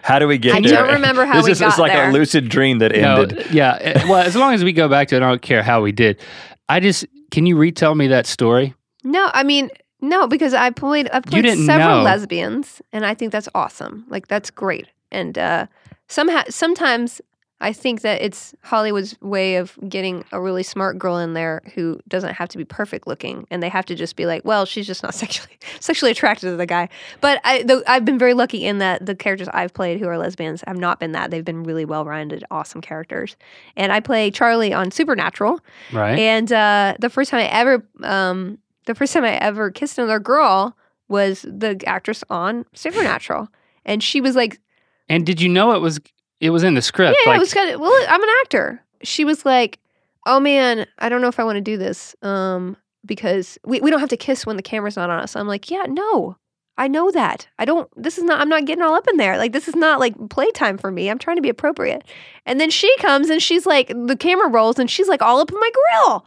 [0.02, 0.78] How do we get I there?
[0.78, 2.08] I don't remember how this we is it's got like there.
[2.10, 3.46] a lucid dream that No, ended.
[3.52, 3.78] yeah.
[3.80, 5.92] eh, Well, as long as we go back to it, I don't care how we
[5.92, 6.20] did.
[6.68, 8.74] I just, can you retell me that story?
[9.04, 9.70] no, I mean
[10.00, 12.02] no, because I played I played several know.
[12.02, 14.04] lesbians, and I think that's awesome.
[14.08, 14.88] Like that's great.
[15.10, 15.66] And uh,
[16.08, 17.20] somehow sometimes
[17.58, 21.98] I think that it's Hollywood's way of getting a really smart girl in there who
[22.06, 24.86] doesn't have to be perfect looking, and they have to just be like, well, she's
[24.86, 26.88] just not sexually sexually attracted to the guy.
[27.22, 30.18] But I, though, I've been very lucky in that the characters I've played who are
[30.18, 31.30] lesbians have not been that.
[31.30, 33.36] They've been really well rounded, awesome characters.
[33.74, 35.60] And I play Charlie on Supernatural,
[35.94, 36.18] Right.
[36.18, 40.18] and uh, the first time I ever, um, the first time I ever kissed another
[40.20, 40.76] girl
[41.08, 43.48] was the actress on Supernatural,
[43.86, 44.60] and she was like,
[45.08, 46.00] And did you know it was,
[46.40, 47.16] it was in the script?
[47.24, 48.06] yeah, like, it was kind of well.
[48.08, 49.78] I'm an actor." She was like,
[50.26, 53.90] "Oh man, I don't know if I want to do this, um, because we we
[53.90, 56.36] don't have to kiss when the camera's not on us." I'm like, "Yeah, no."
[56.78, 57.48] I know that.
[57.58, 59.38] I don't this is not I'm not getting all up in there.
[59.38, 61.08] Like this is not like playtime for me.
[61.08, 62.04] I'm trying to be appropriate.
[62.44, 65.50] And then she comes and she's like the camera rolls and she's like all up
[65.50, 66.26] in my grill.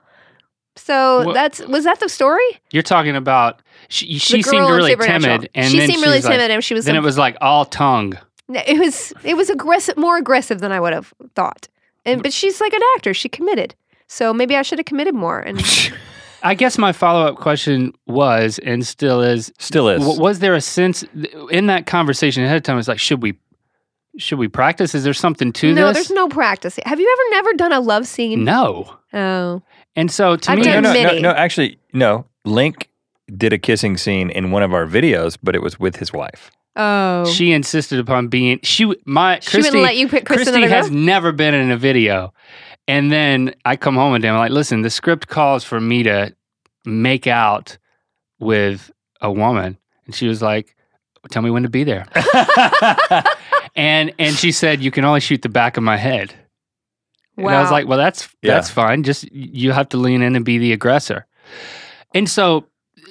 [0.75, 2.41] So Wha- that's was that the story?
[2.71, 5.49] you're talking about, she, she seemed really timid.
[5.53, 6.85] And she seemed really was like- timid, and she was.
[6.85, 8.17] then like, it was like all tongue.
[8.49, 9.13] It was.
[9.23, 11.67] It was aggressive, more aggressive than I would have thought.
[12.05, 12.23] And mm.
[12.23, 13.13] but she's like an actor.
[13.13, 13.75] She committed.
[14.07, 15.39] So maybe I should have committed more.
[15.39, 15.61] And
[16.43, 20.01] I guess my follow up question was, and still is, Still is.
[20.01, 21.03] w- was there a sense
[21.51, 22.79] in that conversation ahead of time?
[22.79, 23.37] It's like, should we,
[24.17, 24.95] should we practice?
[24.95, 25.81] Is there something to no, this?
[25.81, 26.79] No, there's no practice.
[26.85, 28.43] Have you ever never done a love scene?
[28.43, 28.95] No.
[29.13, 29.61] Oh,
[29.95, 32.25] And so to I've me, done no, no, no, no, actually, no.
[32.45, 32.89] Link
[33.35, 36.51] did a kissing scene in one of our videos, but it was with his wife.
[36.79, 37.25] Oh.
[37.25, 40.61] she insisted upon being she w- my She Christy, wouldn't let you pick Chris Christy
[40.67, 40.97] has girl?
[40.97, 42.33] never been in a video.
[42.87, 46.33] And then I come home and I'm like, listen, the script calls for me to
[46.85, 47.77] make out
[48.39, 48.89] with
[49.21, 49.77] a woman.
[50.07, 50.75] And she was like,
[51.29, 52.07] tell me when to be there.
[53.75, 56.33] and and she said, you can only shoot the back of my head.
[57.37, 58.55] And I was like, well, that's Yeah.
[58.55, 59.03] that's fine.
[59.03, 61.25] Just you have to lean in and be the aggressor.
[62.13, 62.65] And so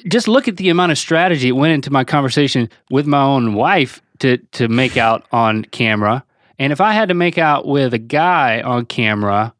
[0.08, 3.54] just look at the amount of strategy it went into my conversation with my own
[3.54, 6.24] wife to to make out on camera.
[6.58, 9.54] And if I had to make out with a guy on camera,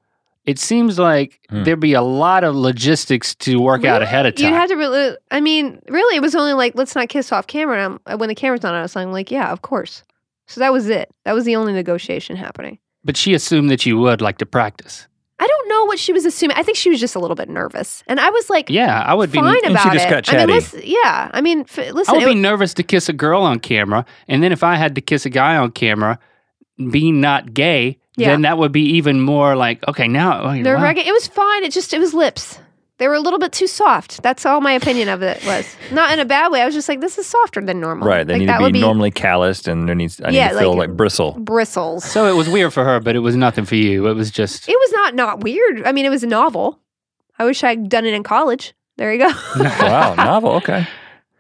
[0.45, 1.63] it seems like Hmm.
[1.65, 4.49] there'd be a lot of logistics to work out ahead of time.
[4.49, 5.17] You had to really.
[5.31, 7.85] I mean, really, it was only like let's not kiss off camera.
[7.85, 10.03] And I'm, when the camera's not on I'm like, yeah, of course.
[10.47, 11.11] So that was it.
[11.25, 12.79] That was the only negotiation happening.
[13.05, 15.07] but she assumed that you would like to practice.
[15.89, 16.57] I don't know what she was assuming.
[16.57, 19.15] I think she was just a little bit nervous, and I was like, Yeah, I
[19.15, 20.11] would be fine she about just it.
[20.11, 21.31] got I mean, listen, yeah.
[21.33, 22.15] I mean, f- listen.
[22.15, 24.77] I would be wa- nervous to kiss a girl on camera, and then if I
[24.77, 26.19] had to kiss a guy on camera,
[26.91, 28.29] being not gay, Yeah.
[28.29, 30.09] then that would be even more like okay.
[30.09, 30.83] Now oh, They're wow.
[30.83, 31.65] reg- It was fine.
[31.65, 32.59] It just it was lips.
[32.99, 34.23] They were a little bit too soft.
[34.23, 35.77] That's all my opinion of it was.
[35.93, 36.63] Not in a bad way.
[36.63, 38.09] I was just like, this is softer than normal.
[38.09, 38.27] right.
[38.27, 40.71] They like, need to would be, normally calloused, and there needs I need to feel
[40.71, 41.33] like- like, bristle.
[41.39, 42.05] bristles.
[42.05, 44.09] So it was weird for her, but it was nothing for you.
[44.09, 45.87] It was just It was not not weird.
[45.87, 46.81] I mean, it was a novel.
[47.39, 48.75] I wish I'd done it in college.
[48.97, 49.29] There you go.
[49.81, 50.51] wow, novel.
[50.57, 50.87] Okay.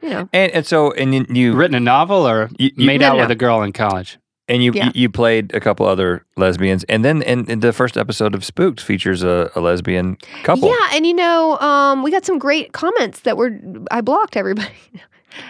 [0.00, 3.00] you know, And and so and you, you written a novel or You- you- made
[3.00, 3.22] No, out no.
[3.24, 4.16] with a girl in college.
[4.48, 4.86] And you, Yeah.
[4.86, 8.44] you you played a couple other lesbians, and then in, in the first episode of
[8.44, 10.68] Spooked features a, a lesbian couple.
[10.70, 13.50] Yeah, and you know, um, we got some great comments that were
[13.90, 14.70] I blocked everybody.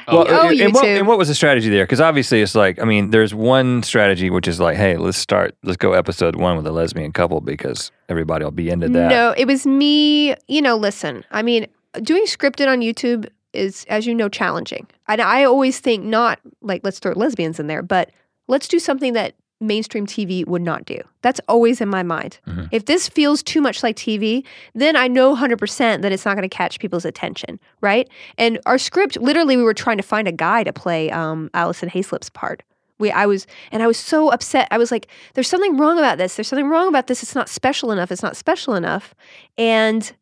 [0.08, 1.84] Well, Oh, and, and what, and what was the strategy there?
[1.84, 5.54] Because obviously, it's like I mean, there's one strategy which is like, hey, let's start,
[5.62, 9.08] let's go episode one with a lesbian couple because everybody will be into that.
[9.08, 10.34] No, it was me.
[10.48, 11.68] You know, listen, I mean,
[12.02, 14.86] doing scripted on YouTube is, as you know, challenging.
[15.06, 18.10] And I always think not like let's throw lesbians in there, but
[18.48, 20.98] let's do something that mainstream TV would not do.
[21.22, 22.38] That's always in my mind.
[22.46, 22.68] Mhm.
[22.70, 24.44] If this feels too much like TV,
[24.74, 28.08] then I know 100% that it's not going to catch people's attention, right?
[28.36, 31.88] And our script, literally, we were trying to find a guy to play um, Alison
[31.90, 32.62] Haislip's part.
[33.00, 34.66] We, I was, and I was so upset.
[34.72, 36.34] I was like, "There's something wrong about this.
[36.36, 37.22] There's something wrong about this.
[37.22, 38.10] It's not special enough.
[38.10, 39.14] It's not special enough."
[39.56, 40.12] And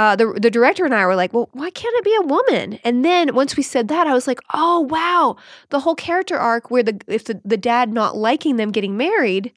[0.00, 2.78] uh, the the director and I were like, "Well, why can't it be a woman?"
[2.84, 5.36] And then once we said that, I was like, "Oh wow,
[5.68, 9.52] the whole character arc where the if the, the dad not liking them getting married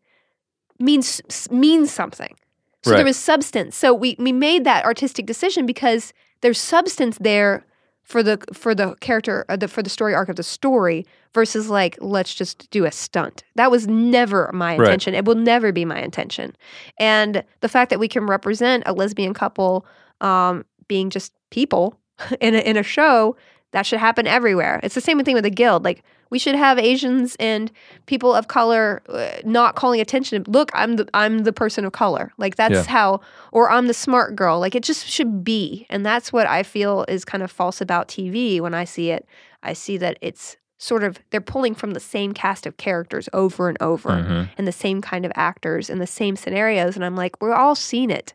[0.80, 2.36] means means something."
[2.84, 2.98] So Right.
[2.98, 3.78] there was substance.
[3.78, 7.66] So we we made that artistic decision because there's substance there
[8.04, 11.70] for the for the character uh, the for the story arc of the story versus
[11.70, 13.46] like let's just do a stunt.
[13.56, 14.88] That was never my Right.
[14.88, 15.16] intention.
[15.16, 16.54] It will never be my intention.
[16.98, 19.86] And the fact that we can represent a lesbian couple
[20.22, 22.00] um, being just people
[22.42, 23.36] in a, in a show
[23.72, 24.80] that should happen everywhere.
[24.84, 25.84] It's the same thing with the guild.
[25.84, 27.72] Like we should have Asians and
[28.06, 30.44] people of color uh, not calling attention.
[30.48, 32.32] Look, I'm the I'm the person of color.
[32.38, 32.84] Like that's Yeah.
[32.84, 33.22] how,
[33.52, 34.60] or I'm the smart girl.
[34.60, 38.08] Like it just should be, and that's what I feel is kind of false about
[38.08, 39.26] TV when I see it.
[39.64, 43.70] I see that it's sort of they're pulling from the same cast of characters over
[43.70, 44.50] and over Mhm.
[44.58, 46.96] and the same kind of actors and the same scenarios.
[46.96, 48.34] And I'm like, we're all seen it.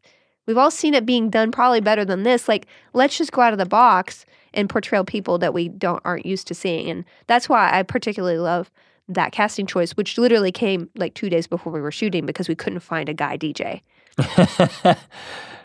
[0.48, 2.48] We've all seen it being done probably better than this.
[2.48, 6.24] Like, let's just go out of the box and portray people that we don't aren't
[6.24, 6.88] used to seeing.
[6.88, 8.70] And that's why I particularly love
[9.10, 12.54] that casting choice, which literally came like two days before we were shooting because we
[12.54, 13.82] couldn't find a guy DJ.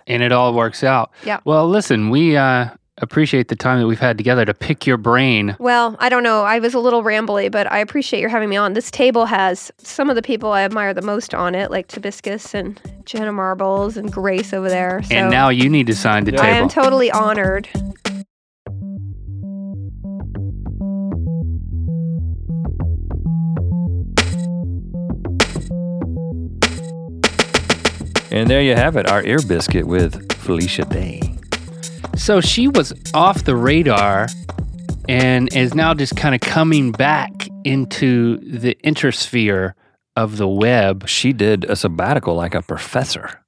[0.06, 1.12] and it all works out.
[1.26, 1.40] Yeah.
[1.46, 2.68] Well, listen, we uh,
[3.00, 5.56] appreciate the time that we've had together to pick your brain.
[5.60, 6.44] Well, I don't know.
[6.44, 8.74] I was a little rambly, but I appreciate your having me on.
[8.74, 12.54] This table has some of the people I admire the most on it, like Tabiscus
[12.54, 15.02] and Jenna Marbles and Grace over there.
[15.04, 16.42] So and now you need to sign the Yeah.
[16.42, 17.68] I am totally honored.
[28.32, 31.38] And there you have it, our ear biscuit with Felicia Day.
[32.16, 34.28] So she was off the radar
[35.10, 39.74] and is now just kind of coming back into the intersphere
[40.16, 41.08] of the web.
[41.08, 43.40] She did a sabbatical like a professor.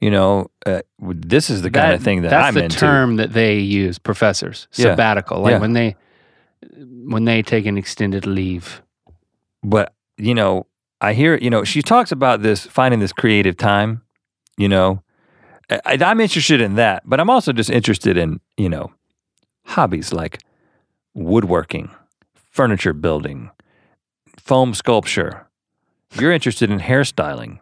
[0.00, 2.78] You know, uh, this is the kind of thing that that's I'm the into.
[2.78, 4.68] term that they use, professors.
[4.74, 4.90] Yeah.
[4.90, 5.58] Sabbatical, like Yeah.
[5.58, 5.96] when they
[7.08, 8.82] when they take an extended leave.
[9.62, 10.66] but you know
[11.02, 14.00] i hear you know she talks about this finding this creative time
[14.56, 15.02] you know
[15.70, 18.92] I, i'm interested in that but i'm also just interested in you know
[19.64, 20.38] hobbies like
[21.14, 21.90] woodworking
[22.34, 23.50] furniture building
[24.38, 25.46] foam sculpture
[26.18, 27.58] you're interested in hairstyling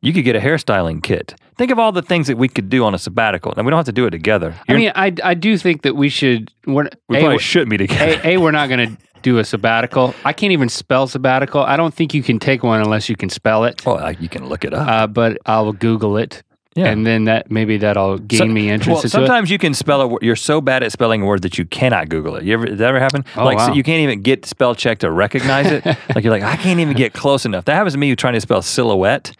[0.00, 2.84] you could get a hairstyling kit think of all the things that we could do
[2.84, 5.12] on a sabbatical and we don't have to do it together I You're- mean, I,
[5.24, 6.52] I do think that we should.
[6.66, 9.44] We're, we A, probably shouldn't be together a, a, we're not going to do a
[9.44, 10.14] sabbatical.
[10.24, 11.62] I can't even spell sabbatical.
[11.62, 13.84] I don't think you can take one unless you can spell it.
[13.84, 16.44] well you can look it up Uh, but I'll Google it,
[16.78, 18.88] yeah and then that maybe that'll gain So- me interest.
[18.88, 19.10] Well, into it.
[19.10, 20.22] sometimes you can spell a word.
[20.22, 22.44] You're so bad at spelling a word that you cannot Google it.
[22.44, 23.24] You ever, did that ever happen?
[23.36, 23.74] Oh, like so wow.
[23.74, 25.84] you can't even get spell check to recognize it.
[26.14, 27.64] like you're like, I can't even get close enough.
[27.66, 29.32] That happens to me trying to spell silhouette.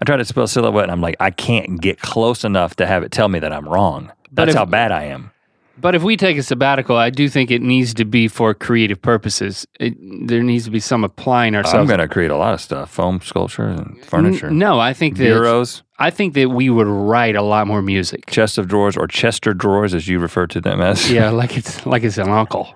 [0.00, 3.02] I try to spell silhouette, and I'm like, I can't get close enough to have
[3.02, 4.10] it tell me that I'm wrong.
[4.32, 5.30] That's if- how bad I am.
[5.78, 9.02] But if we take a sabbatical, I do think it needs to be for creative
[9.02, 9.66] purposes.
[9.78, 9.94] It,
[10.26, 11.74] there needs to be some applying ourselves.
[11.74, 14.94] I'm going to create a lot of stuff: foam sculpture and furniture, N- no, I
[14.94, 18.26] think that bureaus, I think that we would write a lot more music.
[18.26, 21.10] chest of drawers, or Chester drawers, as you refer to them as.
[21.10, 22.74] yeah, like it's like it's an uncle.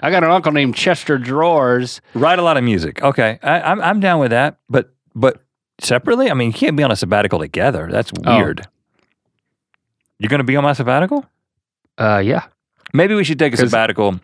[0.00, 2.00] I got an uncle named Chester Drawers.
[2.14, 3.02] Write a lot of music.
[3.02, 4.56] Okay, I, I'm I'm down with that.
[4.68, 5.42] But but
[5.80, 7.88] separately, I mean, you can't be on a sabbatical together.
[7.90, 8.36] That's Oh.
[8.36, 8.66] weird.
[10.18, 11.26] You're going to be on my sabbatical?
[11.98, 12.44] Uh, yeah,
[12.94, 14.20] Maybe we should take a sabbatical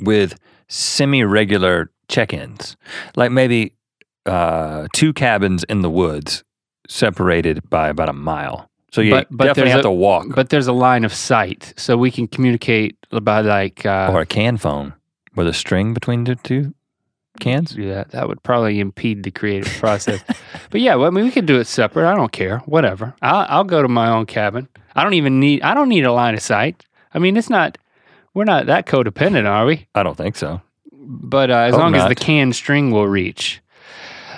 [0.00, 0.38] with
[0.68, 2.76] semi-regular check-ins,
[3.16, 3.74] like maybe
[4.26, 6.44] uh, two cabins in the woods,
[6.88, 8.68] separated by about a mile.
[8.90, 11.74] So you But- but definitely have a- to walk, but there's a line of sight,
[11.76, 13.84] so we can communicate by like.
[13.86, 14.94] Uh, or a can phone
[15.36, 16.72] with a string between the two
[17.38, 17.76] cans.
[17.76, 20.24] yeah, that would probably impede the creative process.
[20.70, 22.10] but yeah, well, I mean, we could do it separate.
[22.10, 22.58] I don't care.
[22.66, 23.14] Whatever.
[23.22, 24.68] I'll, I'll go to my own cabin.
[24.96, 25.62] I don't even need.
[25.62, 26.84] I don't need a line of sight.
[27.12, 27.78] I mean, it's not.
[28.34, 29.86] We're not that codependent, are we?
[29.94, 30.60] I don't think so.
[30.92, 33.60] But uh, as Hope long as the can string will reach.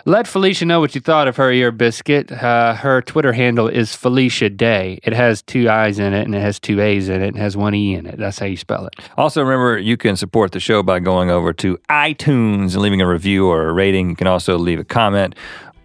[0.06, 2.32] Let Felicia know what you thought of her ear biscuit.
[2.32, 4.98] Uh, her Twitter handle is Felicia Day.
[5.02, 7.56] It has two I's in it and it has two A's in it and has
[7.56, 8.18] one E in it.
[8.18, 8.94] That's how you spell it.
[9.16, 13.08] Also, remember you can support the show by going over to iTunes and leaving a
[13.08, 14.10] review or a rating.
[14.10, 15.34] You can also leave a comment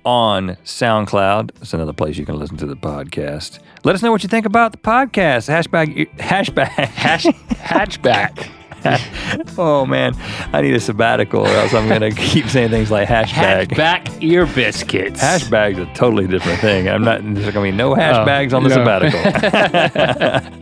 [0.05, 1.51] on SoundCloud.
[1.55, 3.59] That's another place you can listen to the podcast.
[3.83, 5.49] Let us know what you think about the podcast.
[5.49, 8.51] Hashbag, hashbag, hash, Hatchback.
[9.57, 10.15] oh man,
[10.53, 13.67] I need a sabbatical or else I'm gonna keep saying things like hashtag.
[13.69, 15.21] Hatchback ear biscuits.
[15.21, 16.89] Hashtag's a totally different thing.
[16.89, 17.21] I'm not.
[17.23, 18.75] There's gonna be no oh, hashbags on the no.
[18.75, 19.21] sabbatical.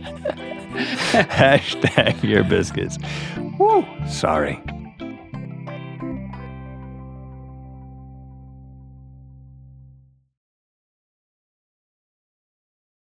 [0.74, 2.98] Hashtag your biscuits.
[3.58, 3.86] Woo.
[4.08, 4.60] Sorry.